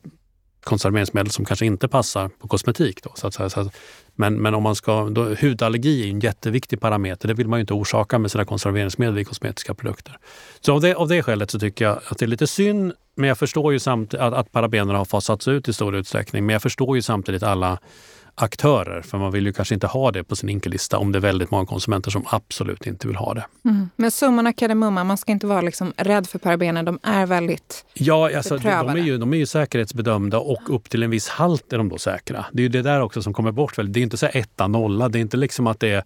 konserveringsmedel 0.64 1.31
som 1.31 1.44
kanske 1.44 1.66
inte 1.66 1.88
passar 1.88 2.29
på 2.29 2.49
kosmetik. 2.49 3.03
Då, 3.03 3.12
så 3.14 3.27
att. 3.27 3.35
Så 3.35 3.61
att, 3.61 3.77
men, 4.14 4.42
men 4.42 4.55
om 4.55 4.62
man 4.62 4.74
ska, 4.74 5.09
då, 5.09 5.35
hudallergi 5.40 6.05
är 6.07 6.11
en 6.11 6.20
jätteviktig 6.20 6.81
parameter. 6.81 7.29
Det 7.29 7.35
vill 7.35 7.48
man 7.48 7.59
ju 7.59 7.61
inte 7.61 7.74
orsaka 7.74 8.18
med 8.18 8.31
sina 8.31 8.44
konserveringsmedel 8.44 9.18
i 9.18 9.24
kosmetiska 9.24 9.74
produkter. 9.74 10.18
Så 10.61 10.72
av 10.72 10.81
det, 10.81 10.94
av 10.94 11.09
det 11.09 11.22
skälet 11.22 11.50
så 11.50 11.59
tycker 11.59 11.85
jag 11.85 12.00
att 12.09 12.18
det 12.18 12.24
är 12.24 12.27
lite 12.27 12.46
synd. 12.46 12.92
Men 13.16 13.29
jag 13.29 13.38
förstår 13.38 13.72
ju 13.72 13.79
samtidigt 13.79 14.22
att, 14.22 14.35
att 14.35 14.53
parabenerna 14.53 14.98
har 14.98 15.05
fasats 15.05 15.48
ut 15.48 15.68
i 15.68 15.72
stor 15.72 15.96
utsträckning. 15.96 16.46
Men 16.46 16.53
jag 16.53 16.62
förstår 16.62 16.96
ju 16.96 17.03
samtidigt 17.03 17.42
alla 17.42 17.79
aktörer. 18.35 19.03
För 19.03 19.18
man 19.18 19.33
vill 19.33 19.47
ju 19.47 19.53
kanske 19.53 19.75
inte 19.75 19.87
ha 19.87 20.11
det 20.11 20.25
på 20.25 20.37
sin 20.37 20.49
inkellista 20.49 20.99
om 20.99 21.12
det 21.12 21.18
är 21.18 21.20
väldigt 21.20 21.51
många 21.51 21.66
konsumenter 21.66 22.11
som 22.11 22.25
absolut 22.27 22.87
inte 22.87 23.07
vill 23.07 23.16
ha 23.16 23.35
det. 23.35 23.47
Mm. 23.64 23.90
Men 23.97 24.11
summan 24.11 24.47
av 24.47 24.53
kardemumma, 24.53 25.05
man 25.05 25.16
ska 25.16 25.33
inte 25.33 25.47
vara 25.47 25.61
liksom 25.61 25.92
rädd 25.97 26.27
för 26.27 26.38
parabener. 26.38 26.83
De 26.83 26.99
är 27.03 27.27
väldigt 27.27 27.85
Ja, 27.94 28.37
alltså, 28.37 28.59
de, 28.59 28.68
är 28.68 28.97
ju, 28.97 29.18
de 29.18 29.33
är 29.33 29.38
ju 29.38 29.47
säkerhetsbedömda 29.47 30.38
och 30.38 30.75
upp 30.75 30.90
till 30.90 31.03
en 31.03 31.11
viss 31.11 31.29
halt 31.29 31.73
är 31.73 31.79
de 31.79 31.88
då 31.88 31.99
säkra. 31.99 32.47
Det 32.53 32.61
är 32.61 32.62
ju 32.62 32.68
det 32.68 32.83
där 32.83 33.01
också 33.01 33.23
som 33.23 33.33
kommer 33.33 33.53
bort. 33.53 33.77
Det 33.77 34.01
är 34.01 34.03
inte 34.03 34.16
så 34.16 34.27
etta, 34.27 34.66
nolla. 34.66 35.09
Det 35.09 35.18
är 35.18 35.20
inte 35.20 35.37
liksom 35.37 35.66
att 35.66 35.81
det 35.81 35.90
är 35.90 36.05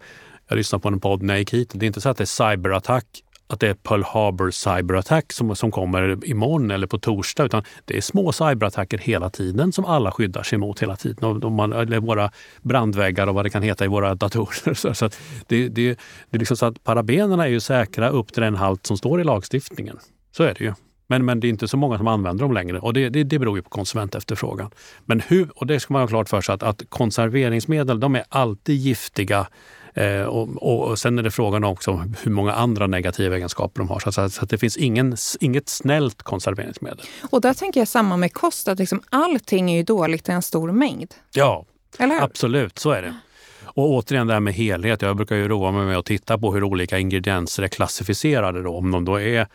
jag 0.49 0.57
lyssnade 0.57 0.81
på 0.81 0.87
en 0.87 0.99
podd 0.99 1.21
när 1.21 1.33
jag 1.33 1.39
gick 1.39 1.53
hit. 1.53 1.71
Det 1.73 1.85
är 1.85 1.87
inte 1.87 2.01
så 2.01 2.09
att 2.09 2.17
det 2.17 2.23
är 2.23 2.51
cyberattack 2.51 3.05
att 3.49 3.59
det 3.59 3.67
är 3.67 3.73
Pearl 3.73 4.03
Harbor 4.03 4.51
cyberattack 4.51 5.33
som, 5.33 5.55
som 5.55 5.71
kommer 5.71 6.29
imorgon 6.29 6.71
eller 6.71 6.87
på 6.87 6.97
torsdag. 6.97 7.45
Utan 7.45 7.63
det 7.85 7.97
är 7.97 8.01
små 8.01 8.31
cyberattacker 8.31 8.97
hela 8.97 9.29
tiden 9.29 9.71
som 9.71 9.85
alla 9.85 10.11
skyddar 10.11 10.43
sig 10.43 10.57
mot 10.57 10.81
hela 10.81 10.95
tiden. 10.95 11.23
Och, 11.23 11.43
och 11.43 11.51
man, 11.51 11.73
eller 11.73 11.99
våra 11.99 12.31
brandväggar 12.61 13.27
och 13.27 13.35
vad 13.35 13.45
det 13.45 13.49
kan 13.49 13.63
heta 13.63 13.85
i 13.85 13.87
våra 13.87 14.15
datorer. 14.15 14.73
Så, 14.79 14.93
så 14.93 15.09
det, 15.47 15.69
det, 15.69 15.99
det 16.29 16.35
är 16.35 16.39
liksom 16.39 16.57
så 16.57 16.65
att 16.65 16.83
parabenerna 16.83 17.45
är 17.45 17.49
ju 17.49 17.59
säkra 17.59 18.09
upp 18.09 18.33
till 18.33 18.43
den 18.43 18.55
halt 18.55 18.85
som 18.85 18.97
står 18.97 19.21
i 19.21 19.23
lagstiftningen. 19.23 19.99
Så 20.31 20.43
är 20.43 20.53
det 20.53 20.63
ju. 20.63 20.73
Men, 21.07 21.25
men 21.25 21.39
det 21.39 21.47
är 21.47 21.49
inte 21.49 21.67
så 21.67 21.77
många 21.77 21.97
som 21.97 22.07
använder 22.07 22.43
dem 22.43 22.53
längre 22.53 22.79
och 22.79 22.93
det, 22.93 23.09
det, 23.09 23.23
det 23.23 23.39
beror 23.39 23.57
ju 23.57 23.61
på 23.61 23.69
konsumentefterfrågan. 23.69 24.71
Men 25.05 25.19
hur, 25.19 25.49
och 25.55 25.67
det 25.67 25.79
ska 25.79 25.93
man 25.93 26.01
ha 26.01 26.07
klart 26.07 26.29
för 26.29 26.41
sig 26.41 26.53
att, 26.55 26.63
att 26.63 26.89
konserveringsmedel 26.89 27.99
de 27.99 28.15
är 28.15 28.23
alltid 28.29 28.75
giftiga 28.75 29.47
Eh, 29.93 30.21
och, 30.21 30.89
och, 30.89 30.99
sen 30.99 31.19
är 31.19 31.23
det 31.23 31.31
frågan 31.31 31.63
också 31.63 31.91
om 31.91 32.15
hur 32.23 32.31
många 32.31 32.53
andra 32.53 32.87
negativa 32.87 33.35
egenskaper 33.35 33.79
de 33.79 33.89
har. 33.89 33.99
Så, 33.99 34.29
så 34.29 34.43
att 34.43 34.49
det 34.49 34.57
finns 34.57 34.77
ingen, 34.77 35.17
inget 35.39 35.69
snällt 35.69 36.23
konserveringsmedel. 36.23 37.01
Och 37.29 37.41
där 37.41 37.53
tänker 37.53 37.81
jag 37.81 37.87
samma 37.87 38.17
med 38.17 38.33
kost, 38.33 38.67
att 38.67 38.79
liksom 38.79 39.01
allting 39.09 39.71
är 39.71 39.77
ju 39.77 39.83
dåligt 39.83 40.29
i 40.29 40.31
en 40.31 40.41
stor 40.41 40.71
mängd. 40.71 41.13
Ja, 41.33 41.65
absolut. 42.21 42.79
Så 42.79 42.91
är 42.91 43.01
det. 43.01 43.15
Och 43.63 43.89
återigen 43.89 44.27
det 44.27 44.33
här 44.33 44.39
med 44.39 44.53
helhet. 44.53 45.01
Jag 45.01 45.15
brukar 45.15 45.35
ju 45.35 45.47
roa 45.47 45.71
mig 45.71 45.85
med 45.85 45.97
att 45.97 46.05
titta 46.05 46.37
på 46.37 46.53
hur 46.53 46.63
olika 46.63 46.99
ingredienser 46.99 47.63
är 47.63 47.67
klassificerade. 47.67 48.63
Då. 48.63 48.75
Om 48.75 48.91
de 48.91 49.05
då 49.05 49.19
är 49.19 49.47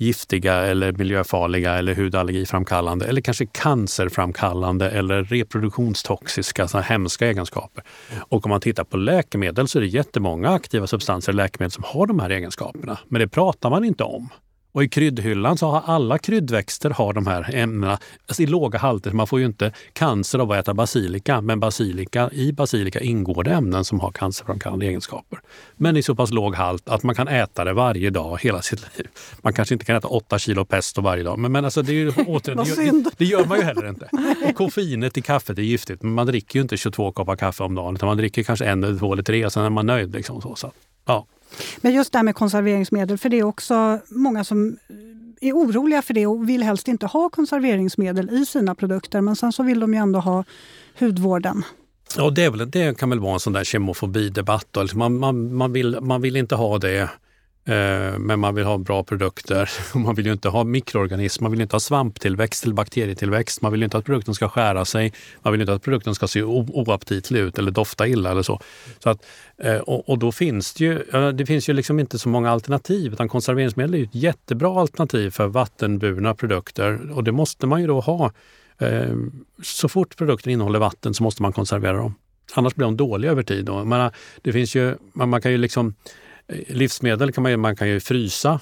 giftiga 0.00 0.54
eller 0.54 0.92
miljöfarliga 0.92 1.74
eller 1.74 1.94
hudallergiframkallande 1.94 3.06
eller 3.06 3.20
kanske 3.20 3.46
cancerframkallande 3.46 4.90
eller 4.90 5.24
reproduktionstoxiska, 5.24 6.68
så 6.68 6.78
hemska 6.78 7.26
egenskaper. 7.26 7.84
Och 8.18 8.46
om 8.46 8.50
man 8.50 8.60
tittar 8.60 8.84
på 8.84 8.96
läkemedel 8.96 9.68
så 9.68 9.78
är 9.78 9.80
det 9.80 9.88
jättemånga 9.88 10.50
aktiva 10.50 10.86
substanser 10.86 11.32
i 11.32 11.36
läkemedel 11.36 11.70
som 11.70 11.84
har 11.86 12.06
de 12.06 12.20
här 12.20 12.30
egenskaperna. 12.30 12.98
Men 13.08 13.20
det 13.20 13.28
pratar 13.28 13.70
man 13.70 13.84
inte 13.84 14.04
om. 14.04 14.28
Och 14.72 14.84
i 14.84 14.88
kryddhyllan 14.88 15.58
så 15.58 15.66
har 15.66 15.82
alla 15.86 16.18
kryddväxter 16.18 16.90
har 16.90 17.12
de 17.12 17.26
här 17.26 17.54
ämnena 17.54 17.98
alltså 18.26 18.42
i 18.42 18.46
låga 18.46 18.78
halter. 18.78 19.10
Man 19.10 19.26
får 19.26 19.40
ju 19.40 19.46
inte 19.46 19.72
cancer 19.92 20.38
av 20.38 20.52
att 20.52 20.58
äta 20.58 20.74
basilika, 20.74 21.40
men 21.40 21.60
basilika, 21.60 22.30
i 22.32 22.52
basilika 22.52 23.00
ingår 23.00 23.44
det 23.44 23.50
ämnen 23.50 23.84
som 23.84 24.00
har 24.00 24.12
cancerframkallande 24.12 24.86
egenskaper. 24.86 25.38
Men 25.76 25.96
i 25.96 26.02
så 26.02 26.14
pass 26.14 26.30
låg 26.30 26.54
halt 26.54 26.88
att 26.88 27.02
man 27.02 27.14
kan 27.14 27.28
äta 27.28 27.64
det 27.64 27.72
varje 27.72 28.10
dag 28.10 28.38
hela 28.42 28.62
sitt 28.62 28.98
liv. 28.98 29.08
Man 29.42 29.52
kanske 29.52 29.74
inte 29.74 29.84
kan 29.84 29.96
äta 29.96 30.08
åtta 30.08 30.38
kilo 30.38 30.64
pesto 30.64 31.00
varje 31.00 31.22
dag, 31.22 31.38
men, 31.38 31.52
men 31.52 31.64
alltså 31.64 31.82
det, 31.82 31.92
är 31.92 31.94
ju, 31.94 32.08
åter, 32.26 32.54
det, 32.54 32.68
gör, 32.68 33.04
det 33.16 33.24
gör 33.24 33.44
man 33.44 33.58
ju 33.58 33.64
heller 33.64 33.88
inte. 33.88 34.08
Och 34.48 34.54
koffeinet 34.54 35.18
i 35.18 35.22
kaffet 35.22 35.58
är 35.58 35.62
giftigt, 35.62 36.02
men 36.02 36.12
man 36.12 36.26
dricker 36.26 36.58
ju 36.58 36.62
inte 36.62 36.76
22 36.76 37.12
koppar 37.12 37.36
kaffe 37.36 37.64
om 37.64 37.74
dagen, 37.74 37.94
utan 37.94 38.06
man 38.06 38.16
dricker 38.16 38.42
kanske 38.42 38.64
en, 38.64 38.84
eller 38.84 38.98
två 38.98 39.12
eller 39.12 39.22
tre 39.22 39.46
och 39.46 39.52
sen 39.52 39.64
är 39.64 39.70
man 39.70 39.86
nöjd. 39.86 40.12
Liksom 40.14 40.42
så, 40.42 40.56
så. 40.56 40.72
Ja. 41.06 41.26
Men 41.80 41.94
just 41.94 42.12
det 42.12 42.18
här 42.18 42.24
med 42.24 42.34
konserveringsmedel, 42.34 43.18
för 43.18 43.28
det 43.28 43.38
är 43.38 43.44
också 43.44 43.98
många 44.08 44.44
som 44.44 44.76
är 45.40 45.52
oroliga 45.52 46.02
för 46.02 46.14
det 46.14 46.26
och 46.26 46.48
vill 46.48 46.62
helst 46.62 46.88
inte 46.88 47.06
ha 47.06 47.28
konserveringsmedel 47.28 48.30
i 48.30 48.46
sina 48.46 48.74
produkter. 48.74 49.20
Men 49.20 49.36
sen 49.36 49.52
så 49.52 49.62
vill 49.62 49.80
de 49.80 49.94
ju 49.94 50.00
ändå 50.00 50.20
ha 50.20 50.44
hudvården. 50.98 51.62
Ja, 52.16 52.30
det, 52.30 52.48
väl, 52.48 52.70
det 52.70 52.98
kan 52.98 53.10
väl 53.10 53.20
vara 53.20 53.34
en 53.34 53.40
sån 53.40 53.52
där 53.52 53.64
kemofobidebatt. 53.64 54.76
Liksom 54.80 54.98
man, 54.98 55.18
man, 55.18 55.54
man, 55.54 55.72
vill, 55.72 55.98
man 56.00 56.22
vill 56.22 56.36
inte 56.36 56.54
ha 56.54 56.78
det 56.78 57.10
Eh, 57.64 58.18
men 58.18 58.40
man 58.40 58.54
vill 58.54 58.64
ha 58.64 58.78
bra 58.78 59.04
produkter. 59.04 59.70
Man 59.98 60.14
vill 60.14 60.26
ju 60.26 60.32
inte 60.32 60.48
ha 60.48 60.64
mikroorganismer, 60.64 61.44
man 61.44 61.50
vill 61.50 61.60
inte 61.60 61.74
ha 61.74 61.80
svamptillväxt 61.80 62.64
eller 62.64 62.74
bakterietillväxt. 62.74 63.62
Man 63.62 63.72
vill 63.72 63.82
inte 63.82 63.98
att 63.98 64.04
produkten 64.04 64.34
ska 64.34 64.48
skära 64.48 64.84
sig. 64.84 65.12
Man 65.42 65.52
vill 65.52 65.60
inte 65.60 65.72
att 65.72 65.82
produkten 65.82 66.14
ska 66.14 66.26
se 66.26 66.42
oaptitlig 66.42 67.40
ut 67.40 67.58
eller 67.58 67.70
dofta 67.70 68.08
illa 68.08 68.30
eller 68.30 68.42
så. 68.42 68.60
så 68.98 69.10
att, 69.10 69.26
eh, 69.58 69.76
och, 69.76 70.08
och, 70.08 70.18
då 70.18 70.32
finns 70.32 70.74
det 70.74 70.84
ju, 70.84 71.02
det 71.32 71.46
finns 71.46 71.68
ju 71.68 71.72
liksom 71.72 72.00
inte 72.00 72.18
så 72.18 72.28
många 72.28 72.50
alternativ 72.50 73.12
utan 73.12 73.28
konserveringsmedel 73.28 73.94
är 73.94 74.02
ett 74.02 74.14
jättebra 74.14 74.80
alternativ 74.80 75.30
för 75.30 75.46
vattenburna 75.46 76.34
produkter 76.34 77.10
och 77.10 77.24
det 77.24 77.32
måste 77.32 77.66
man 77.66 77.80
ju 77.80 77.86
då 77.86 78.00
ha. 78.00 78.32
Eh, 78.78 79.16
så 79.62 79.88
fort 79.88 80.16
produkten 80.16 80.52
innehåller 80.52 80.78
vatten 80.78 81.14
så 81.14 81.22
måste 81.22 81.42
man 81.42 81.52
konservera 81.52 81.96
dem. 81.96 82.14
Annars 82.54 82.74
blir 82.74 82.84
de 82.84 82.96
dåliga 82.96 83.30
över 83.30 83.42
tid. 83.42 83.64
Då. 83.64 83.84
Man, 83.84 84.10
det 84.42 84.52
finns 84.52 84.74
ju, 84.74 84.96
man, 85.12 85.28
man 85.28 85.42
kan 85.42 85.52
ju 85.52 85.58
liksom 85.58 85.94
Livsmedel 86.68 87.32
kan 87.32 87.42
man, 87.42 87.60
man 87.60 87.76
kan 87.76 87.88
ju 87.88 88.00
frysa. 88.00 88.60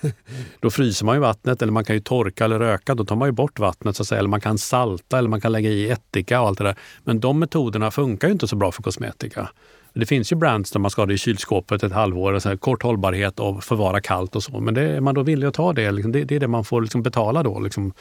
Då 0.60 0.70
fryser 0.70 1.06
man 1.06 1.16
ju 1.16 1.20
vattnet 1.20 1.62
eller 1.62 1.72
man 1.72 1.84
kan 1.84 1.96
ju 1.96 2.00
torka 2.00 2.44
eller 2.44 2.58
röka. 2.58 2.94
Då 2.94 3.04
tar 3.04 3.16
man 3.16 3.28
ju 3.28 3.32
bort 3.32 3.58
vattnet 3.58 3.96
så 3.96 4.02
att 4.02 4.06
säga. 4.06 4.18
Eller 4.18 4.28
man 4.28 4.40
kan 4.40 4.58
salta 4.58 5.18
eller 5.18 5.28
man 5.28 5.40
kan 5.40 5.52
lägga 5.52 5.70
i 5.70 5.90
ättika 5.90 6.40
och 6.40 6.46
allt 6.46 6.58
det 6.58 6.64
där. 6.64 6.76
Men 7.04 7.20
de 7.20 7.38
metoderna 7.38 7.90
funkar 7.90 8.28
ju 8.28 8.32
inte 8.32 8.48
så 8.48 8.56
bra 8.56 8.72
för 8.72 8.82
kosmetika. 8.82 9.48
Det 9.94 10.06
finns 10.06 10.32
ju 10.32 10.36
brands 10.36 10.70
där 10.70 10.80
man 10.80 10.90
ska 10.90 11.02
ha 11.02 11.06
det 11.06 11.14
i 11.14 11.18
kylskåpet 11.18 11.82
ett 11.82 11.92
halvår, 11.92 12.38
så 12.38 12.48
här, 12.48 12.56
kort 12.56 12.82
hållbarhet 12.82 13.40
och 13.40 13.64
förvara 13.64 14.00
kallt 14.00 14.36
och 14.36 14.42
så. 14.42 14.60
Men 14.60 14.74
det, 14.74 14.82
är 14.82 15.00
man 15.00 15.14
då 15.14 15.22
villig 15.22 15.46
att 15.46 15.54
ta 15.54 15.72
det, 15.72 15.90
liksom, 15.90 16.12
det, 16.12 16.24
det 16.24 16.36
är 16.36 16.40
det 16.40 16.48
man 16.48 16.64
får 16.64 16.80
liksom 16.80 17.02
betala 17.02 17.42
då. 17.42 17.60
Liksom. 17.60 17.92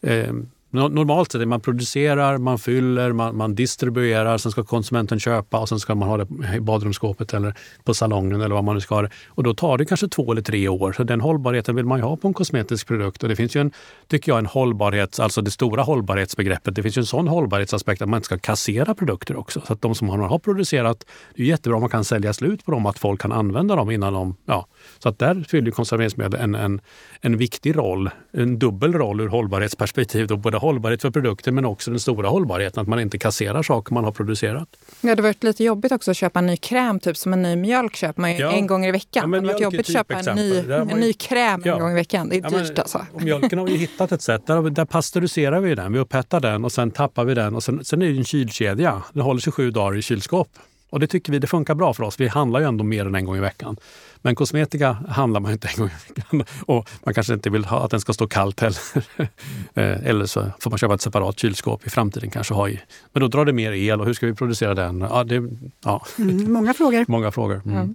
Eh, 0.00 0.32
Normalt 0.72 1.32
sett 1.32 1.40
är 1.40 1.46
man 1.46 1.60
producerar, 1.60 2.38
man 2.38 2.58
fyller, 2.58 3.12
man, 3.12 3.36
man, 3.36 3.54
distribuerar, 3.54 4.38
sen 4.38 4.52
ska 4.52 4.64
konsumenten 4.64 5.20
köpa 5.20 5.58
och 5.58 5.68
sen 5.68 5.80
ska 5.80 5.94
man 5.94 6.08
ha 6.08 6.16
det 6.16 6.56
i 6.56 6.60
badrumsskåpet 6.60 7.34
eller 7.34 7.54
på 7.84 7.94
salongen 7.94 8.40
eller 8.40 8.54
vad 8.54 8.64
man 8.64 8.74
nu 8.74 8.80
ska 8.80 8.94
ha 8.94 9.02
det. 9.02 9.10
Och 9.28 9.42
då 9.42 9.54
tar 9.54 9.78
det 9.78 9.84
kanske 9.84 10.08
två 10.08 10.32
eller 10.32 10.42
tre 10.42 10.68
år. 10.68 10.92
Så 10.92 11.04
den 11.04 11.20
hållbarheten 11.20 11.76
vill 11.76 11.84
man 11.84 11.98
ju 11.98 12.04
ha 12.04 12.16
på 12.16 12.28
en 12.28 12.34
kosmetisk 12.34 12.86
produkt. 12.86 13.22
Och 13.22 13.28
det 13.28 13.36
finns 13.36 13.56
ju 13.56 13.60
en, 13.60 13.72
tycker 14.08 14.32
jag, 14.32 14.38
en 14.38 14.46
hållbarhets, 14.46 15.20
alltså 15.20 15.42
det 15.42 15.50
stora 15.50 15.82
hållbarhetsbegreppet. 15.82 16.74
Det 16.74 16.82
finns 16.82 16.96
ju 16.96 17.00
en 17.00 17.06
sån 17.06 17.28
hållbarhetsaspekt 17.28 18.02
att 18.02 18.08
man 18.08 18.18
inte 18.18 18.26
ska 18.26 18.38
kassera 18.38 18.94
produkter 18.94 19.36
också. 19.36 19.60
Så 19.66 19.72
att 19.72 19.82
de 19.82 19.94
som 19.94 20.06
man 20.06 20.20
har 20.20 20.38
producerat, 20.38 21.04
det 21.34 21.42
är 21.42 21.46
jättebra 21.46 21.76
om 21.76 21.80
man 21.80 21.90
kan 21.90 22.04
sälja 22.04 22.32
slut 22.32 22.64
på 22.64 22.70
dem, 22.70 22.86
att 22.86 22.98
folk 22.98 23.20
kan 23.20 23.32
använda 23.32 23.76
dem 23.76 23.90
innan 23.90 24.12
de, 24.12 24.36
ja. 24.44 24.66
Så 24.98 25.08
att 25.08 25.18
där 25.18 25.44
fyller 25.48 25.70
konserveringsmedel 25.70 26.40
en, 26.40 26.54
en, 26.54 26.80
en 27.20 27.36
viktig 27.36 27.76
roll, 27.76 28.10
en 28.32 28.58
dubbel 28.58 28.92
roll 28.92 29.20
ur 29.20 29.28
hållbarhetsperspektiv. 29.28 30.26
Då, 30.26 30.36
både 30.36 30.56
hållbarhet 30.56 31.02
för 31.02 31.10
produkter 31.10 31.52
men 31.52 31.64
också 31.64 31.90
den 31.90 32.00
stora 32.00 32.28
hållbarheten, 32.28 32.82
att 32.82 32.88
man 32.88 33.00
inte 33.00 33.18
kasserar 33.18 33.62
saker 33.62 33.94
man 33.94 34.04
har 34.04 34.12
producerat. 34.12 34.68
Ja, 35.00 35.14
det 35.14 35.22
har 35.22 35.28
varit 35.28 35.44
lite 35.44 35.64
jobbigt 35.64 35.92
också 35.92 36.10
att 36.10 36.16
köpa 36.16 36.38
en 36.38 36.46
ny 36.46 36.56
kräm, 36.56 37.00
typ 37.00 37.16
som 37.16 37.32
en 37.32 37.42
ny 37.42 37.56
mjölk 37.56 37.96
köper 37.96 38.20
man 38.20 38.36
ja. 38.36 38.52
en 38.52 38.66
gång 38.66 38.86
i 38.86 38.90
veckan. 38.90 39.22
Ja, 39.22 39.26
men 39.26 39.42
det 39.42 39.48
har 39.48 39.52
varit 39.52 39.62
jobbigt 39.62 39.80
att 39.80 39.92
köpa 39.92 40.14
en 40.14 40.36
ny, 40.36 40.58
en 40.72 40.86
ny 40.86 41.12
kräm 41.12 41.62
ja. 41.64 41.74
en 41.74 41.80
gång 41.80 41.90
i 41.90 41.94
veckan. 41.94 42.28
Det 42.28 42.36
är 42.36 42.42
ja, 42.42 42.58
dyrt 42.58 42.78
alltså. 42.78 43.06
Mjölken 43.20 43.58
har 43.58 43.66
vi 43.66 43.76
hittat 43.76 44.12
ett 44.12 44.22
sätt. 44.22 44.46
Där, 44.46 44.70
där 44.70 44.84
pasteuriserar 44.84 45.60
vi 45.60 45.74
den, 45.74 45.92
vi 45.92 45.98
upphettar 45.98 46.40
den 46.40 46.64
och 46.64 46.72
sen 46.72 46.90
tappar 46.90 47.24
vi 47.24 47.34
den 47.34 47.54
och 47.54 47.62
sen, 47.62 47.84
sen 47.84 48.02
är 48.02 48.06
det 48.06 48.16
en 48.16 48.24
kylkedja. 48.24 49.02
Den 49.12 49.22
håller 49.22 49.40
sig 49.40 49.52
sju 49.52 49.70
dagar 49.70 49.98
i 49.98 50.02
kylskåp. 50.02 50.48
Och 50.90 51.00
det 51.00 51.06
tycker 51.06 51.32
vi 51.32 51.38
det 51.38 51.46
funkar 51.46 51.74
bra 51.74 51.94
för 51.94 52.02
oss. 52.02 52.20
Vi 52.20 52.28
handlar 52.28 52.60
ju 52.60 52.66
ändå 52.66 52.84
mer 52.84 53.06
än 53.06 53.14
en 53.14 53.24
gång 53.24 53.36
i 53.36 53.40
veckan. 53.40 53.76
Men 54.22 54.34
kosmetika 54.34 54.92
handlar 55.08 55.40
man 55.40 55.52
inte 55.52 55.68
en 55.68 55.76
gång 55.78 55.88
i 55.88 56.08
veckan 56.08 56.44
och 56.66 56.90
man 57.04 57.14
kanske 57.14 57.34
inte 57.34 57.50
vill 57.50 57.64
ha 57.64 57.84
att 57.84 57.90
den 57.90 58.00
ska 58.00 58.12
stå 58.12 58.26
kallt 58.26 58.60
heller. 58.60 58.80
Eh, 59.74 60.06
eller 60.06 60.26
så 60.26 60.46
får 60.60 60.70
man 60.70 60.78
köpa 60.78 60.94
ett 60.94 61.00
separat 61.00 61.38
kylskåp 61.38 61.86
i 61.86 61.90
framtiden 61.90 62.30
kanske 62.30 62.54
ha 62.54 62.68
i. 62.68 62.80
Men 63.12 63.20
då 63.20 63.28
drar 63.28 63.44
det 63.44 63.52
mer 63.52 63.72
el 63.72 64.00
och 64.00 64.06
hur 64.06 64.14
ska 64.14 64.26
vi 64.26 64.34
producera 64.34 64.74
den? 64.74 65.00
Ja, 65.00 65.24
det, 65.24 65.50
ja. 65.84 66.06
Mm, 66.18 66.52
många 66.52 66.74
frågor. 66.74 67.04
många 67.08 67.30
frågor. 67.30 67.62
Mm. 67.64 67.94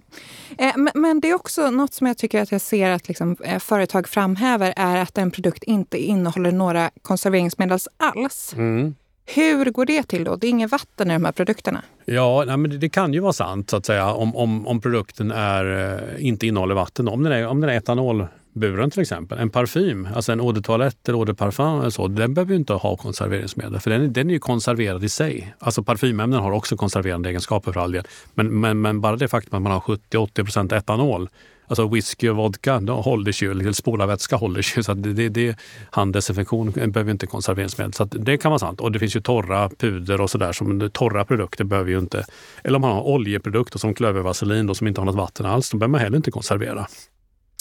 Mm. 0.58 0.88
Men 0.94 1.20
det 1.20 1.30
är 1.30 1.34
också 1.34 1.70
något 1.70 1.94
som 1.94 2.06
jag 2.06 2.18
tycker 2.18 2.42
att 2.42 2.52
jag 2.52 2.60
ser 2.60 2.90
att 2.90 3.08
liksom, 3.08 3.36
eh, 3.44 3.58
företag 3.58 4.08
framhäver 4.08 4.74
är 4.76 5.02
att 5.02 5.18
en 5.18 5.30
produkt 5.30 5.62
inte 5.62 5.98
innehåller 5.98 6.52
några 6.52 6.90
konserveringsmedel 7.02 7.78
alls. 7.96 8.54
Mm. 8.56 8.94
Hur 9.26 9.70
går 9.70 9.86
det 9.86 10.02
till 10.02 10.24
då? 10.24 10.36
Det 10.36 10.46
är 10.46 10.48
inget 10.48 10.70
vatten 10.70 11.10
i 11.10 11.12
de 11.12 11.24
här 11.24 11.32
produkterna? 11.32 11.82
Ja, 12.04 12.44
nej, 12.46 12.56
men 12.56 12.80
det, 12.80 12.88
kan 12.88 13.12
ju 13.12 13.20
vara 13.20 13.32
sant 13.32 13.70
så 13.70 13.76
att 13.76 13.86
säga 13.86 14.12
om, 14.12 14.36
om, 14.36 14.66
om 14.66 14.80
produkten 14.80 15.30
är, 15.30 15.94
eh, 15.94 16.26
inte 16.26 16.46
innehåller 16.46 16.74
vatten. 16.74 17.08
Om 17.08 17.22
den 17.22 17.32
är, 17.32 17.46
om 17.46 17.60
den 17.60 17.70
är 17.70 17.74
etanolburen 17.74 18.90
till 18.90 19.00
exempel. 19.00 19.38
En 19.38 19.50
parfym, 19.50 20.08
alltså 20.14 20.32
en 20.32 20.40
eau 20.40 20.52
de 20.52 20.62
toilette 20.62 21.10
eller 21.10 21.18
eau 21.18 21.24
de 21.24 21.34
parfum, 21.34 21.80
eller 21.80 21.90
så, 21.90 22.08
den 22.08 22.34
behöver 22.34 22.52
ju 22.52 22.58
inte 22.58 22.72
ha 22.72 22.96
konserveringsmedel 22.96 23.80
för 23.80 23.90
den, 23.90 24.12
den 24.12 24.30
är 24.30 24.34
ju 24.34 24.40
konserverad 24.40 25.04
i 25.04 25.08
sig. 25.08 25.54
Alltså 25.58 25.82
parfymämnen 25.82 26.40
har 26.40 26.52
också 26.52 26.76
konserverande 26.76 27.28
egenskaper 27.28 27.72
för 27.72 27.80
all 27.80 27.92
del. 27.92 28.04
Men, 28.34 28.60
men, 28.60 28.80
men 28.80 29.00
bara 29.00 29.16
det 29.16 29.28
faktum 29.28 29.56
att 29.56 29.62
man 29.62 29.72
har 29.72 29.80
70-80 29.80 30.44
procent 30.44 30.72
etanol 30.72 31.28
Alltså 31.68 31.88
whisky 31.88 32.28
och 32.28 32.36
vodka 32.36 32.78
håller 32.78 33.32
sig 33.32 33.48
ju, 33.48 33.52
eller 33.52 33.64
liksom 33.64 33.74
spolarvätska 33.74 34.36
håller 34.36 34.62
sig 34.62 34.84
så 34.84 34.94
det, 34.94 35.12
det, 35.12 35.28
det, 35.28 35.56
handdesinfektion 35.90 36.70
behöver 36.70 37.10
inte 37.10 37.26
konserveringsmedel. 37.26 37.92
Så 37.92 38.04
det 38.04 38.38
kan 38.38 38.50
vara 38.50 38.58
sant. 38.58 38.80
Och 38.80 38.92
det 38.92 38.98
finns 38.98 39.16
ju 39.16 39.20
torra 39.20 39.68
puder 39.68 40.20
och 40.20 40.30
sådär. 40.30 40.52
Som 40.52 40.90
torra 40.90 41.24
produkter 41.24 41.64
behöver 41.64 41.90
ju 41.90 41.98
inte... 41.98 42.24
Eller 42.64 42.76
om 42.76 42.82
man 42.82 42.92
har 42.92 43.02
oljeprodukter 43.02 43.78
som 43.78 43.94
klövervaselin 43.94 44.66
då, 44.66 44.74
som 44.74 44.86
inte 44.86 45.00
har 45.00 45.06
något 45.06 45.14
vatten 45.14 45.46
alls, 45.46 45.70
de 45.70 45.78
behöver 45.78 45.92
man 45.92 46.00
heller 46.00 46.16
inte 46.16 46.30
konservera. 46.30 46.86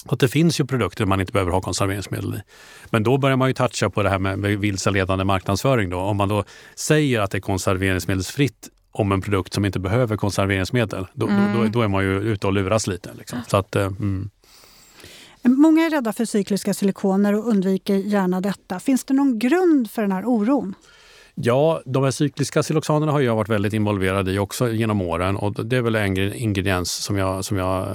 Att 0.08 0.20
det 0.20 0.28
finns 0.28 0.60
ju 0.60 0.66
produkter 0.66 1.06
man 1.06 1.20
inte 1.20 1.32
behöver 1.32 1.52
ha 1.52 1.62
konserveringsmedel 1.62 2.36
i. 2.36 2.42
Men 2.90 3.04
då 3.04 3.18
börjar 3.18 3.38
man 3.38 3.48
ju 3.48 3.54
toucha 3.54 3.90
på 3.90 4.04
det 4.04 4.10
här 4.10 4.20
med, 4.20 4.40
med 4.40 4.60
vilseledande 4.60 5.24
marknadsföring. 5.24 5.90
Då. 5.90 5.98
Om 5.98 6.18
man 6.18 6.30
då 6.30 6.44
säger 6.76 7.20
att 7.20 7.32
det 7.32 7.38
är 7.38 7.42
konserveringsmedelsfritt 7.42 8.70
om 8.98 9.12
en 9.12 9.22
produkt 9.22 9.54
som 9.54 9.66
inte 9.66 9.80
behöver 9.80 10.18
konserveringsmedel, 10.18 11.08
då, 11.14 11.28
mm. 11.28 11.58
då, 11.58 11.64
då, 11.68 11.82
är 11.82 11.88
man 11.88 12.04
ju 12.04 12.20
ute 12.20 12.48
och 12.48 12.54
luras 12.54 12.88
lite. 12.88 13.10
Liksom. 13.18 13.40
Så 13.48 13.58
att, 13.58 13.76
eh, 13.76 13.86
mm. 13.86 14.30
Många 15.42 15.86
är 15.86 15.90
rädda 15.90 16.14
för 16.14 16.26
cykliska 16.26 16.74
silikoner 16.74 17.34
och 17.34 17.48
undviker 17.48 17.96
gärna 17.96 18.42
detta. 18.42 18.80
Finns 18.80 19.06
det 19.06 19.14
någon 19.14 19.40
grund 19.40 19.92
för 19.92 20.02
den 20.02 20.12
här 20.12 20.26
oron? 20.26 20.74
Ja, 21.36 21.82
de 21.86 22.04
här 22.04 22.12
cykliska 22.12 22.64
siloxanerna 22.64 23.12
har 23.12 23.20
jag 23.20 23.36
varit 23.36 23.50
väldigt 23.50 23.74
involverad 23.74 24.30
i 24.30 24.40
också 24.40 24.72
genom 24.72 25.02
åren 25.02 25.36
och 25.36 25.66
det 25.66 25.78
är 25.78 25.82
väl 25.82 25.96
en 25.96 26.34
ingrediens 26.34 26.92
som 26.92 27.18
jag, 27.18 27.46
som 27.46 27.58
jag 27.58 27.88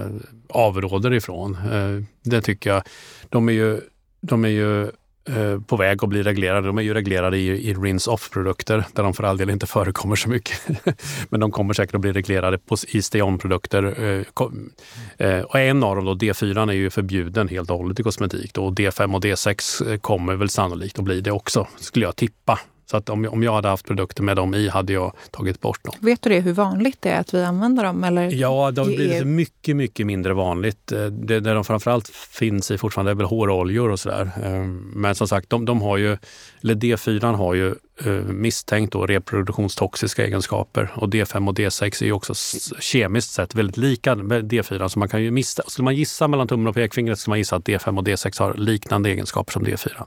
avråder 0.49 1.13
ifrån. 1.13 1.55
Eh, 1.55 2.05
det 2.23 2.41
tycker 2.43 2.71
jag. 2.71 2.83
De 3.29 3.49
är 3.49 3.53
ju, 3.53 3.81
de 4.21 4.45
är 4.45 4.49
ju 4.49 4.91
Eh, 5.37 5.61
på 5.61 5.77
väg 5.77 6.05
att 6.05 6.09
bli 6.09 6.23
reglerade. 6.23 6.67
De 6.67 6.79
är 6.79 6.83
ju 6.83 6.95
reglerade 6.95 7.39
i, 7.39 7.71
i 7.71 7.75
rinse-off-produkter 7.75 8.85
där 8.93 9.03
de 9.03 9.15
för 9.15 9.25
all 9.25 9.37
del 9.37 9.51
inte 9.51 9.67
förekommer 9.67 10.17
så 10.17 10.29
mycket. 10.29 10.61
Men 11.29 11.41
de 11.41 11.51
kommer 11.51 11.75
säkert 11.75 11.95
att 11.95 12.01
bli 12.01 12.13
reglerade 12.13 12.59
på, 12.59 12.77
i 12.89 13.03
Steon-produkter. 13.03 14.03
Eh, 14.03 15.27
eh, 15.29 15.43
och 15.43 15.59
en 15.59 15.83
av 15.83 15.97
dem, 15.97 16.05
då, 16.05 16.15
D4, 16.15 16.69
är 16.71 16.73
ju 16.73 16.91
förbjuden 16.91 17.49
helt 17.49 17.71
och 17.71 17.79
hållet 17.79 18.01
i 18.01 18.03
kosmetik. 18.03 18.55
Då. 18.55 18.71
D5 18.71 19.15
och 19.15 19.21
D6 19.21 19.99
kommer 19.99 20.35
väl 20.35 20.49
sannolikt 20.49 20.99
att 20.99 21.05
bli 21.05 21.21
det 21.21 21.31
också, 21.31 21.67
skulle 21.77 22.05
jag 22.05 22.17
tippa. 22.17 22.59
Så 22.91 22.97
att 22.97 23.09
om, 23.09 23.29
om 23.31 23.43
jag 23.43 23.53
hade 23.53 23.69
haft 23.69 23.87
produkter 23.87 24.23
med 24.23 24.37
dem 24.37 24.55
i 24.55 24.69
hade 24.69 24.93
jag 24.93 25.13
tagit 25.31 25.61
bort 25.61 25.85
dem. 25.85 25.95
Vet 26.01 26.23
du 26.23 26.31
det, 26.31 26.41
hur 26.41 26.53
vanligt 26.53 26.97
det 27.01 27.09
är 27.09 27.21
att 27.21 27.35
vi 27.35 27.45
använder 27.45 27.85
dem? 27.85 28.05
Eller? 28.05 28.31
Ja, 28.31 28.71
det 28.71 28.81
har 28.81 28.87
blivit 28.87 29.27
mycket, 29.27 29.77
mycket 29.77 30.07
mindre 30.07 30.35
vanligt. 30.35 30.93
Eh, 30.93 31.05
det, 31.05 31.41
det 31.41 31.55
de 31.55 31.65
framförallt 31.65 32.09
finns 32.09 32.71
i 32.71 32.79
fortfarande 32.79 33.11
är 33.11 33.15
väl 33.15 33.27
håroljor 33.27 33.91
och 33.91 34.01
sådär. 34.01 34.31
Eh, 34.43 34.65
men 34.95 35.15
som 35.15 35.29
sagt, 35.29 35.51
de, 35.51 35.65
de 35.65 35.83
har 35.83 35.97
ju, 35.97 36.17
eller 36.63 36.75
D4 36.75 37.35
har 37.35 37.55
ju 37.55 37.75
eh, 38.05 38.13
misstänkt 38.13 38.93
då 38.93 39.07
reproduktionstoxiska 39.07 40.25
egenskaper 40.25 40.91
och 40.95 41.09
D5 41.09 41.49
och 41.49 41.55
D6 41.55 42.03
är 42.03 42.07
ju 42.07 42.13
också 42.13 42.35
kemiskt 42.81 43.33
sett 43.33 43.55
väldigt 43.55 43.77
lika 43.77 44.15
med 44.15 44.53
D4. 44.53 44.89
Så 44.89 44.99
man 44.99 45.09
kan 45.09 45.23
ju 45.23 45.31
missa, 45.31 45.63
skulle 45.67 45.85
man 45.85 45.97
gissa 45.97 46.29
mellan 46.29 46.49
tummen 46.49 46.67
och 46.67 46.75
pekfingret 46.75 47.19
skulle 47.19 47.33
man 47.33 47.39
gissa 47.39 47.57
att 47.57 47.65
D5 47.65 47.99
och 47.99 48.05
D6 48.05 48.41
har 48.41 48.55
liknande 48.55 49.11
egenskaper 49.11 49.53
som 49.53 49.65
D4. 49.67 50.07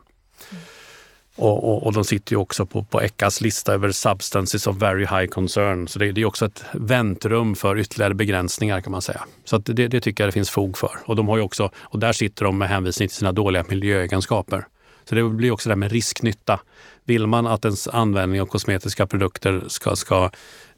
Och, 1.35 1.63
och, 1.63 1.85
och, 1.85 1.93
de 1.93 2.03
sitter 2.03 2.33
ju 2.33 2.37
också 2.37 2.65
på, 2.65 2.83
på 2.83 3.01
ECHAs 3.01 3.41
lista 3.41 3.73
över 3.73 3.91
substances 3.91 4.67
of 4.67 4.75
very 4.75 5.05
high 5.05 5.25
concern. 5.25 5.87
Så 5.87 5.99
det, 5.99 6.11
det 6.11 6.21
är 6.21 6.25
också 6.25 6.45
ett 6.45 6.63
väntrum 6.73 7.55
för 7.55 7.79
ytterligare 7.79 8.13
begränsningar 8.13 8.81
kan 8.81 8.91
man 8.91 9.01
säga. 9.01 9.21
Så 9.45 9.57
det, 9.57 9.87
det, 9.87 10.01
tycker 10.01 10.23
jag 10.23 10.27
det 10.27 10.33
finns 10.33 10.49
fog 10.49 10.77
för. 10.77 10.99
Och, 11.05 11.15
de 11.15 11.27
har 11.27 11.39
också, 11.39 11.71
och 11.77 11.99
där 11.99 12.13
sitter 12.13 12.45
de 12.45 12.57
med 12.57 12.69
hänvisning 12.69 13.07
till 13.07 13.17
sina 13.17 13.31
dåliga 13.31 13.65
miljöegenskaper. 13.69 14.65
Så 15.09 15.15
det 15.15 15.23
blir 15.23 15.51
också 15.51 15.69
det 15.69 15.73
här 15.73 15.79
med 15.79 15.91
risknytta. 15.91 16.59
Vill 17.05 17.27
man 17.27 17.47
att 17.47 17.65
ens 17.65 17.87
användning 17.87 18.41
av 18.41 18.45
kosmetiska 18.45 19.07
produkter 19.07 19.63
ska, 19.67 19.95
ska 19.95 20.29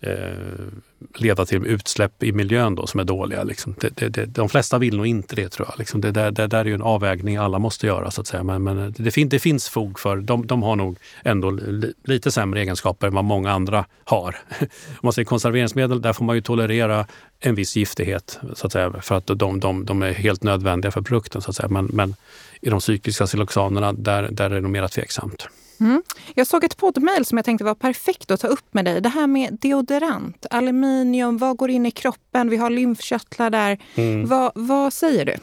Eh, 0.06 1.18
leda 1.18 1.46
till 1.46 1.66
utsläpp 1.66 2.24
i 2.24 2.32
miljön 2.32 2.76
då 2.76 2.88
som 2.88 3.00
är 3.00 3.04
dåliga. 3.04 3.44
Liksom. 3.44 3.76
Det, 3.80 3.98
det, 3.98 4.10
det, 4.10 4.26
de 4.26 4.50
flesta 4.50 4.78
vill 4.78 4.98
nog 4.98 5.08
inte 5.08 5.36
det 5.36 5.50
tror 5.50 5.68
jag. 5.70 5.80
Liksom. 5.80 6.02
Det, 6.02 6.12
där, 6.12 6.32
det 6.32 6.48
där 6.48 6.60
är 6.60 6.66
ju 6.66 6.74
en 6.74 6.82
avvägning 6.82 7.38
alla 7.38 7.60
måste 7.60 7.88
göra 7.88 8.12
så 8.12 8.22
att 8.22 8.28
säga. 8.28 8.44
Men, 8.44 8.64
men 8.64 8.80
eh, 8.80 8.90
det, 8.98 9.12
fin, 9.12 9.30
det 9.30 9.40
finns 9.40 9.70
fog 9.70 10.00
för, 10.00 10.18
de, 10.18 10.48
de 10.48 10.64
har 10.64 10.76
nog 10.76 10.98
ändå 11.24 11.52
li, 11.52 11.94
lite 12.04 12.32
sämre 12.32 12.62
egenskaper 12.62 13.08
än 13.08 13.14
vad 13.14 13.26
många 13.26 13.52
andra 13.52 13.86
har. 14.04 14.36
Om 14.60 15.00
man 15.02 15.14
säger 15.14 15.26
konserveringsmedel, 15.26 16.02
där 16.02 16.14
får 16.14 16.26
man 16.26 16.36
ju 16.36 16.42
tolerera 16.42 17.06
en 17.40 17.56
viss 17.56 17.76
giftighet 17.76 18.40
så 18.54 18.68
att 18.68 18.74
säga, 18.74 18.94
för 19.02 19.16
att 19.16 19.28
de, 19.28 19.60
de, 19.60 19.86
de 19.86 20.02
är 20.02 20.14
helt 20.14 20.44
nödvändiga 20.44 20.92
för 20.92 21.02
produkten. 21.02 21.42
Så 21.42 21.50
att 21.50 21.56
säga. 21.56 21.70
Men, 21.70 21.86
men 21.86 22.16
i 22.62 22.70
de 22.70 22.82
cykliska 22.82 23.28
siloxanerna, 23.28 23.94
där, 23.94 24.28
där 24.32 24.46
är 24.46 24.56
det 24.56 24.62
nog 24.62 24.72
mer 24.72 24.88
tveksamt. 24.88 25.48
Mm. 25.80 26.04
Jag 26.36 26.48
såg 26.48 26.64
ett 26.64 26.78
poddmail 26.78 27.26
som 27.26 27.38
jag 27.38 27.46
tänkte 27.46 27.64
var 27.64 27.76
perfekt 27.76 28.32
att 28.32 28.40
ta 28.40 28.48
upp 28.48 28.74
med 28.74 28.86
dig. 28.86 29.02
Det 29.02 29.10
här 29.10 29.28
med 29.28 29.58
deodorant, 29.62 30.46
aluminium, 30.50 31.38
vad 31.38 31.58
går 31.58 31.70
in 31.70 31.86
i 31.86 31.92
kroppen? 31.92 32.50
Vi 32.50 32.58
har 32.58 32.70
lymfkörtlar 32.70 33.50
där. 33.50 33.78
Mm. 33.96 34.28
Vad, 34.28 34.52
vad 34.56 34.94
säger 34.94 35.26
du? 35.26 35.36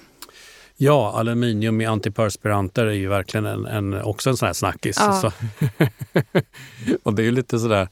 Ja, 0.77 1.13
aluminium 1.17 1.81
i 1.81 1.87
antiperspiranter 1.87 2.87
är 2.87 2.93
ju 2.93 3.09
verkligen 3.09 3.47
en, 3.47 3.67
en, 3.67 4.03
också 4.03 4.31
en 4.31 4.37
sån 4.37 4.47
här 4.47 4.53
snackis. 4.53 4.97
Ja. 5.01 5.13
Så. 5.13 5.33
och 7.03 7.15
det 7.15 7.23
är 7.23 7.25
ju 7.25 7.31
lite 7.31 7.59
sådär 7.59 7.89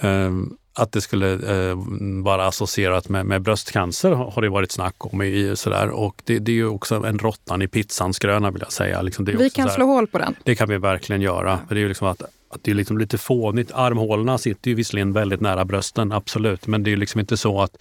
um, 0.00 0.56
att 0.74 0.92
det 0.92 1.00
skulle 1.00 1.32
eh, 1.32 1.76
vara 2.22 2.46
associerat 2.46 3.08
med, 3.08 3.26
med 3.26 3.42
bröstcancer 3.42 4.10
har 4.10 4.42
det 4.42 4.48
varit 4.48 4.72
snack 4.72 4.94
om. 4.98 5.22
I, 5.22 5.52
sådär. 5.56 5.88
Och 5.88 6.22
det, 6.24 6.38
det 6.38 6.52
är 6.52 6.56
ju 6.56 6.66
också 6.66 6.94
en 6.94 7.18
råttan 7.18 7.62
i 7.62 7.68
pizzans 7.68 8.18
gröna 8.18 8.50
vill 8.50 8.62
jag 8.62 8.72
säga. 8.72 9.02
Liksom 9.02 9.24
vi 9.24 9.50
kan 9.50 9.64
sådär, 9.64 9.74
slå 9.74 9.84
hål 9.84 10.06
på 10.06 10.18
den. 10.18 10.34
Det 10.44 10.54
kan 10.54 10.68
vi 10.68 10.78
verkligen 10.78 11.22
göra. 11.22 11.58
För 11.68 11.74
det 11.74 11.78
är 11.78 11.82
ju 11.82 11.88
liksom 11.88 12.08
att, 12.08 12.22
att 12.22 12.64
det 12.64 12.70
är 12.70 12.74
liksom 12.74 12.98
lite 12.98 13.18
fånigt. 13.18 13.72
Armhålorna 13.74 14.38
sitter 14.38 14.70
ju 14.70 14.74
visserligen 14.74 15.12
väldigt 15.12 15.40
nära 15.40 15.64
brösten, 15.64 16.12
absolut. 16.12 16.66
Men 16.66 16.82
det 16.82 16.88
är 16.88 16.92
ju 16.92 16.96
liksom 16.96 17.20
inte 17.20 17.36
så 17.36 17.60
att 17.60 17.76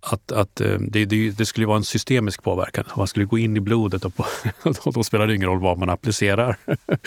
att, 0.00 0.32
att 0.32 0.60
eh, 0.60 0.78
det, 0.80 1.04
det, 1.04 1.30
det, 1.30 1.46
skulle 1.46 1.66
vara 1.66 1.76
en 1.76 1.84
systemisk 1.84 2.42
påverkan. 2.42 2.84
Man 2.96 3.06
skulle 3.06 3.24
gå 3.24 3.38
in 3.38 3.56
i 3.56 3.60
blodet 3.60 4.04
och, 4.04 4.16
på, 4.16 4.24
och 4.84 4.92
då 4.92 5.02
spelar 5.02 5.26
det 5.26 5.34
ingen 5.34 5.48
roll 5.48 5.60
vad 5.60 5.78
man 5.78 5.90
applicerar. 5.90 6.56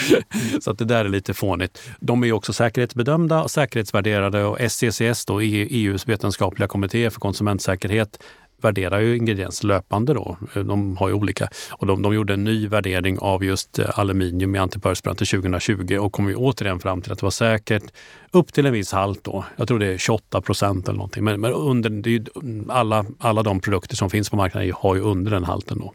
Så 0.62 0.72
att 0.72 0.78
det 0.78 0.86
där 0.86 1.06
är 1.06 1.10
lite 1.10 1.34
fånigt. 1.34 1.82
De 2.00 2.24
är 2.24 2.32
också 2.32 2.54
säkerhetsbedömda 2.54 3.44
och 3.44 3.52
säkerhetsvärderade 3.52 4.44
och 4.44 4.72
SCCS, 4.72 5.26
då, 5.26 5.42
EUs 5.42 6.08
vetenskapliga 6.08 6.68
kommitté 6.68 7.10
för 7.10 7.20
konsumentsäkerhet, 7.20 8.20
värderar 8.64 9.00
ju 9.00 9.18
ingredienser 9.18 9.68
löpande. 9.68 10.14
Då. 10.14 10.38
De 10.54 10.98
har 10.98 11.08
ju 11.08 11.14
olika. 11.14 11.50
Och 11.72 11.88
de, 11.88 12.02
de 12.02 12.14
gjorde 12.14 12.34
en 12.34 12.44
ny 12.44 12.68
värdering 12.68 13.20
av 13.20 13.44
just 13.44 13.80
eh, 13.80 14.00
aluminium 14.00 14.56
i 14.56 14.60
antiperspirant 14.60 15.20
2020 15.20 15.98
och 15.98 16.14
kom 16.14 16.30
ju 16.30 16.36
återigen 16.36 16.80
fram 16.80 17.02
till 17.02 17.12
att 17.12 17.20
det 17.20 17.26
var 17.26 17.32
säkert 17.32 17.84
upp 18.32 18.54
till 18.54 18.66
en 18.66 18.74
viss 18.74 18.92
halt. 18.92 19.24
Då. 19.24 19.46
Jag 19.56 19.68
tror 19.68 19.80
det 19.80 19.88
är 19.88 19.98
28 19.98 20.42
procent 20.42 20.88
eller 20.88 20.98
någonting. 20.98 21.24
Men, 21.24 21.42
men 21.42 21.54
under, 21.54 21.90
det 21.90 22.16
är 22.16 22.24
alla, 22.70 23.06
alla 23.20 23.44
de 23.44 23.60
produkter 23.60 23.96
som 23.96 24.10
finns 24.10 24.30
på 24.30 24.36
marknaden 24.36 24.74
har 24.76 24.96
ju 24.96 25.02
under 25.02 25.32
den 25.32 25.44
halten. 25.44 25.80
Då. 25.80 25.94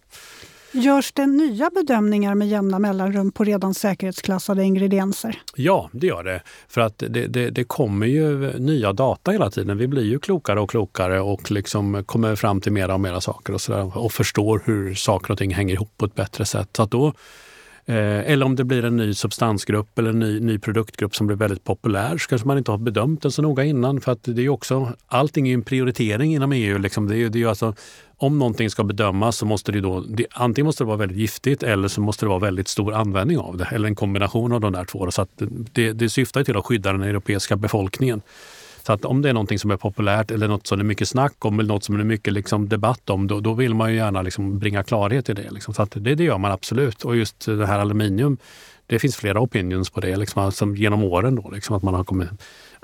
Görs 0.76 1.12
det 1.12 1.26
nya 1.26 1.70
bedömningar 1.70 2.34
med 2.34 2.48
jämna 2.48 2.78
mellanrum 2.78 3.32
på 3.32 3.44
redan 3.44 3.74
säkerhetsklassade 3.74 4.64
ingredienser? 4.64 5.42
Ja, 5.54 5.90
det 5.92 6.06
gör 6.06 6.24
det. 6.24 6.42
För 6.68 6.80
att 6.80 6.98
det, 6.98 7.26
det, 7.26 7.50
det, 7.50 7.64
kommer 7.64 8.06
ju 8.06 8.58
nya 8.58 8.92
data 8.92 9.30
hela 9.30 9.50
tiden. 9.50 9.78
Vi 9.78 9.88
blir 9.88 10.04
ju 10.04 10.18
klokare 10.18 10.60
och 10.60 10.70
klokare 10.70 11.20
och 11.20 11.50
liksom 11.50 12.04
kommer 12.04 12.36
fram 12.36 12.60
till 12.60 12.72
mera 12.72 12.94
och 12.94 13.00
mera 13.00 13.20
saker 13.20 13.52
och, 13.52 13.60
så 13.60 13.72
där, 13.72 13.98
och 13.98 14.12
förstår 14.12 14.62
hur 14.64 14.94
saker 14.94 15.32
och 15.32 15.38
ting 15.38 15.54
hänger 15.54 15.74
ihop 15.74 15.92
på 15.96 16.06
ett 16.06 16.14
bättre 16.14 16.44
sätt. 16.44 16.68
Så 16.76 16.82
att 16.82 16.90
då 16.90 17.12
Eh, 17.88 18.32
eller 18.32 18.46
om 18.46 18.56
det 18.56 18.64
blir 18.64 18.84
en 18.84 18.96
ny 18.96 19.14
substansgrupp 19.14 19.98
eller 19.98 20.10
en 20.10 20.18
ny, 20.18 20.40
ny 20.40 20.58
produktgrupp 20.58 21.16
som 21.16 21.26
blir 21.26 21.36
väldigt 21.36 21.64
populär 21.64 22.18
så 22.18 22.28
kanske 22.28 22.48
man 22.48 22.58
inte 22.58 22.70
har 22.70 22.78
bedömt 22.78 23.22
den 23.22 23.32
så 23.32 23.42
noga 23.42 23.64
innan. 23.64 24.00
För 24.00 24.12
att 24.12 24.22
det 24.22 24.42
är 24.42 24.48
också, 24.48 24.92
allting 25.06 25.46
är 25.46 25.50
ju 25.50 25.54
en 25.54 25.62
prioritering 25.62 26.34
inom 26.34 26.52
EU. 26.52 26.78
Liksom. 26.78 27.08
Det 27.08 27.16
är, 27.16 27.28
det 27.28 27.42
är 27.42 27.46
alltså, 27.46 27.74
om 28.16 28.38
någonting 28.38 28.70
ska 28.70 28.84
bedömas 28.84 29.36
så 29.36 29.46
måste 29.46 29.72
det 29.72 29.80
då, 29.80 30.00
det, 30.00 30.26
antingen 30.30 30.66
måste 30.66 30.84
det 30.84 30.88
vara 30.88 30.96
väldigt 30.96 31.18
giftigt 31.18 31.62
eller 31.62 31.88
så 31.88 32.00
måste 32.00 32.24
det 32.24 32.28
vara 32.28 32.38
väldigt 32.38 32.68
stor 32.68 32.94
användning 32.94 33.38
av 33.38 33.56
det. 33.56 33.64
Eller 33.64 33.88
en 33.88 33.94
kombination 33.94 34.52
av 34.52 34.60
de 34.60 34.72
där 34.72 34.84
två. 34.84 35.10
Så 35.10 35.26
det, 35.72 35.92
det 35.92 36.08
syftar 36.08 36.44
till 36.44 36.56
att 36.56 36.66
skydda 36.66 36.92
den 36.92 37.02
europeiska 37.02 37.56
befolkningen. 37.56 38.22
Så 38.86 38.92
att 38.92 39.04
om 39.04 39.22
det 39.22 39.28
är 39.28 39.32
någonting 39.32 39.58
som 39.58 39.70
är 39.70 39.76
populärt 39.76 40.30
eller 40.30 40.48
något 40.48 40.66
som 40.66 40.78
det 40.78 40.82
är 40.82 40.86
mycket 40.86 41.08
snack 41.08 41.44
om 41.44 41.60
eller 41.60 41.74
något 41.74 41.84
som 41.84 41.96
det 41.96 42.02
är 42.02 42.04
mycket 42.04 42.32
liksom 42.32 42.68
debatt 42.68 43.10
om, 43.10 43.26
då, 43.26 43.40
då 43.40 43.52
vill 43.54 43.74
man 43.74 43.90
ju 43.90 43.96
gärna 43.96 44.22
liksom 44.22 44.58
bringa 44.58 44.82
klarhet 44.82 45.28
i 45.28 45.32
det. 45.32 45.50
Liksom. 45.50 45.74
Så 45.74 45.82
att 45.82 45.90
det, 45.90 46.14
det 46.14 46.24
gör 46.24 46.38
man 46.38 46.52
absolut. 46.52 47.04
Och 47.04 47.16
just 47.16 47.46
det 47.46 47.66
här 47.66 47.78
aluminium, 47.78 48.38
det 48.86 48.98
finns 48.98 49.16
flera 49.16 49.40
opinions 49.40 49.90
på 49.90 50.00
det 50.00 50.16
liksom, 50.16 50.42
alltså, 50.42 50.66
genom 50.66 51.04
åren. 51.04 51.34
Då, 51.34 51.50
liksom, 51.50 51.76
att 51.76 51.82
man 51.82 51.94
har 51.94 52.04
kommit 52.04 52.28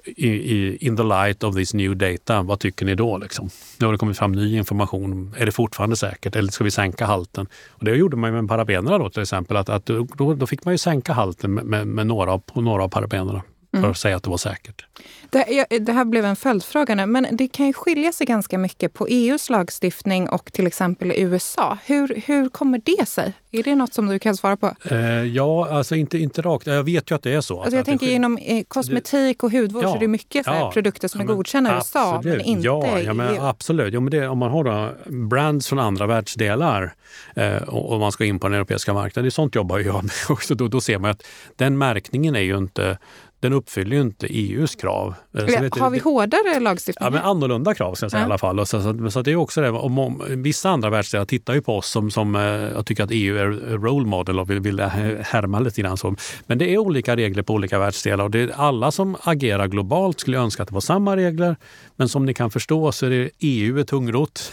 i, 0.04 0.28
i, 0.28 0.76
in 0.76 0.96
the 0.96 1.02
light 1.02 1.44
of 1.44 1.54
this 1.54 1.74
new 1.74 1.96
data, 1.96 2.42
vad 2.42 2.60
tycker 2.60 2.86
ni 2.86 2.94
då? 2.94 3.18
Liksom? 3.18 3.50
Nu 3.78 3.86
har 3.86 3.92
det 3.92 3.98
kommit 3.98 4.18
fram 4.18 4.32
ny 4.32 4.56
information. 4.56 5.34
Är 5.38 5.46
det 5.46 5.52
fortfarande 5.52 5.96
säkert 5.96 6.36
eller 6.36 6.52
ska 6.52 6.64
vi 6.64 6.70
sänka 6.70 7.06
halten? 7.06 7.46
Och 7.68 7.84
det 7.84 7.96
gjorde 7.96 8.16
man 8.16 8.32
med 8.32 8.48
parabenerna 8.48 8.98
då 8.98 9.10
till 9.10 9.22
exempel. 9.22 9.56
Att, 9.56 9.68
att 9.68 9.86
då, 9.86 10.34
då 10.34 10.46
fick 10.46 10.64
man 10.64 10.74
ju 10.74 10.78
sänka 10.78 11.12
halten 11.12 11.54
med, 11.54 11.64
med, 11.64 11.86
med 11.86 12.06
några, 12.06 12.38
på 12.38 12.60
några 12.60 12.84
av 12.84 12.88
parabenerna 12.88 13.42
för 13.72 13.78
mm. 13.78 13.90
att 13.90 13.98
säga 13.98 14.16
att 14.16 14.22
det 14.22 14.30
var 14.30 14.36
säkert. 14.36 14.86
Det, 15.30 15.66
det, 15.80 15.92
här 15.92 16.04
blev 16.04 16.24
en 16.24 16.36
följdfråga 16.36 16.94
nu, 16.94 17.06
men 17.06 17.26
det 17.32 17.48
kan 17.48 17.66
ju 17.66 17.72
skilja 17.72 18.12
sig 18.12 18.26
ganska 18.26 18.58
mycket 18.58 18.94
på 18.94 19.06
EUs 19.06 19.50
lagstiftning 19.50 20.28
och 20.28 20.52
till 20.52 20.66
exempel 20.66 21.12
USA. 21.16 21.78
Hur, 21.84 22.22
hur 22.26 22.48
kommer 22.48 22.80
det 22.84 23.08
sig? 23.08 23.32
Är 23.50 23.62
det 23.62 23.74
något 23.74 23.94
som 23.94 24.06
du 24.06 24.18
kan 24.18 24.36
svara 24.36 24.56
på? 24.56 24.74
Eh, 24.90 24.98
ja, 25.24 25.68
alltså 25.70 25.94
inte, 25.94 26.18
inte 26.18 26.42
rakt. 26.42 26.66
Jag 26.66 26.84
vet 26.84 27.10
ju 27.10 27.14
att 27.14 27.22
det 27.22 27.32
är 27.32 27.40
så. 27.40 27.62
Alltså 27.62 27.76
jag 27.76 27.84
tänker 27.84 28.10
inom 28.10 28.38
eh, 28.38 28.64
kosmetik 28.68 29.42
och 29.42 29.52
hudvård 29.52 29.84
ja, 29.84 29.88
så 29.88 29.96
är 29.96 30.00
det 30.00 30.08
mycket 30.08 30.46
ja, 30.46 30.70
produkter 30.74 31.08
som 31.08 31.20
är 31.20 31.24
godkända 31.24 31.72
i 31.72 31.74
USA, 31.74 32.20
men 32.24 32.40
inte 32.40 32.66
ja, 32.66 32.98
ja, 33.00 33.14
men 33.14 33.40
Absolut. 33.40 33.94
Ja, 33.94 34.00
men 34.00 34.10
det, 34.10 34.28
om 34.28 34.38
man 34.38 34.50
har 34.50 34.64
då 34.64 34.90
brands 35.12 35.68
från 35.68 35.78
andra 35.78 36.06
världsdelar 36.06 36.94
eh, 37.36 37.56
och, 37.56 37.92
och, 37.92 38.00
man 38.00 38.12
ska 38.12 38.24
in 38.24 38.38
på 38.38 38.48
den 38.48 38.54
europeiska 38.54 38.94
marknaden, 38.94 39.24
det 39.24 39.28
är 39.28 39.30
sånt 39.30 39.54
jobbar 39.54 39.78
jag 39.78 40.02
med 40.02 40.12
också. 40.28 40.54
Då, 40.54 40.68
då 40.68 40.80
ser 40.80 40.98
man 40.98 41.10
att 41.10 41.22
den 41.56 41.78
märkningen 41.78 42.36
är 42.36 42.40
ju 42.40 42.58
inte 42.58 42.98
den 43.42 43.52
uppfyller 43.52 43.96
ju 43.96 44.02
inte 44.02 44.26
EUs 44.26 44.74
krav. 44.74 45.14
Eh, 45.38 45.44
vet, 45.44 45.78
har 45.78 45.90
vi 45.90 45.98
hårdare 45.98 46.60
lagstiftning? 46.60 47.06
Ja, 47.06 47.10
men 47.10 47.22
annorlunda 47.22 47.74
krav 47.74 47.94
ska 47.94 48.04
jag 48.04 48.10
säga 48.10 48.20
ja. 48.20 48.24
i 48.24 48.26
alla 48.26 48.38
fall. 48.38 48.66
så, 48.66 48.82
så, 48.82 49.10
så, 49.10 49.22
det 49.22 49.32
är 49.32 49.36
också 49.36 49.60
det, 49.60 49.70
om, 49.70 49.98
om, 49.98 50.22
vissa 50.28 50.70
andra 50.70 50.90
världsdelar 50.90 51.24
tittar 51.24 51.54
ju 51.54 51.62
på 51.62 51.76
oss 51.76 51.88
som, 51.88 52.10
som 52.10 52.36
eh, 52.36 52.42
jag 52.42 52.86
tycker 52.86 53.04
att 53.04 53.10
EU 53.12 53.36
är 53.36 53.46
role 53.78 54.06
model 54.06 54.38
och 54.38 54.50
vill, 54.50 54.60
vill 54.60 54.80
härma 54.80 55.60
lite 55.60 55.80
grann. 55.80 55.96
Så. 55.96 56.16
Men 56.46 56.58
det 56.58 56.74
är 56.74 56.78
olika 56.78 57.16
regler 57.16 57.42
på 57.42 57.54
olika 57.54 57.78
världsdelar 57.78 58.24
och 58.24 58.30
det 58.30 58.40
är 58.40 58.50
alla 58.56 58.90
som 58.90 59.16
agerar 59.22 59.66
globalt 59.66 60.20
skulle 60.20 60.38
önska 60.38 60.62
att 60.62 60.68
det 60.68 60.74
var 60.74 60.80
samma 60.80 61.16
regler. 61.16 61.56
Men 61.96 62.08
som 62.08 62.26
ni 62.26 62.34
kan 62.34 62.50
förstå 62.50 62.92
så 62.92 63.06
är 63.06 63.10
det 63.10 63.30
EU 63.38 63.78
är 63.78 63.84
tungrot. 63.84 64.52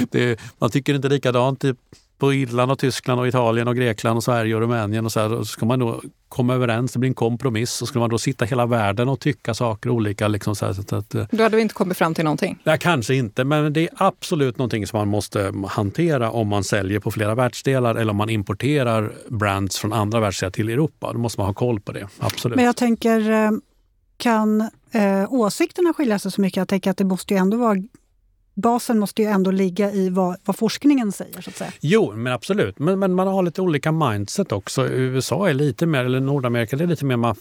det, 0.10 0.40
man 0.58 0.70
tycker 0.70 0.94
inte 0.94 1.08
likadant 1.08 1.64
på 2.20 2.34
Irland, 2.34 2.72
och 2.72 2.78
Tyskland, 2.78 3.20
och 3.20 3.28
Italien, 3.28 3.68
och 3.68 3.76
Grekland, 3.76 4.16
och 4.16 4.24
Sverige 4.24 4.54
och 4.54 4.60
Rumänien. 4.60 5.04
Och 5.04 5.12
så, 5.12 5.20
här, 5.20 5.32
och 5.32 5.46
så 5.46 5.52
ska 5.52 5.66
man 5.66 5.78
då 5.78 6.02
komma 6.28 6.54
överens, 6.54 6.92
det 6.92 6.98
blir 6.98 7.08
en 7.08 7.14
kompromiss. 7.14 7.82
Och 7.82 7.88
ska 7.88 7.98
man 7.98 8.10
då 8.10 8.18
sitta 8.18 8.44
hela 8.44 8.66
världen 8.66 9.08
och 9.08 9.20
tycka 9.20 9.54
saker 9.54 9.90
olika. 9.90 10.28
Liksom 10.28 10.56
så 10.56 10.66
här, 10.66 10.72
så 10.72 10.96
att, 10.96 11.14
eh, 11.14 11.26
då 11.30 11.42
hade 11.42 11.56
vi 11.56 11.62
inte 11.62 11.74
kommit 11.74 11.96
fram 11.96 12.14
till 12.14 12.24
någonting? 12.24 12.58
Nej, 12.64 12.78
kanske 12.78 13.14
inte, 13.14 13.44
men 13.44 13.72
det 13.72 13.80
är 13.80 13.88
absolut 13.94 14.58
någonting 14.58 14.86
som 14.86 14.98
man 14.98 15.08
måste 15.08 15.52
hantera 15.68 16.30
om 16.30 16.48
man 16.48 16.64
säljer 16.64 17.00
på 17.00 17.10
flera 17.10 17.34
världsdelar 17.34 17.94
eller 17.94 18.10
om 18.10 18.16
man 18.16 18.30
importerar 18.30 19.12
brands 19.28 19.78
från 19.78 19.92
andra 19.92 20.20
världsdelar 20.20 20.50
till 20.50 20.68
Europa. 20.68 21.12
Då 21.12 21.18
måste 21.18 21.40
man 21.40 21.46
ha 21.46 21.54
koll 21.54 21.80
på 21.80 21.92
det. 21.92 22.08
Absolut. 22.18 22.56
Men 22.56 22.64
jag 22.64 22.76
tänker, 22.76 23.30
eh, 23.30 23.50
kan 24.16 24.60
eh, 24.92 25.32
åsikterna 25.32 25.92
skilja 25.92 26.18
sig 26.18 26.32
så 26.32 26.40
mycket? 26.40 26.56
Jag 26.56 26.68
tänker 26.68 26.90
att 26.90 26.96
det 26.96 27.04
måste 27.04 27.34
ju 27.34 27.38
ändå 27.40 27.56
vara 27.56 27.76
basen 28.54 28.98
måste 28.98 29.22
ju 29.22 29.28
ändå 29.28 29.50
ligga 29.50 29.90
i 29.90 30.08
vad, 30.08 30.36
vad, 30.44 30.56
forskningen 30.56 31.12
säger. 31.12 31.40
så 31.40 31.50
att 31.50 31.56
säga. 31.56 31.72
Jo, 31.80 32.12
men 32.16 32.32
absolut. 32.32 32.78
Men, 32.78 32.98
men, 32.98 33.14
man 33.14 33.26
har 33.26 33.42
lite 33.42 33.62
olika 33.62 33.92
mindset 33.92 34.52
också. 34.52 34.88
USA 34.88 35.48
är 35.48 35.54
lite 35.54 35.86
mer, 35.86 36.04
eller 36.04 36.20
Nordamerika 36.20 36.76
är 36.76 36.86
lite 36.86 37.04
mer 37.04 37.16
man 37.16 37.36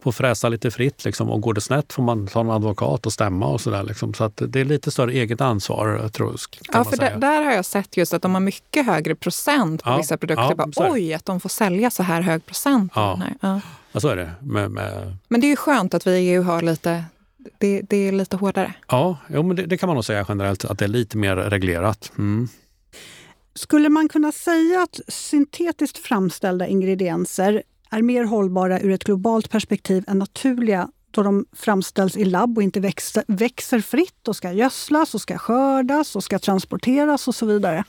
får 0.00 0.12
fräsa 0.12 0.48
lite 0.48 0.70
fritt 0.70 1.04
liksom, 1.04 1.30
och 1.30 1.40
går 1.40 1.54
det 1.54 1.60
snett 1.60 1.92
får 1.92 2.02
man 2.02 2.26
ta 2.26 2.40
en 2.40 2.50
advokat 2.50 3.06
och 3.06 3.12
stämma 3.12 3.46
och 3.46 3.60
sådär. 3.60 3.82
Liksom. 3.82 4.14
Så 4.14 4.24
att 4.24 4.42
det 4.48 4.60
är 4.60 4.64
lite 4.64 4.90
större 4.90 5.12
eget 5.12 5.40
ansvar. 5.40 6.08
Tror, 6.08 6.36
ja, 6.72 6.84
för 6.84 6.96
där, 6.96 7.16
där, 7.16 7.42
har 7.42 7.52
jag 7.52 7.64
sett 7.64 7.96
just 7.96 8.14
att 8.14 8.22
de 8.22 8.34
har 8.34 8.40
mycket 8.40 8.86
högre 8.86 9.14
procent 9.14 9.82
på 9.82 9.90
ja, 9.90 9.96
vissa 9.96 10.16
produkter. 10.16 10.54
Ja, 10.58 10.66
bara, 10.66 10.92
Oj, 10.92 11.14
att 11.14 11.24
de 11.24 11.40
får 11.40 11.48
sälja 11.48 11.90
så 11.90 12.02
här 12.02 12.22
hög 12.22 12.46
procent. 12.46 12.92
Ja, 12.94 13.20
ja. 13.40 13.60
ja 13.92 14.00
så 14.00 14.08
är 14.08 14.16
det. 14.16 14.30
Med, 14.40 14.70
med... 14.70 15.16
Men 15.28 15.40
det 15.40 15.46
är 15.46 15.48
ju 15.48 15.56
skönt 15.56 15.94
att 15.94 16.06
vi 16.06 16.10
i 16.10 16.34
EU 16.34 16.42
har 16.42 16.62
lite 16.62 17.04
det, 17.58 17.82
det 17.82 17.96
är 17.96 18.12
lite 18.12 18.36
hårdare. 18.36 18.74
Ja, 18.88 19.18
jo, 19.28 19.42
men 19.42 19.56
det, 19.56 19.66
det, 19.66 19.78
kan 19.78 19.86
man 19.86 19.94
nog 19.94 20.04
säga 20.04 20.26
generellt, 20.28 20.64
att 20.64 20.78
det 20.78 20.84
är 20.84 20.88
lite 20.88 21.16
mer 21.16 21.36
reglerat. 21.36 22.12
Mm. 22.18 22.48
Skulle 23.54 23.88
man 23.88 24.08
kunna 24.08 24.32
säga 24.32 24.82
att 24.82 25.00
syntetiskt 25.08 25.98
framställda 25.98 26.66
ingredienser 26.66 27.62
är 27.90 28.02
mer 28.02 28.24
hållbara 28.24 28.80
ur 28.80 28.90
ett 28.90 29.04
globalt 29.04 29.50
perspektiv 29.50 30.04
än 30.06 30.18
naturliga 30.18 30.88
då 31.10 31.22
de 31.22 31.46
framställs 31.52 32.16
i 32.16 32.24
labb 32.24 32.58
och 32.58 32.62
inte 32.62 32.80
växer, 32.80 33.24
växer 33.26 33.80
fritt 33.80 34.28
och 34.28 34.36
ska 34.36 34.52
gödslas 34.52 35.14
och 35.14 35.20
ska 35.20 35.38
skördas 35.38 36.16
och 36.16 36.24
ska 36.24 36.38
transporteras 36.38 37.28
och 37.28 37.34
så 37.34 37.46
vidare? 37.46 37.84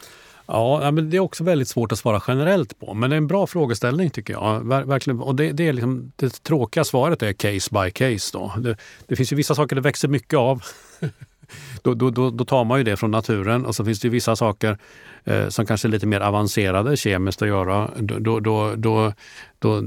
Ja, 0.52 0.92
men 0.92 1.10
det 1.10 1.18
är 1.18 1.22
också 1.22 1.44
väldigt 1.44 1.68
svårt 1.68 1.92
att 1.92 2.00
svara 2.00 2.22
generellt 2.28 2.80
på. 2.80 2.94
Men 2.94 3.10
det 3.10 3.16
är 3.16 3.18
en 3.18 3.28
bra 3.28 3.48
frågeställning 3.48 4.10
tycker 4.10 4.34
jag. 4.34 4.68
verkligen. 4.88 5.20
Och 5.20 5.36
det, 5.36 5.52
det, 5.52 5.68
är 5.68 5.74
liksom, 5.74 6.12
det 6.16 6.44
tråkiga 6.44 6.84
svaret 6.84 7.24
är 7.24 7.34
case 7.34 7.70
by 7.72 7.92
case. 7.92 8.38
Då. 8.38 8.54
Det, 8.58 8.78
det 9.08 9.16
finns 9.16 9.32
ju 9.32 9.36
vissa 9.36 9.56
saker 9.56 9.76
det 9.76 9.82
växer 9.82 10.08
mycket 10.08 10.38
av. 10.40 10.64
då, 11.82 11.94
då, 11.94 12.10
då, 12.10 12.30
då, 12.30 12.46
tar 12.46 12.64
man 12.64 12.78
ju 12.78 12.84
det 12.84 12.98
från 12.98 13.12
naturen 13.12 13.66
och 13.66 13.76
så 13.76 13.86
finns 13.86 14.00
det 14.00 14.10
vissa 14.10 14.36
saker 14.36 14.78
eh, 15.24 15.50
som 15.50 15.66
kanske 15.66 15.88
är 15.88 15.90
lite 15.90 16.08
mer 16.08 16.22
avancerade 16.22 16.98
kemiskt 16.98 17.42
att 17.42 17.48
göra. 17.48 17.92
Då, 17.98 18.20
då, 18.20 18.40
då, 18.40 18.76
då, 18.76 19.14
då, 19.60 19.84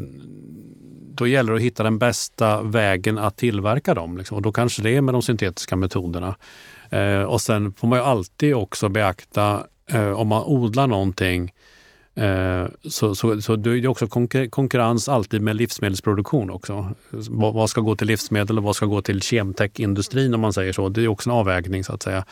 då 1.14 1.26
gäller 1.26 1.52
det 1.52 1.56
att 1.56 1.64
hitta 1.64 1.82
den 1.82 1.98
bästa 1.98 2.62
vägen 2.62 3.18
att 3.18 3.36
tillverka 3.36 3.94
dem. 3.94 4.18
Liksom. 4.18 4.36
Och 4.36 4.42
då 4.42 4.52
kanske 4.52 4.82
det 4.82 4.96
är 4.96 5.00
med 5.00 5.14
de 5.14 5.22
syntetiska 5.22 5.76
metoderna. 5.76 6.36
Eh, 6.90 7.22
och 7.22 7.40
sen 7.40 7.72
får 7.72 7.88
man 7.88 7.98
ju 7.98 8.04
alltid 8.04 8.54
också 8.54 8.88
beakta 8.88 9.66
eh, 9.87 10.12
om 10.12 10.28
man 10.28 10.45
odlar 10.45 10.87
någonting 10.87 11.53
Eh, 12.14 12.66
så, 12.89 13.14
så, 13.14 13.43
så 13.43 13.57
det 13.57 13.70
är 13.70 13.87
också 13.87 14.07
konkurrens 14.51 15.09
alltid 15.09 15.43
med 15.43 15.57
livsmedelsproduktion 15.57 16.51
också. 16.51 16.95
Vad 17.30 17.70
ska 17.70 17.80
gå 17.80 17.97
till 17.97 18.07
livsmedel 18.07 18.59
och 18.59 18.64
vad 18.64 18.76
ska 18.76 18.87
gå 18.87 19.03
till 19.03 19.22
kemtech-industrin 19.22 20.35
om 20.35 20.41
man 20.41 20.53
säger 20.53 20.72
så. 20.72 20.89
Det 20.89 21.05
är 21.05 21.09
också 21.09 21.30
en 21.30 21.37
avvägning 21.37 21.85
så 21.85 21.93
att 21.93 22.03
säga. 22.03 22.24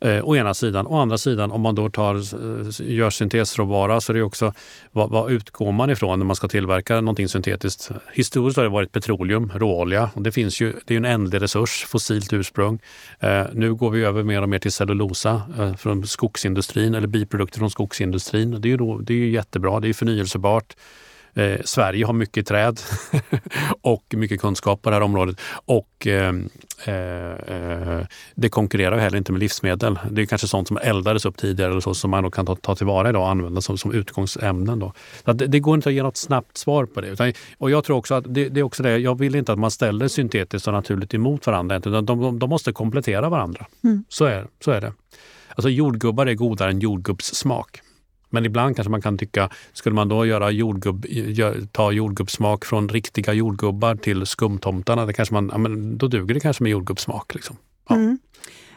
Eh, 0.00 0.24
å 0.24 0.36
ena 0.36 0.54
sidan. 0.54 0.86
Å 0.86 0.96
andra 0.96 1.18
sidan 1.18 1.50
om 1.50 1.60
man 1.60 1.74
då 1.74 1.90
tar, 1.90 2.14
eh, 2.14 2.94
gör 2.94 3.10
syntesråvara 3.10 4.00
så 4.00 4.12
är 4.12 4.14
det 4.14 4.22
också 4.22 4.52
vad, 4.92 5.10
vad 5.10 5.32
utgår 5.32 5.72
man 5.72 5.90
ifrån 5.90 6.18
när 6.18 6.26
man 6.26 6.36
ska 6.36 6.48
tillverka 6.48 7.00
någonting 7.00 7.28
syntetiskt? 7.28 7.90
Historiskt 8.12 8.56
har 8.56 8.64
det 8.64 8.70
varit 8.70 8.92
petroleum, 8.92 9.52
råolja. 9.54 10.10
Och 10.14 10.22
det, 10.22 10.32
finns 10.32 10.60
ju, 10.60 10.72
det 10.84 10.94
är 10.94 10.98
en 10.98 11.04
ändlig 11.04 11.42
resurs, 11.42 11.84
fossilt 11.88 12.32
ursprung. 12.32 12.78
Eh, 13.20 13.46
nu 13.52 13.74
går 13.74 13.90
vi 13.90 14.04
över 14.04 14.22
mer 14.22 14.42
och 14.42 14.48
mer 14.48 14.58
till 14.58 14.72
cellulosa 14.72 15.42
eh, 15.58 15.74
från 15.74 16.06
skogsindustrin 16.06 16.94
eller 16.94 17.08
biprodukter 17.08 17.58
från 17.58 17.70
skogsindustrin. 17.70 18.60
Det 18.60 18.68
är 18.68 18.70
ju, 18.70 18.76
då, 18.76 18.98
det 18.98 19.12
är 19.12 19.18
ju 19.18 19.30
jättebra, 19.30 19.80
det 19.80 19.88
är 19.88 19.92
förnyelsebart. 19.92 20.76
Eh, 21.38 21.60
Sverige 21.64 22.06
har 22.06 22.12
mycket 22.12 22.46
träd 22.46 22.80
och 23.80 24.04
mycket 24.16 24.40
kunskap 24.40 24.82
på 24.82 24.90
det 24.90 24.96
här 24.96 25.02
området. 25.02 25.40
Och 25.64 26.06
eh, 26.06 26.34
eh, 26.84 28.06
det 28.34 28.48
konkurrerar 28.48 28.98
heller 28.98 29.18
inte 29.18 29.32
med 29.32 29.38
livsmedel. 29.38 29.98
Det 30.10 30.22
är 30.22 30.26
kanske 30.26 30.48
sånt 30.48 30.68
som 30.68 30.78
eldades 30.82 31.24
upp 31.24 31.36
tidigare 31.36 31.70
eller 31.70 31.80
så, 31.80 31.94
som 31.94 32.10
man 32.10 32.30
kan 32.30 32.46
ta, 32.46 32.56
ta 32.56 32.74
tillvara 32.74 33.08
idag 33.08 33.22
och 33.22 33.30
använda 33.30 33.60
som, 33.60 33.78
som 33.78 33.92
utgångsämnen. 33.92 34.78
Då. 34.78 34.92
Det, 35.24 35.46
det, 35.46 35.60
går 35.60 35.74
inte 35.74 35.88
att 35.88 35.94
ge 35.94 36.02
något 36.02 36.16
snabbt 36.16 36.56
svar 36.56 36.86
på 36.86 37.00
det. 37.00 37.08
Utan, 37.08 37.32
och 37.58 37.70
jag 37.70 37.84
tror 37.84 37.96
också 37.96 38.14
att 38.14 38.24
det, 38.34 38.48
det, 38.48 38.60
är 38.60 38.64
också 38.64 38.82
det, 38.82 38.98
jag 38.98 39.18
vill 39.18 39.34
inte 39.34 39.52
att 39.52 39.58
man 39.58 39.70
ställer 39.70 40.08
syntetiskt 40.08 40.66
och 40.66 40.72
naturligt 40.72 41.14
emot 41.14 41.46
varandra. 41.46 41.76
Utan 41.76 42.04
de, 42.04 42.20
de, 42.20 42.38
de 42.38 42.50
måste 42.50 42.72
komplettera 42.72 43.28
varandra. 43.28 43.66
Mm. 43.84 44.04
Så, 44.08 44.24
är, 44.24 44.46
så 44.64 44.70
är 44.70 44.80
det. 44.80 44.92
Alltså 45.48 45.68
jordgubbar 45.68 46.26
är 46.26 46.34
godare 46.34 46.70
än 46.70 46.80
jordgubbssmak. 46.80 47.80
Men 48.30 48.44
ibland 48.44 48.76
kanske 48.76 48.90
man 48.90 49.02
kan 49.02 49.18
tycka, 49.18 49.50
skulle 49.72 49.94
man 49.94 50.08
då 50.08 50.26
göra 50.26 50.50
jordgubb, 50.50 51.06
ta 51.72 51.92
jordgubbssmak 51.92 52.64
från 52.64 52.88
riktiga 52.88 53.32
jordgubbar 53.32 53.94
till 53.94 54.26
skumtomtarna, 54.26 55.06
det 55.06 55.12
kanske 55.12 55.34
man, 55.34 55.48
ja, 55.52 55.58
men 55.58 55.98
då 55.98 56.08
duger 56.08 56.34
det 56.34 56.40
kanske 56.40 56.62
med 56.62 56.72
jordgubbssmak. 56.72 57.34
Liksom. 57.34 57.56
Ja. 57.88 57.94
Mm. 57.94 58.18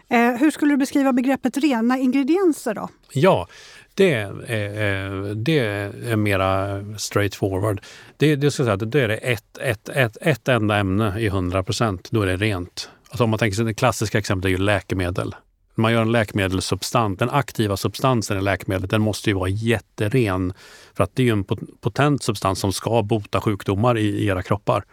Eh, 0.10 0.39
hur 0.39 0.52
skulle 0.52 0.74
du 0.74 0.78
beskriva 0.78 1.14
begreppet 1.14 1.58
rena 1.58 1.97
ingredienser 1.97 2.74
då? 2.74 2.89
Ja, 3.14 3.47
det 3.93 4.14
är, 4.14 5.36
det 5.36 5.60
är 5.60 6.16
mera 6.16 6.80
straightforward. 6.97 7.82
Det, 8.18 8.36
det, 8.36 8.52
ska 8.52 8.64
säga, 8.64 8.76
då 8.76 8.97
är 8.97 9.08
det 9.08 9.18
ett, 9.18 9.58
ett, 9.58 9.89
ett, 9.89 10.18
ett 10.22 10.47
enda 10.47 10.78
ämne 10.78 11.20
i 11.20 11.26
100 11.26 11.64
procent. 11.64 12.08
Då 12.12 12.22
är 12.22 12.28
det 12.28 12.38
rent. 12.38 12.89
Alltså 13.10 13.24
om 13.24 13.30
man 13.30 13.39
tänker 13.39 13.56
sig 13.56 13.66
det 13.66 13.74
klassiska 13.74 14.18
exemplet 14.18 14.45
är 14.45 14.49
ju 14.49 14.58
läkemedel 14.58 15.36
man 15.76 15.92
gör 15.92 16.02
en 16.02 16.12
läkemedelssubstans, 16.12 17.18
den 17.18 17.30
aktiva 17.30 17.78
substansen 17.78 18.38
i 18.38 18.42
läkemedlet, 18.42 18.90
den 18.90 19.02
måste 19.02 19.30
ju 19.30 19.34
vara 19.34 19.50
jätteren. 19.50 20.54
För 20.94 21.04
att 21.04 21.16
det 21.16 21.24
är 21.24 21.26
ju 21.26 21.32
en 21.32 21.44
potent 21.82 22.24
substans 22.24 22.60
som 22.60 22.74
ska 22.74 23.04
bota 23.04 23.42
sjukdomar 23.42 23.98
i, 23.98 24.26
era 24.26 24.44
kroppar. 24.44 24.84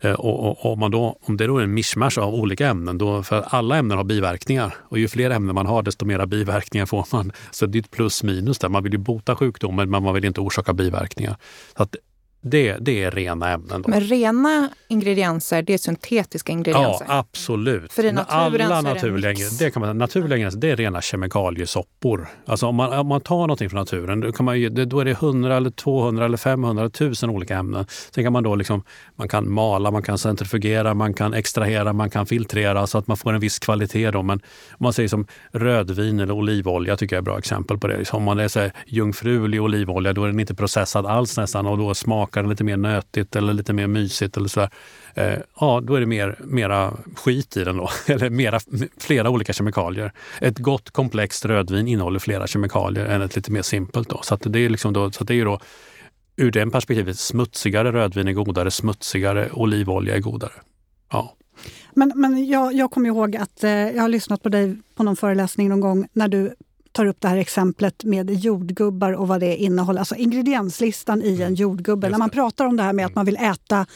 Eh, 0.00 0.12
och, 0.12 0.48
och, 0.48 0.72
och 0.72 0.78
man 0.78 0.90
då, 0.90 1.18
om 1.20 1.36
det 1.36 1.46
då 1.46 1.58
är 1.58 1.62
en 1.62 1.74
mischmasch 1.74 2.18
av 2.18 2.34
olika 2.34 2.68
ämnen, 2.68 2.98
då, 2.98 3.22
för 3.22 3.44
alla 3.48 3.76
ämnen 3.76 3.96
har 3.96 4.04
biverkningar. 4.04 4.74
Och 4.80 4.98
ju 4.98 5.08
fler 5.08 5.30
ämnen 5.30 5.54
man 5.54 5.66
har, 5.66 5.82
desto 5.82 6.04
mera 6.04 6.26
biverkningar 6.26 6.86
får 6.86 7.06
man. 7.12 7.32
Så 7.50 7.66
det 7.66 7.78
är 7.78 7.80
ett 7.80 7.90
plus 7.90 8.22
minus 8.22 8.58
där. 8.58 8.68
Man 8.68 8.82
vill 8.82 8.92
ju 8.92 8.98
bota 8.98 9.36
sjukdomen, 9.36 9.90
men 9.90 10.02
man 10.02 10.14
vill 10.14 10.24
inte 10.24 10.40
orsaka 10.40 10.72
biverkningar. 10.72 11.36
Så 11.76 11.82
att 11.82 11.96
det, 12.44 12.76
det 12.80 13.02
är 13.02 13.10
rena 13.10 13.50
ämnen. 13.50 13.82
Då. 13.82 13.90
Men 13.90 14.00
rena 14.00 14.68
ingredienser, 14.88 15.62
det 15.62 15.74
är 15.74 15.78
syntetiska 15.78 16.52
ingredienser? 16.52 17.06
Ja, 17.08 17.18
absolut. 17.18 17.92
För 17.92 18.04
i 18.04 18.12
naturen 18.12 18.72
Alla 18.72 18.80
naturliga, 18.80 19.34
det 19.58 19.70
kan 19.70 19.82
man, 19.82 19.98
naturliga 19.98 20.36
ingredienser, 20.36 20.60
det 20.60 20.70
är 20.70 20.76
rena 20.76 21.00
kemikaliesoppor. 21.00 22.28
Alltså 22.46 22.66
om 22.66 22.76
man, 22.76 22.98
om 22.98 23.06
man 23.06 23.20
tar 23.20 23.40
någonting 23.40 23.70
från 23.70 23.78
naturen, 23.78 24.20
då, 24.20 24.32
kan 24.32 24.44
man, 24.44 24.74
då 24.88 25.00
är 25.00 25.04
det 25.04 25.10
100, 25.10 25.56
eller 25.56 25.70
200, 25.70 26.24
eller 26.24 26.36
500, 26.36 26.84
1000 26.84 27.30
olika 27.30 27.56
ämnen. 27.56 27.86
Sen 28.14 28.24
kan 28.24 28.32
man 28.32 28.42
då 28.42 28.54
liksom, 28.54 28.82
man 29.16 29.28
kan 29.28 29.52
mala, 29.52 29.90
man 29.90 30.02
kan 30.02 30.18
centrifugera, 30.18 30.94
man 30.94 31.14
kan 31.14 31.34
extrahera, 31.34 31.92
man 31.92 32.10
kan 32.10 32.26
filtrera 32.26 32.86
så 32.86 32.98
att 32.98 33.06
man 33.06 33.16
får 33.16 33.32
en 33.32 33.40
viss 33.40 33.58
kvalitet. 33.58 34.10
Då. 34.10 34.22
Men 34.22 34.40
om 34.70 34.78
man 34.78 34.92
säger 34.92 35.08
som 35.08 35.26
rödvin 35.52 36.20
eller 36.20 36.34
olivolja 36.34 36.96
tycker 36.96 37.16
jag 37.16 37.18
är 37.18 37.22
ett 37.22 37.24
bra 37.24 37.38
exempel 37.38 37.78
på 37.78 37.86
det. 37.86 38.12
Om 38.12 38.22
man 38.22 38.38
är 38.38 38.48
så 38.48 38.60
här, 38.60 38.72
jungfrulig 38.86 39.62
olivolja, 39.62 40.12
då 40.12 40.24
är 40.24 40.28
den 40.28 40.40
inte 40.40 40.54
processad 40.54 41.06
alls 41.06 41.36
nästan 41.36 41.66
och 41.66 41.78
då 41.78 41.94
smakar 41.94 42.31
smakar 42.32 42.48
lite 42.48 42.64
mer 42.64 42.76
nötigt 42.76 43.36
eller 43.36 43.52
lite 43.52 43.72
mer 43.72 43.86
mysigt 43.86 44.36
eller 44.36 44.48
sådär. 44.48 44.70
Eh, 45.14 45.38
ja, 45.60 45.80
då 45.80 45.94
är 45.94 46.00
det 46.00 46.06
mer, 46.06 46.38
mera 46.44 46.92
skit 47.16 47.56
i 47.56 47.64
den 47.64 47.76
då. 47.76 47.90
Eller 48.06 48.30
mera, 48.30 48.60
flera 48.98 49.30
olika 49.30 49.52
kemikalier. 49.52 50.12
Ett 50.40 50.58
gott 50.58 50.90
komplext 50.90 51.44
rödvin 51.44 51.88
innehåller 51.88 52.18
flera 52.18 52.46
kemikalier 52.46 53.06
än 53.06 53.22
ett 53.22 53.36
lite 53.36 53.52
mer 53.52 53.62
simpelt. 53.62 54.08
Då. 54.08 54.20
Så 54.22 54.36
det 54.36 54.58
är 54.58 54.68
liksom 54.68 54.92
då, 54.92 55.10
så 55.10 55.24
det 55.24 55.34
är 55.34 55.44
då 55.44 55.60
ur 56.36 56.50
det 56.50 56.70
perspektivet 56.70 57.18
smutsigare 57.18 57.92
rödvin 57.92 58.28
är 58.28 58.32
godare, 58.32 58.70
smutsigare 58.70 59.50
olivolja 59.52 60.16
är 60.16 60.20
godare. 60.20 60.52
Ja. 61.10 61.34
Men, 61.94 62.12
men 62.14 62.46
jag, 62.46 62.72
jag 62.72 62.90
kommer 62.90 63.08
ihåg 63.08 63.36
att 63.36 63.64
eh, 63.64 63.70
jag 63.70 64.02
har 64.02 64.08
lyssnat 64.08 64.42
på 64.42 64.48
dig 64.48 64.76
på 64.94 65.02
någon 65.02 65.16
föreläsning 65.16 65.68
någon 65.68 65.80
gång 65.80 66.08
när 66.12 66.28
du 66.28 66.54
tar 66.92 67.06
upp 67.06 67.20
det 67.20 67.28
här 67.28 67.36
exemplet 67.36 68.04
med 68.04 68.30
jordgubbar 68.30 69.12
och 69.12 69.28
vad 69.28 69.40
det 69.40 69.56
innehåller. 69.56 69.98
Alltså 69.98 70.14
ingredienslistan 70.14 71.22
i 71.22 71.34
en 71.34 71.42
mm. 71.42 71.54
jordgubbe. 71.54 72.08
När 72.08 72.18
man 72.18 72.30
pratar 72.30 72.66
om 72.66 72.76
det 72.76 72.82
här 72.82 72.92
med 72.92 73.06
att 73.06 73.14
man 73.14 73.26
vill 73.26 73.36
äta 73.36 73.86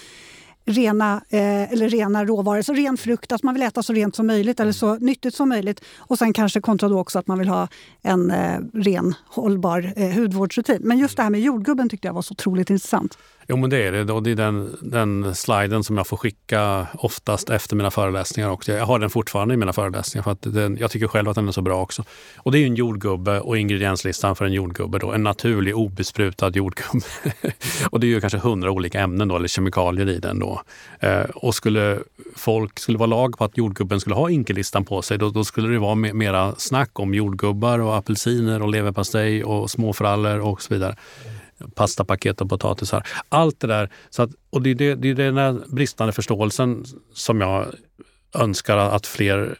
rena, 0.67 1.23
eh, 1.29 1.73
eller 1.73 1.89
rena 1.89 2.25
råvaror, 2.25 2.63
så 2.63 2.75
ren 2.75 2.97
frukt, 2.97 3.33
att 3.33 3.43
man 3.43 3.55
vill 3.55 3.63
äta 3.63 3.83
så 3.83 3.93
rent 3.93 4.17
som 4.17 4.27
möjligt 4.27 4.61
eller 4.61 4.73
så 4.73 4.95
nyttigt 4.95 5.35
som 5.35 5.49
möjligt. 5.49 5.85
Och 5.99 6.19
sen 6.19 6.33
kanske 6.33 6.61
kontra 6.61 6.89
då 6.89 7.01
också 7.01 7.19
att 7.19 7.27
man 7.27 7.39
vill 7.39 7.49
ha 7.49 7.69
en 8.03 8.31
eh, 8.31 8.61
ren, 8.75 9.15
hållbar 9.27 9.93
eh, 9.97 10.11
hudvårdsrutin. 10.11 10.81
Men 10.85 10.99
just 10.99 11.17
det 11.17 11.23
här 11.23 11.31
med 11.31 11.41
jordgubben 11.41 11.89
tyckte 11.89 12.09
jag 12.09 12.15
var 12.15 12.23
så 12.23 12.33
otroligt 12.33 12.71
intressant. 12.71 13.19
Jo, 13.49 13.57
men 13.57 13.71
det 13.71 13.87
är 13.87 13.93
det. 13.93 14.13
Och 14.13 14.23
det 14.23 14.31
är 14.31 14.35
den, 14.35 14.77
den 14.81 15.35
sliden 15.35 15.85
som 15.85 15.97
jag 15.97 16.07
får 16.07 16.17
skicka 16.17 16.87
oftast 16.95 17.51
efter 17.51 17.77
mina 17.77 17.91
föreläsningar. 17.91 18.51
Och 18.51 18.69
jag 18.69 18.87
har 18.87 18.99
den 18.99 19.11
fortfarande 19.11 19.55
i 19.55 19.57
mina 19.57 19.73
föreläsningar 19.73 20.23
för 20.23 20.31
att 20.31 20.43
den, 20.43 20.77
jag 20.77 20.91
tycker 20.91 21.07
själv 21.07 21.29
att 21.29 21.35
den 21.35 21.49
är 21.49 21.53
så 21.53 21.63
bra 21.63 21.83
också. 21.83 22.05
Och 22.37 22.53
det 22.53 22.59
är 22.59 22.67
en 22.67 22.75
jordgubbe 22.75 23.41
och 23.41 23.59
ingredienslistan 23.59 24.37
för 24.37 24.45
en 24.45 24.53
jordgubbe. 24.53 24.99
Då, 24.99 25.13
en 25.13 25.23
naturlig 25.23 25.77
obesprutad 25.77 26.51
jordgubbe. 26.51 27.07
och 27.91 28.01
det 28.01 28.07
är 28.07 28.09
ju 28.09 28.21
kanske 28.21 28.39
hundra 28.39 28.71
olika 28.71 29.01
ämnen 29.01 29.29
då, 29.29 29.37
eller 29.37 29.49
kemikalier 29.49 30.09
i 30.09 30.19
den. 30.19 30.39
Då. 30.39 30.56
Eh, 31.01 31.21
och 31.21 31.55
skulle 31.55 31.99
folk 32.37 32.79
skulle 32.79 32.99
vara 32.99 33.07
lag 33.07 33.39
på 33.39 33.45
att 33.45 33.59
jordgubben 33.59 34.01
skulle 34.01 34.17
ha 34.17 34.31
inkelistan 34.31 34.85
på 34.85 35.03
sig, 35.03 35.19
då, 35.19 35.31
då 35.31 35.45
skulle 35.45 35.69
det 35.69 35.79
vara 35.79 35.95
mera 35.95 36.55
snack 36.59 37.01
om 37.01 37.15
jordgubbar 37.15 37.79
och 37.79 37.97
apelsiner 37.97 38.63
och 38.63 38.69
leverpastej 38.69 39.45
och 39.45 39.71
småfrallor 39.71 40.39
och 40.41 40.63
så 40.63 40.75
vidare 40.75 40.97
pastapaket 41.75 42.41
och 42.41 42.51
potatisar. 42.51 43.07
Allt 43.29 43.61
det 43.61 43.67
där. 43.67 43.91
Så 44.11 44.23
att, 44.23 44.31
och 44.51 44.63
det 44.63 44.71
är, 44.71 44.75
det, 44.75 44.95
det 44.95 45.09
är 45.09 45.15
den 45.15 45.37
här 45.37 45.61
bristande 45.69 46.13
förståelsen 46.13 46.85
som 47.13 47.41
jag 47.41 47.67
önskar 48.35 48.77
att 48.77 49.07
fler 49.07 49.59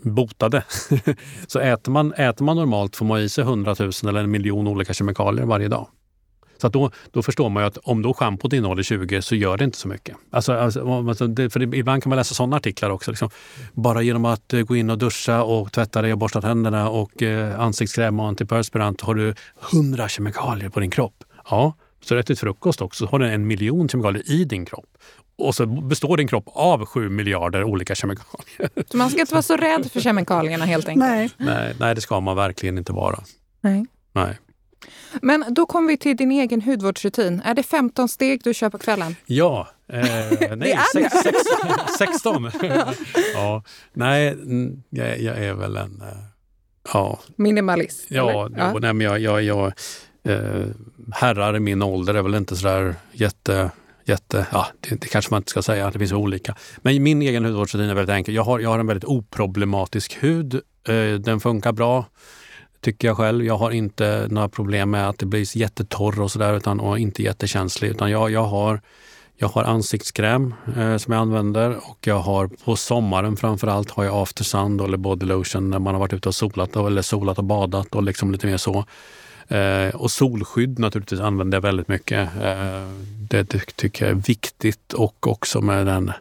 botade. 0.00 0.62
så 1.46 1.58
äter 1.58 1.92
man, 1.92 2.12
äter 2.12 2.44
man 2.44 2.56
normalt 2.56 2.96
får 2.96 3.06
man 3.06 3.20
i 3.20 3.28
sig 3.28 3.42
100 3.42 3.76
000 3.78 3.90
eller 4.08 4.20
en 4.20 4.30
miljon 4.30 4.68
olika 4.68 4.92
kemikalier 4.92 5.44
varje 5.44 5.68
dag. 5.68 5.86
Så 6.58 6.68
då, 6.68 6.90
då 7.10 7.22
förstår 7.22 7.48
man 7.48 7.62
ju 7.62 7.66
att 7.66 7.76
om 7.76 8.02
då 8.02 8.14
schampot 8.14 8.52
innehåller 8.52 8.82
20 8.82 9.22
så 9.22 9.34
gör 9.34 9.56
det 9.56 9.64
inte 9.64 9.78
så 9.78 9.88
mycket. 9.88 10.16
Alltså, 10.30 10.52
alltså, 10.52 11.08
alltså 11.08 11.26
det, 11.26 11.50
för 11.50 11.74
ibland 11.74 12.02
kan 12.02 12.10
man 12.10 12.16
läsa 12.16 12.34
sådana 12.34 12.56
artiklar 12.56 12.90
också. 12.90 13.10
Liksom. 13.10 13.30
Bara 13.72 14.02
genom 14.02 14.24
att 14.24 14.52
eh, 14.52 14.60
gå 14.60 14.76
in 14.76 14.90
och 14.90 14.98
duscha 14.98 15.42
och 15.42 15.72
tvätta 15.72 16.02
dig 16.02 16.12
och 16.12 16.18
borsta 16.18 16.40
tänderna 16.40 16.88
och 16.90 17.22
eh, 17.22 17.60
ansiktskräm 17.60 18.20
och 18.20 18.28
antiperspirant 18.28 19.00
har 19.00 19.14
du 19.14 19.34
100 19.72 20.08
kemikalier 20.08 20.68
på 20.68 20.80
din 20.80 20.90
kropp. 20.90 21.24
Ja, 21.50 21.74
så 22.04 22.14
rätt 22.14 22.26
till 22.26 22.36
frukost 22.36 22.82
också 22.82 23.06
så 23.06 23.10
har 23.10 23.18
du 23.18 23.28
en 23.28 23.46
miljon 23.46 23.88
kemikalier 23.88 24.30
i 24.30 24.44
din 24.44 24.64
kropp. 24.64 24.86
Och 25.38 25.54
så 25.54 25.66
består 25.66 26.16
din 26.16 26.28
kropp 26.28 26.44
av 26.46 26.86
sju 26.86 27.08
miljarder 27.08 27.64
olika 27.64 27.94
kemikalier. 27.94 28.70
Så 28.90 28.96
man 28.96 29.10
ska 29.10 29.20
inte 29.20 29.34
vara 29.34 29.42
så 29.42 29.56
rädd 29.56 29.90
för 29.92 30.00
kemikalierna 30.00 30.64
helt 30.64 30.88
enkelt? 30.88 31.10
Nej, 31.10 31.30
nej, 31.36 31.74
nej 31.78 31.94
det 31.94 32.00
ska 32.00 32.20
man 32.20 32.36
verkligen 32.36 32.78
inte 32.78 32.92
vara. 32.92 33.20
Nej. 33.60 33.86
nej. 34.12 34.38
Men 35.22 35.44
då 35.48 35.66
kommer 35.66 35.88
vi 35.88 35.96
till 35.96 36.16
din 36.16 36.32
egen 36.32 36.62
hudvårdsrutin. 36.62 37.42
Är 37.44 37.54
det 37.54 37.62
15 37.62 38.08
steg 38.08 38.40
du 38.44 38.54
kör 38.54 38.70
på 38.70 38.78
kvällen? 38.78 39.16
Ja. 39.26 39.68
Eh, 39.88 40.02
nej, 40.56 40.78
sex, 40.92 41.14
sex, 41.22 41.38
16. 41.98 42.50
ja. 43.34 43.62
Nej, 43.92 44.36
jag, 44.90 45.20
jag, 45.20 45.38
är 45.38 45.54
väl 45.54 45.76
en... 45.76 46.02
Eh, 46.02 46.18
ja. 46.92 47.20
Minimalist? 47.36 48.06
Ja, 48.08 48.50
ja. 48.56 48.78
Nej, 48.78 48.92
men 48.92 49.00
jag, 49.00 49.20
jag, 49.20 49.42
jag 49.42 49.72
eh, 50.24 50.66
herrar 51.12 51.56
i 51.56 51.60
min 51.60 51.82
ålder 51.82 52.14
är 52.14 52.22
väl 52.22 52.34
inte 52.34 52.56
sådär 52.56 52.94
jätte 53.12 53.70
jätte, 54.04 54.46
ja 54.52 54.66
det, 54.80 55.00
det, 55.00 55.08
kanske 55.08 55.30
man 55.30 55.38
inte 55.38 55.50
ska 55.50 55.62
säga, 55.62 55.90
det 55.90 55.98
finns 55.98 56.12
olika. 56.12 56.54
Men 56.78 57.02
min 57.02 57.22
egen 57.22 57.44
hudvårdsrutin 57.44 57.90
är 57.90 57.94
väldigt 57.94 58.14
enkel. 58.14 58.34
Jag 58.34 58.42
har, 58.42 58.58
jag 58.60 58.70
har 58.70 58.78
en 58.78 58.86
väldigt 58.86 59.04
oproblematisk 59.04 60.16
hud. 60.20 60.54
Eh, 60.88 61.14
den 61.20 61.40
funkar 61.40 61.72
bra 61.72 62.04
tycker 62.82 63.08
jag 63.08 63.16
själv. 63.16 63.44
Jag 63.44 63.58
har 63.58 63.70
inte 63.70 64.26
några 64.30 64.48
problem 64.48 64.90
med 64.90 65.08
att 65.08 65.18
det 65.18 65.26
blir 65.26 65.56
jättetorr 65.56 66.20
och 66.20 66.30
sådär 66.30 66.80
och 66.80 66.98
inte 66.98 67.22
jättekänslig. 67.22 67.88
Utan 67.88 68.10
jag, 68.10 68.30
jag, 68.30 68.44
har, 68.44 68.80
jag 69.36 69.48
har 69.48 69.64
ansiktskräm 69.64 70.54
eh, 70.76 70.96
som 70.96 71.12
jag 71.12 71.20
använder 71.20 71.90
och 71.90 72.06
jag 72.06 72.18
har 72.18 72.50
på 72.64 72.76
sommaren 72.76 73.36
framförallt 73.36 73.90
har 73.90 74.04
jag 74.04 74.14
after 74.14 74.44
sun 74.44 74.80
eller 74.80 74.96
body 74.96 75.26
lotion 75.26 75.70
när 75.70 75.78
man 75.78 75.94
har 75.94 76.00
varit 76.00 76.12
ute 76.12 76.28
och 76.28 76.34
solat 76.34 76.76
eller 76.76 77.02
solat 77.02 77.38
och 77.38 77.44
badat 77.44 77.94
och 77.94 78.02
liksom 78.02 78.32
lite 78.32 78.46
mer 78.46 78.56
så. 78.56 78.84
Eh, 79.48 79.94
och 79.94 80.10
solskydd 80.10 80.78
naturligtvis 80.78 81.20
använder 81.20 81.56
jag 81.56 81.62
väldigt 81.62 81.88
mycket. 81.88 82.28
Eh, 82.36 82.88
det, 83.30 83.42
det, 83.42 83.76
tycker 83.76 84.04
jag 84.04 84.16
är 84.16 84.22
viktigt 84.26 84.92
och 84.92 85.26
också 85.26 85.60
med 85.60 85.86
den 85.86 86.12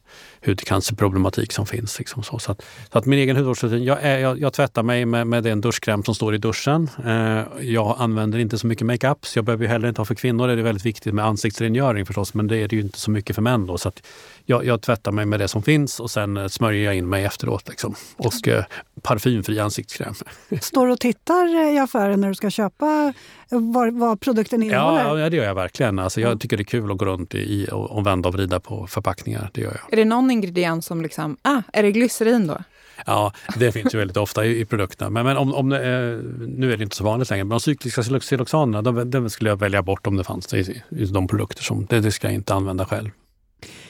hudcancerproblematik 0.46 1.52
som 1.52 1.66
finns. 1.66 2.00
Liksom 2.00 2.24
så. 2.24 2.40
Så, 2.40 2.52
att, 2.52 2.62
så 2.92 2.98
att 2.98 3.06
min 3.06 3.20
egen 3.20 3.36
hudvårdsrutin, 3.36 3.84
jag, 3.84 3.98
är, 4.02 4.18
jag, 4.18 4.40
jag, 4.40 4.54
tvättar 4.54 4.84
mig 4.84 5.06
med, 5.06 5.28
med 5.28 5.44
den 5.44 5.62
duschkräm 5.62 6.04
som 6.04 6.16
står 6.16 6.36
i 6.36 6.38
duschen. 6.38 6.90
Eh, 7.06 7.44
jag 7.62 7.96
använder 8.00 8.40
inte 8.40 8.58
så 8.58 8.68
mycket 8.68 8.88
makeup, 8.88 9.26
så 9.26 9.38
jag 9.38 9.46
behöver 9.46 9.68
heller 9.68 9.88
inte 9.88 10.02
ha 10.02 10.06
för 10.06 10.16
kvinnor. 10.16 10.48
Det 10.48 10.54
är 10.54 10.58
väldigt 10.58 10.86
viktigt 10.86 11.14
med 11.14 11.26
ansiktsrengöring 11.26 12.06
förstås, 12.06 12.34
men 12.34 12.48
det 12.48 12.58
är 12.58 12.68
det 12.68 12.76
ju 12.76 12.82
inte 12.82 13.00
så 13.00 13.12
mycket 13.12 13.36
för 13.36 13.42
män. 13.42 13.66
Då, 13.66 13.78
så 13.78 13.88
att 13.88 14.04
jag, 14.46 14.66
jag 14.66 14.82
tvättar 14.82 15.12
mig 15.12 15.26
med 15.26 15.40
det 15.40 15.48
som 15.48 15.64
finns 15.64 16.00
och 16.00 16.12
sen 16.12 16.38
eh, 16.38 16.48
smörjer 16.48 16.86
jag 16.86 16.96
in 16.96 17.10
mig 17.10 17.26
efteråt. 17.26 17.70
Liksom. 17.70 17.96
Och 18.18 18.48
eh, 18.48 18.64
parfymfri 19.02 19.60
ansiktskräm. 19.60 20.14
Står 20.62 20.88
du 20.88 20.94
och 20.94 21.00
tittar 21.00 21.56
eh, 21.56 21.76
i 21.76 21.80
affären 21.80 22.22
när 22.22 22.28
du 22.28 22.36
ska 22.36 22.50
köpa 22.50 23.14
vad, 23.52 23.94
vad 23.94 24.20
produkten 24.20 24.64
innehåller? 24.64 25.18
Ja, 25.18 25.30
det 25.30 25.38
gör 25.38 25.44
jag 25.44 25.56
verkligen. 25.56 26.00
Alltså, 26.00 26.22
jag 26.22 26.40
tycker 26.40 26.58
det 26.58 26.62
är 26.62 26.66
kul 26.66 26.92
att 26.92 26.98
gå 26.98 27.06
runt 27.06 27.36
i 27.36 27.68
och, 27.72 27.92
och 27.92 28.08
vända 28.08 28.30
och 28.30 28.36
vrida 28.36 28.60
på 28.60 28.88
förpackningar. 28.88 29.50
Det 29.54 29.62
gör 29.62 29.78
jag. 29.82 29.94
Är 29.94 29.98
det 29.98 30.06
någon 30.06 30.32
ingrediens 30.32 30.86
som 30.86 31.02
liksom, 31.02 31.38
ah, 31.42 31.62
är 31.74 31.84
det 31.84 31.92
glycerin 31.92 32.48
då? 32.48 32.58
Ja, 33.06 33.34
det 33.56 33.72
finns 33.72 33.94
ju 33.94 33.98
väldigt 33.98 34.18
ofta 34.18 34.46
i, 34.46 34.60
i 34.60 34.66
produkterna. 34.66 35.10
Men, 35.10 35.26
men 35.26 35.38
om, 35.38 35.54
om, 35.54 35.72
eh, 35.72 35.80
nu 36.48 36.74
är 36.74 36.78
det 36.78 36.84
inte 36.84 36.96
så 36.96 37.04
vanligt 37.04 37.30
längre, 37.30 37.44
men 37.44 37.50
de 37.50 37.60
cykliska 37.60 38.04
siloxanerna, 38.04 38.82
de, 38.82 39.10
de 39.10 39.30
skulle 39.30 39.50
jag 39.50 39.58
välja 39.58 39.84
bort 39.84 40.08
om 40.08 40.18
det 40.18 40.24
fanns 40.24 40.54
i, 40.54 40.82
i 40.90 41.06
de 41.06 41.28
produkter 41.28 41.64
som, 41.64 41.86
det, 41.86 42.00
det 42.00 42.12
ska 42.12 42.28
jag 42.28 42.34
inte 42.34 42.54
använda 42.54 42.86
själv. 42.86 43.10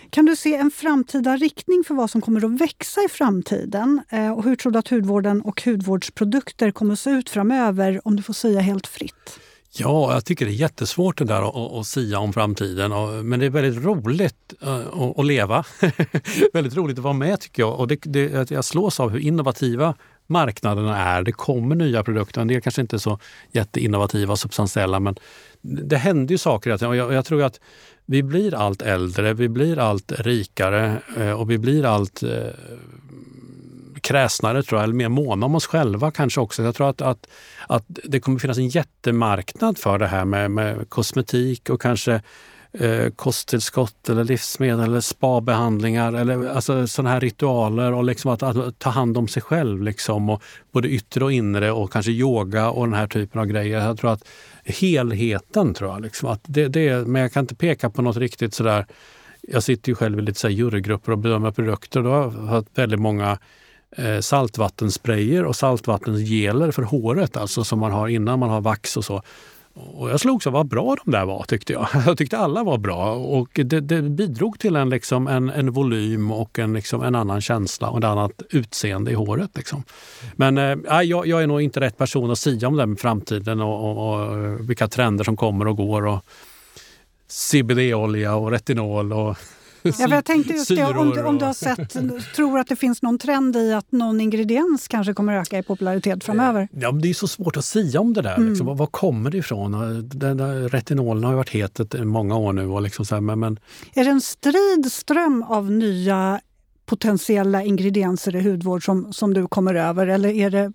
Kan 0.09 0.25
du 0.25 0.35
se 0.35 0.55
en 0.55 0.71
framtida 0.71 1.37
riktning 1.37 1.83
för 1.87 1.95
vad 1.95 2.09
som 2.09 2.21
kommer 2.21 2.45
att 2.45 2.61
växa 2.61 3.01
i 3.01 3.07
framtiden? 3.09 4.01
Eh, 4.09 4.31
och 4.31 4.43
hur 4.43 4.55
tror 4.55 4.71
du 4.71 4.79
att 4.79 4.87
hudvården 4.87 5.41
och 5.41 5.61
hudvårdsprodukter 5.65 6.71
kommer 6.71 6.93
att 6.93 6.99
se 6.99 7.09
ut 7.09 7.29
framöver 7.29 8.07
om 8.07 8.15
du 8.15 8.23
får 8.23 8.33
säga 8.33 8.59
helt 8.59 8.87
fritt? 8.87 9.39
Ja, 9.73 10.13
jag 10.13 10.25
tycker 10.25 10.45
det 10.45 10.51
är 10.51 10.53
jättesvårt 10.53 11.17
det 11.17 11.25
där 11.25 11.49
att, 11.49 11.79
att 11.79 11.87
sia 11.87 12.19
om 12.19 12.33
framtiden. 12.33 12.91
Men 13.29 13.39
det 13.39 13.45
är 13.45 13.49
väldigt 13.49 13.83
roligt 13.83 14.53
eh, 14.61 14.79
att, 14.79 15.19
att 15.19 15.25
leva. 15.25 15.65
väldigt 16.53 16.75
roligt 16.75 16.97
att 16.97 17.03
vara 17.03 17.13
med 17.13 17.39
tycker 17.39 17.63
jag. 17.63 17.79
Och 17.79 17.87
det, 17.87 17.99
det, 18.03 18.51
jag 18.51 18.65
slås 18.65 18.99
av 18.99 19.09
hur 19.09 19.19
innovativa 19.19 19.95
marknaderna 20.27 20.97
är. 20.97 21.23
Det 21.23 21.31
kommer 21.31 21.75
nya 21.75 22.03
produkter. 22.03 22.41
En 22.41 22.47
del 22.47 22.61
kanske 22.61 22.81
inte 22.81 22.95
är 22.95 22.97
så 22.97 23.19
jätteinnovativa 23.51 24.31
och 24.31 24.39
substantiella 24.39 24.99
men 24.99 25.15
det 25.61 25.97
händer 25.97 26.31
ju 26.31 26.37
saker. 26.37 26.87
Och 26.87 26.95
jag, 26.95 27.13
jag 27.13 27.25
tror 27.25 27.43
att 27.43 27.59
vi 28.05 28.23
blir 28.23 28.53
allt 28.53 28.81
äldre, 28.81 29.33
vi 29.33 29.49
blir 29.49 29.79
allt 29.79 30.11
rikare 30.11 31.01
eh, 31.17 31.31
och 31.31 31.51
vi 31.51 31.57
blir 31.57 31.85
allt 31.85 32.23
eh, 32.23 32.47
kräsnare, 34.01 34.63
tror 34.63 34.79
jag, 34.79 34.83
eller 34.83 34.93
mer 34.93 35.09
måna 35.09 35.45
om 35.45 35.55
oss 35.55 35.65
själva 35.65 36.11
kanske 36.11 36.41
också. 36.41 36.63
Jag 36.63 36.75
tror 36.75 36.89
att, 36.89 37.01
att, 37.01 37.27
att 37.67 37.83
det 37.87 38.19
kommer 38.19 38.39
finnas 38.39 38.57
en 38.57 38.67
jättemarknad 38.67 39.77
för 39.77 39.99
det 39.99 40.07
här 40.07 40.25
med, 40.25 40.51
med 40.51 40.89
kosmetik 40.89 41.69
och 41.69 41.81
kanske 41.81 42.21
eh, 42.73 43.09
kosttillskott 43.15 44.09
eller 44.09 44.23
livsmedel 44.23 44.79
eller 44.79 45.01
spabehandlingar 45.01 46.13
eller 46.13 46.49
alltså 46.49 46.87
sådana 46.87 47.09
här 47.09 47.19
ritualer 47.19 47.93
och 47.93 48.03
liksom 48.03 48.31
att, 48.31 48.43
att, 48.43 48.79
ta 48.79 48.89
hand 48.89 49.17
om 49.17 49.27
sig 49.27 49.41
själv. 49.41 49.83
Liksom, 49.83 50.29
och 50.29 50.43
både 50.71 50.89
yttre 50.89 51.23
och 51.23 51.31
inre 51.31 51.71
och 51.71 51.91
kanske 51.91 52.11
yoga 52.11 52.69
och 52.69 52.85
den 52.85 52.95
här 52.95 53.07
typen 53.07 53.41
av 53.41 53.47
grejer. 53.47 53.79
Jag 53.79 53.97
tror 53.97 54.11
att 54.11 54.27
helheten 54.65 55.73
tror 55.73 55.91
jag. 55.91 56.01
Liksom, 56.01 56.29
att 56.29 56.41
det, 56.43 56.67
det, 56.67 57.07
men 57.07 57.21
jag 57.21 57.33
kan 57.33 57.43
inte 57.43 57.55
peka 57.55 57.89
på 57.89 58.01
något 58.01 58.17
riktigt 58.17 58.53
sådär 58.53 58.85
jag 59.41 59.63
sitter 59.63 59.89
ju 59.89 59.95
själv 59.95 60.19
i 60.19 60.21
lite 60.21 60.39
så 60.39 60.49
jurygrupper 60.49 61.11
och 61.11 61.17
bedömer 61.17 61.51
produkter. 61.51 62.01
Då 62.01 62.09
har 62.09 62.21
jag 62.21 62.31
haft 62.31 62.67
väldigt 62.75 62.99
många 62.99 63.37
Eh, 63.97 64.19
saltvattensprayer 64.19 65.45
och 65.45 65.55
saltvattensgeler 65.55 66.71
för 66.71 66.83
håret, 66.83 67.37
alltså 67.37 67.63
som 67.63 67.79
man 67.79 67.91
har 67.91 68.07
innan 68.07 68.39
man 68.39 68.49
har 68.49 68.61
vax 68.61 68.97
och 68.97 69.05
så. 69.05 69.21
Och 69.73 70.09
jag 70.09 70.19
slogs 70.19 70.47
av 70.47 70.53
vad 70.53 70.67
bra 70.67 70.95
de 71.05 71.11
där 71.11 71.25
var 71.25 71.43
tyckte 71.43 71.73
jag. 71.73 71.87
Jag 72.05 72.17
tyckte 72.17 72.37
alla 72.37 72.63
var 72.63 72.77
bra 72.77 73.13
och 73.13 73.49
det, 73.53 73.79
det 73.79 74.01
bidrog 74.01 74.59
till 74.59 74.75
en, 74.75 74.89
liksom, 74.89 75.27
en, 75.27 75.49
en 75.49 75.71
volym 75.71 76.31
och 76.31 76.59
en, 76.59 76.73
liksom, 76.73 77.03
en 77.03 77.15
annan 77.15 77.41
känsla 77.41 77.89
och 77.89 77.97
ett 77.97 78.03
annat 78.03 78.41
utseende 78.49 79.11
i 79.11 79.13
håret. 79.13 79.49
Liksom. 79.55 79.83
Men 80.35 80.57
äh, 80.57 81.01
jag, 81.01 81.27
jag, 81.27 81.43
är 81.43 81.47
nog 81.47 81.61
inte 81.61 81.79
rätt 81.79 81.97
person 81.97 82.31
att 82.31 82.39
säga 82.39 82.67
om 82.67 82.77
den 82.77 82.95
framtiden 82.95 83.61
och, 83.61 83.91
och, 83.91 84.13
och, 84.13 84.37
eh, 84.37 84.51
vilka 84.51 84.87
trender 84.87 85.23
som 85.23 85.37
kommer 85.37 85.67
och 85.67 85.77
går. 85.77 86.05
Och 86.05 86.25
CBD-olja 87.27 88.35
och 88.35 88.51
retinol 88.51 89.13
och 89.13 89.37
Ja, 89.83 90.07
jag 90.09 90.25
tänkte 90.25 90.53
just 90.53 90.67
det, 90.67 90.85
om 90.85 91.09
du, 91.09 91.23
om 91.23 91.37
du 91.37 91.45
har 91.45 91.53
sett, 91.53 91.97
tror 92.35 92.59
att 92.59 92.67
det 92.67 92.75
finns 92.75 93.01
någon 93.01 93.17
trend 93.17 93.55
i 93.55 93.73
att 93.73 93.91
någon 93.91 94.21
ingrediens 94.21 94.87
kanske 94.87 95.13
kommer 95.13 95.33
öka 95.33 95.57
i 95.57 95.63
popularitet 95.63 96.23
framöver? 96.23 96.67
Ja, 96.71 96.91
det 96.91 97.09
är 97.09 97.13
så 97.13 97.27
svårt 97.27 97.57
att 97.57 97.65
säga 97.65 97.99
om 97.99 98.13
det 98.13 98.21
där. 98.21 98.35
Mm. 98.35 98.49
Liksom. 98.49 98.77
Var, 98.77 98.87
kommer 98.87 99.29
det 99.29 99.37
ifrån? 99.37 99.71
Den 100.09 100.37
där 100.37 100.69
retinolen 100.69 101.23
har 101.23 101.31
ju 101.31 101.37
varit 101.37 101.49
het 101.49 101.95
i 101.95 102.05
många 102.05 102.37
år 102.37 102.53
nu. 102.53 102.67
Och 102.67 102.81
liksom 102.81 103.05
så 103.05 103.15
här, 103.15 103.21
men, 103.21 103.39
men... 103.39 103.59
Är 103.93 104.03
det 104.03 104.11
en 104.11 104.21
strid 104.21 104.91
ström 104.91 105.43
av 105.43 105.71
nya 105.71 106.41
potentiella 106.85 107.63
ingredienser 107.63 108.35
i 108.35 108.41
hudvård 108.41 108.85
som, 108.85 109.13
som 109.13 109.33
du 109.33 109.47
kommer 109.47 109.75
över? 109.75 110.07
Eller 110.07 110.29
är 110.29 110.49
det, 110.49 110.73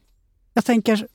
jag 0.55 0.65
tänker 0.65 1.07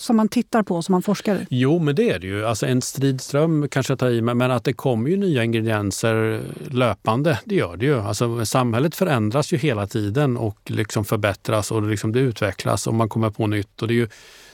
som 0.00 0.16
man 0.16 0.28
tittar 0.28 0.62
på 0.62 0.82
som 0.82 0.92
man 0.92 1.02
forskar 1.02 1.34
i? 1.34 1.46
Jo, 1.50 1.78
men 1.78 1.94
det 1.94 2.10
är 2.10 2.18
det 2.18 2.26
ju. 2.26 2.46
Alltså 2.46 2.66
en 2.66 2.82
stridström 2.82 3.68
kanske 3.68 3.92
jag 3.92 3.98
tar 3.98 4.10
i, 4.10 4.22
men 4.22 4.50
att 4.50 4.64
det 4.64 4.72
kommer 4.72 5.10
ju 5.10 5.16
nya 5.16 5.44
ingredienser 5.44 6.40
löpande, 6.70 7.38
det 7.44 7.54
gör 7.54 7.76
det 7.76 7.86
ju. 7.86 8.00
Alltså, 8.00 8.46
samhället 8.46 8.94
förändras 8.94 9.52
ju 9.52 9.56
hela 9.56 9.86
tiden 9.86 10.36
och 10.36 10.58
liksom 10.64 11.04
förbättras 11.04 11.70
och 11.70 11.82
liksom 11.82 12.12
det 12.12 12.20
utvecklas 12.20 12.86
och 12.86 12.94
man 12.94 13.08
kommer 13.08 13.30
på 13.30 13.46
nytt. 13.46 13.82
Och 13.82 13.88
det 13.88 13.94
är 13.94 13.96
ju 13.96 14.08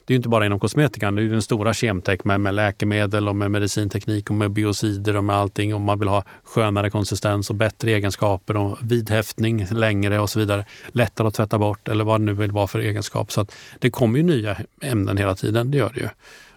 det 0.06 0.14
är 0.14 0.16
inte 0.16 0.28
bara 0.28 0.46
inom 0.46 0.60
kosmetikan, 0.60 1.14
det 1.14 1.22
är 1.22 1.28
den 1.28 1.42
stora 1.42 1.74
kemtech 1.74 2.20
med, 2.24 2.40
med 2.40 2.54
läkemedel 2.54 3.28
och 3.28 3.36
med 3.36 3.50
medicinteknik 3.50 4.30
och 4.30 4.36
med 4.36 4.50
biocider 4.50 5.16
och 5.16 5.24
med 5.24 5.36
allting. 5.36 5.74
Om 5.74 5.82
man 5.82 5.98
vill 5.98 6.08
ha 6.08 6.24
skönare 6.44 6.90
konsistens 6.90 7.50
och 7.50 7.56
bättre 7.56 7.90
egenskaper 7.90 8.56
och 8.56 8.78
vidhäftning 8.80 9.66
längre 9.70 10.20
och 10.20 10.30
så 10.30 10.38
vidare. 10.38 10.64
Lättare 10.88 11.28
att 11.28 11.34
tvätta 11.34 11.58
bort 11.58 11.88
eller 11.88 12.04
vad 12.04 12.20
det 12.20 12.24
nu 12.24 12.32
vill 12.32 12.52
vara 12.52 12.66
för 12.66 12.78
egenskap. 12.78 13.32
Så 13.32 13.46
det 13.78 13.90
kommer 13.90 14.18
ju 14.18 14.22
nya 14.22 14.56
ämnen 14.82 15.16
hela 15.16 15.34
tiden, 15.34 15.70
det 15.70 15.78
gör 15.78 15.92
det 15.94 16.00
ju. 16.00 16.08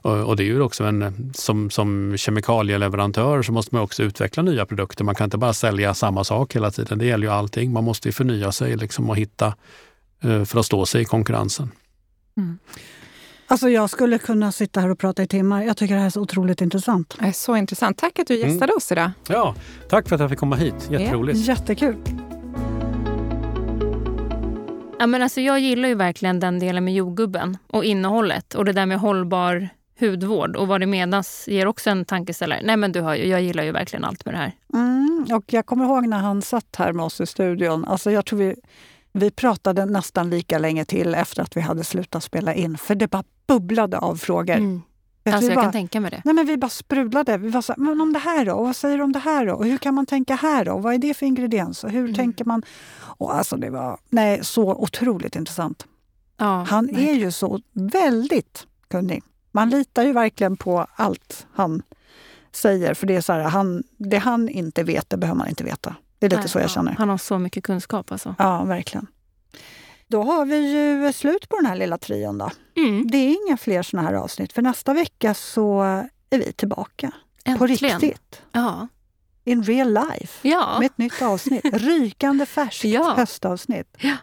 Och, 0.02 0.36
det 0.36 0.44
är 0.44 0.46
ju 0.46 0.62
också 0.62 0.84
en, 0.84 1.32
som, 1.36 1.70
som 1.70 2.18
kemikalieleverantör 2.18 3.42
så 3.42 3.52
måste 3.52 3.76
man 3.76 3.84
också 3.84 4.04
utveckla 4.04 4.44
nya 4.44 4.66
produkter. 4.66 5.04
Man 5.04 5.16
kan 5.16 5.26
inte 5.26 5.38
bara 5.38 5.54
sälja 5.54 5.94
samma 5.94 6.24
sak 6.24 6.56
hela 6.56 6.72
tiden. 6.72 6.98
Det 6.98 7.06
gäller 7.06 7.28
ju 7.28 7.34
allting. 7.34 7.74
Man 7.74 7.84
måste 7.84 8.12
förnya 8.12 8.52
sig 8.52 8.78
liksom 8.78 9.10
och 9.10 9.18
hitta 9.18 9.54
eh, 10.24 10.44
för 10.46 10.60
att 10.60 10.66
stå 10.66 10.86
sig 10.86 11.02
i 11.02 11.06
konkurrensen. 11.06 11.72
Mm. 12.38 12.60
Alltså 13.52 13.70
jag 13.70 13.90
skulle 13.90 14.18
kunna 14.18 14.52
sitta 14.52 14.80
här 14.80 14.90
och 14.90 15.00
prata 15.00 15.24
i 15.24 15.28
timmar. 15.28 15.64
Jag 15.64 15.78
tycker 15.78 15.94
det 15.94 16.00
här 16.00 16.08
är 16.08 16.12
så 16.12 16.22
otroligt 16.22 16.62
intressant. 16.62 17.16
Det 17.20 17.26
är 17.26 17.32
så 17.32 17.56
intressant. 17.56 17.98
Tack 17.98 18.20
att 18.20 18.28
du 18.28 18.36
gästade 18.36 18.64
mm. 18.64 18.78
oss 18.78 18.92
idag. 18.92 19.12
Ja, 19.28 19.56
tack 19.90 20.08
för 20.10 20.16
att 20.16 20.22
jag 20.22 20.30
fick 20.30 20.40
komma 20.40 20.56
hit. 20.56 20.90
Jätteroligt. 20.92 21.40
Ja, 21.40 21.54
jättekul. 21.54 21.96
Ja, 25.00 25.08
men 25.08 25.22
alltså 25.22 25.42
jag 25.42 25.60
gillar 25.60 25.90
ju 25.90 25.96
verkligen 25.96 26.40
den 26.40 26.60
delen 26.60 26.84
med 26.84 26.94
jordgubben 26.94 27.58
och 27.68 27.84
innehållet 27.84 28.54
och 28.54 28.66
det 28.66 28.74
där 28.74 28.86
med 28.86 29.00
hållbar 29.00 29.70
hudvård 30.00 30.56
och 30.56 30.68
vad 30.68 30.80
det 30.80 30.88
menas 30.88 31.48
ger 31.48 31.66
också 31.66 31.90
en 31.90 32.06
tankeställare. 32.06 32.62
Nej 32.64 32.78
men 32.78 32.92
du 32.92 33.02
hör 33.02 33.16
ju, 33.16 33.26
jag 33.26 33.42
gillar 33.42 33.64
ju 33.64 33.72
verkligen 33.72 34.06
allt 34.06 34.26
med 34.26 34.34
det 34.34 34.38
här. 34.38 34.52
Mm, 34.74 35.28
och 35.32 35.54
jag 35.54 35.66
kommer 35.66 35.86
ihåg 35.86 36.08
när 36.08 36.20
han 36.20 36.42
satt 36.42 36.76
här 36.78 36.94
med 36.94 37.06
oss 37.06 37.22
i 37.22 37.26
studion. 37.26 37.86
Alltså 37.86 38.12
jag 38.12 38.26
tror 38.26 38.40
vi 38.40 38.56
vi 39.14 39.32
pratade 39.32 39.86
nästan 39.86 40.30
lika 40.30 40.58
länge 40.58 40.86
till 40.86 41.16
efter 41.16 41.42
att 41.42 41.58
vi 41.58 41.62
hade 41.62 41.84
slutat 41.84 42.24
spela 42.24 42.54
in, 42.54 42.78
för 42.78 42.96
det 42.96 43.08
bara 43.08 43.24
bubblade 43.48 43.98
av 43.98 44.16
frågor. 44.16 44.56
Mm. 44.56 44.82
Alltså 45.26 45.50
jag 45.50 45.56
bara, 45.56 45.64
kan 45.64 45.72
tänka 45.72 46.00
mig 46.00 46.12
det. 46.12 46.22
Nej, 46.26 46.34
men 46.34 46.46
vi 46.46 46.58
bara 46.58 46.70
sprudlade. 46.70 47.38
Vi 47.38 47.50
var 47.50 47.62
så 47.62 47.74
men 47.78 48.02
om 48.02 48.14
det 48.14 48.20
här 48.20 48.46
då? 48.46 48.54
Och 48.54 48.66
vad 48.66 48.76
säger 48.76 48.98
du 48.98 49.04
om 49.04 49.12
det 49.12 49.20
här 49.20 49.46
då? 49.46 49.54
Och 49.54 49.66
hur 49.66 49.78
kan 49.78 49.94
man 49.94 50.06
tänka 50.06 50.36
här 50.36 50.66
då? 50.66 50.78
vad 50.78 50.94
är 50.94 50.98
det 50.98 51.14
för 51.14 51.26
ingrediens? 51.26 51.84
Och 51.84 51.90
hur 51.90 52.04
mm. 52.04 52.14
tänker 52.14 52.46
man? 52.46 52.64
Och 53.00 53.36
alltså 53.36 53.58
det 53.58 53.70
var 53.70 54.00
nej, 54.10 54.44
så 54.44 54.76
otroligt 54.76 55.36
intressant. 55.36 55.86
Ja, 56.38 56.66
han 56.70 56.86
verkligen. 56.86 57.10
är 57.10 57.20
ju 57.20 57.32
så 57.32 57.60
väldigt 57.74 58.68
kunnig. 58.88 59.24
Man 59.52 59.70
litar 59.70 60.04
ju 60.04 60.14
verkligen 60.14 60.58
på 60.58 60.88
allt 60.96 61.48
han 61.54 61.82
säger. 62.52 62.94
För 62.94 63.08
det 63.08 63.16
är 63.16 63.22
så 63.22 63.34
här, 63.34 63.40
han, 63.40 63.84
det 63.98 64.18
han 64.18 64.50
inte 64.50 64.84
vet, 64.84 65.10
det 65.10 65.18
behöver 65.18 65.38
man 65.38 65.48
inte 65.48 65.64
veta. 65.64 65.96
Det 66.20 66.26
är 66.26 66.30
lite 66.30 66.40
Nej, 66.40 66.50
så 66.50 66.60
jag 66.60 66.70
känner. 66.70 66.92
Han 66.92 67.10
har 67.10 67.18
så 67.18 67.40
mycket 67.40 67.64
kunskap 67.64 68.12
alltså. 68.12 68.36
Ja, 68.38 68.64
verkligen. 68.64 69.08
Då 70.08 70.24
har 70.24 70.46
vi 70.46 70.58
ju 70.58 71.14
slut 71.14 71.50
på 71.50 71.56
den 71.56 71.66
här 71.66 71.76
lilla 71.76 71.98
trion 71.98 72.38
då. 72.38 72.52
Mm. 72.78 73.08
Det 73.08 73.18
är 73.18 73.48
inga 73.48 73.58
fler 73.58 73.84
såna 73.84 74.04
här 74.04 74.14
avsnitt. 74.14 74.54
För 74.54 74.62
nästa 74.62 74.94
vecka 74.94 75.34
så 75.34 75.82
är 76.30 76.40
vi 76.40 76.54
tillbaka. 76.54 77.12
Äntligen. 77.44 77.58
På 77.58 77.68
riktigt. 77.68 78.42
Ja. 78.52 78.88
In 79.44 79.64
real 79.64 79.94
life. 79.94 80.48
Ja. 80.48 80.80
Med 80.80 80.86
ett 80.86 80.98
nytt 80.98 81.22
avsnitt. 81.22 81.66
Rykande 81.74 82.46
färskt 82.46 82.84
ja. 82.84 83.14
höstavsnitt. 83.18 83.98
Ja, 83.98 84.18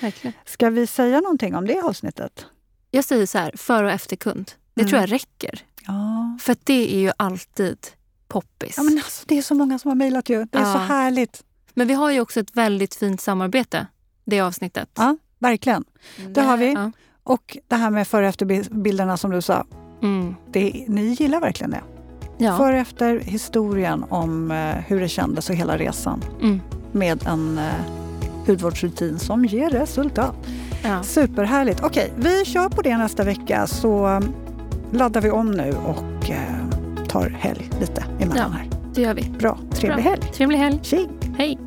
verkligen. 0.00 0.32
Ska 0.44 0.70
vi 0.70 0.86
säga 0.86 1.20
någonting 1.20 1.54
om 1.54 1.66
det 1.66 1.80
avsnittet? 1.80 2.46
Jag 2.90 3.04
säger 3.04 3.26
så 3.26 3.38
här, 3.38 3.52
för 3.56 3.84
och 3.84 3.90
efterkund. 3.90 4.52
Det 4.74 4.80
mm. 4.80 4.90
tror 4.90 5.00
jag 5.00 5.12
räcker. 5.12 5.60
Ja. 5.86 6.38
För 6.40 6.56
det 6.64 6.94
är 6.94 7.00
ju 7.00 7.12
alltid 7.16 7.78
poppis. 8.28 8.74
Ja, 8.76 8.82
men 8.82 8.94
alltså, 8.96 9.24
det 9.26 9.38
är 9.38 9.42
så 9.42 9.54
många 9.54 9.78
som 9.78 9.88
har 9.88 9.96
mejlat 9.96 10.28
ju. 10.28 10.44
Det 10.44 10.58
är 10.58 10.62
ja. 10.62 10.72
så 10.72 10.78
härligt. 10.78 11.44
Men 11.74 11.88
vi 11.88 11.94
har 11.94 12.10
ju 12.10 12.20
också 12.20 12.40
ett 12.40 12.56
väldigt 12.56 12.94
fint 12.94 13.20
samarbete, 13.20 13.86
det 14.24 14.40
avsnittet. 14.40 14.88
Ja, 14.96 15.16
verkligen. 15.38 15.84
Det 16.34 16.40
har 16.40 16.56
vi. 16.56 16.72
Ja. 16.72 16.92
Och 17.22 17.58
det 17.68 17.76
här 17.76 17.90
med 17.90 18.08
före 18.08 18.22
och 18.22 18.28
efterbilderna 18.28 19.16
som 19.16 19.30
du 19.30 19.42
sa. 19.42 19.66
Mm. 20.02 20.34
Det, 20.50 20.84
ni 20.88 21.02
gillar 21.18 21.40
verkligen 21.40 21.70
det. 21.70 21.82
Ja. 22.38 22.56
För 22.56 22.72
efter 22.72 23.18
historien 23.20 24.04
om 24.08 24.50
eh, 24.50 24.74
hur 24.86 25.00
det 25.00 25.08
kändes 25.08 25.50
och 25.50 25.56
hela 25.56 25.76
resan 25.76 26.24
Mm. 26.40 26.60
med 26.92 27.26
en 27.26 27.58
eh, 27.58 27.72
hudvårdsrutin 28.46 29.18
som 29.18 29.44
ger 29.44 29.70
resultat. 29.70 30.34
Ja. 30.84 31.02
Superhärligt. 31.02 31.80
Okej, 31.82 32.12
vi 32.16 32.44
kör 32.44 32.68
på 32.68 32.82
det 32.82 32.96
nästa 32.96 33.24
vecka 33.24 33.66
så 33.66 34.06
eh, 34.08 34.20
laddar 34.92 35.20
vi 35.20 35.30
om 35.30 35.50
nu 35.50 35.74
och 35.86 36.30
eh, 36.30 36.67
tar 37.08 37.28
helg 37.38 37.70
lite 37.80 38.04
emellan 38.20 38.36
Ja. 38.36 38.58
här. 38.58 38.68
Det 38.94 39.00
gör 39.02 39.14
vi. 39.14 39.22
Bra, 39.38 39.58
trevlig 39.72 40.04
Bra. 40.04 40.10
helg. 40.10 40.22
Trevlig 40.22 40.58
helg. 40.58 40.78
Tjing! 40.82 41.08
Hej! 41.38 41.58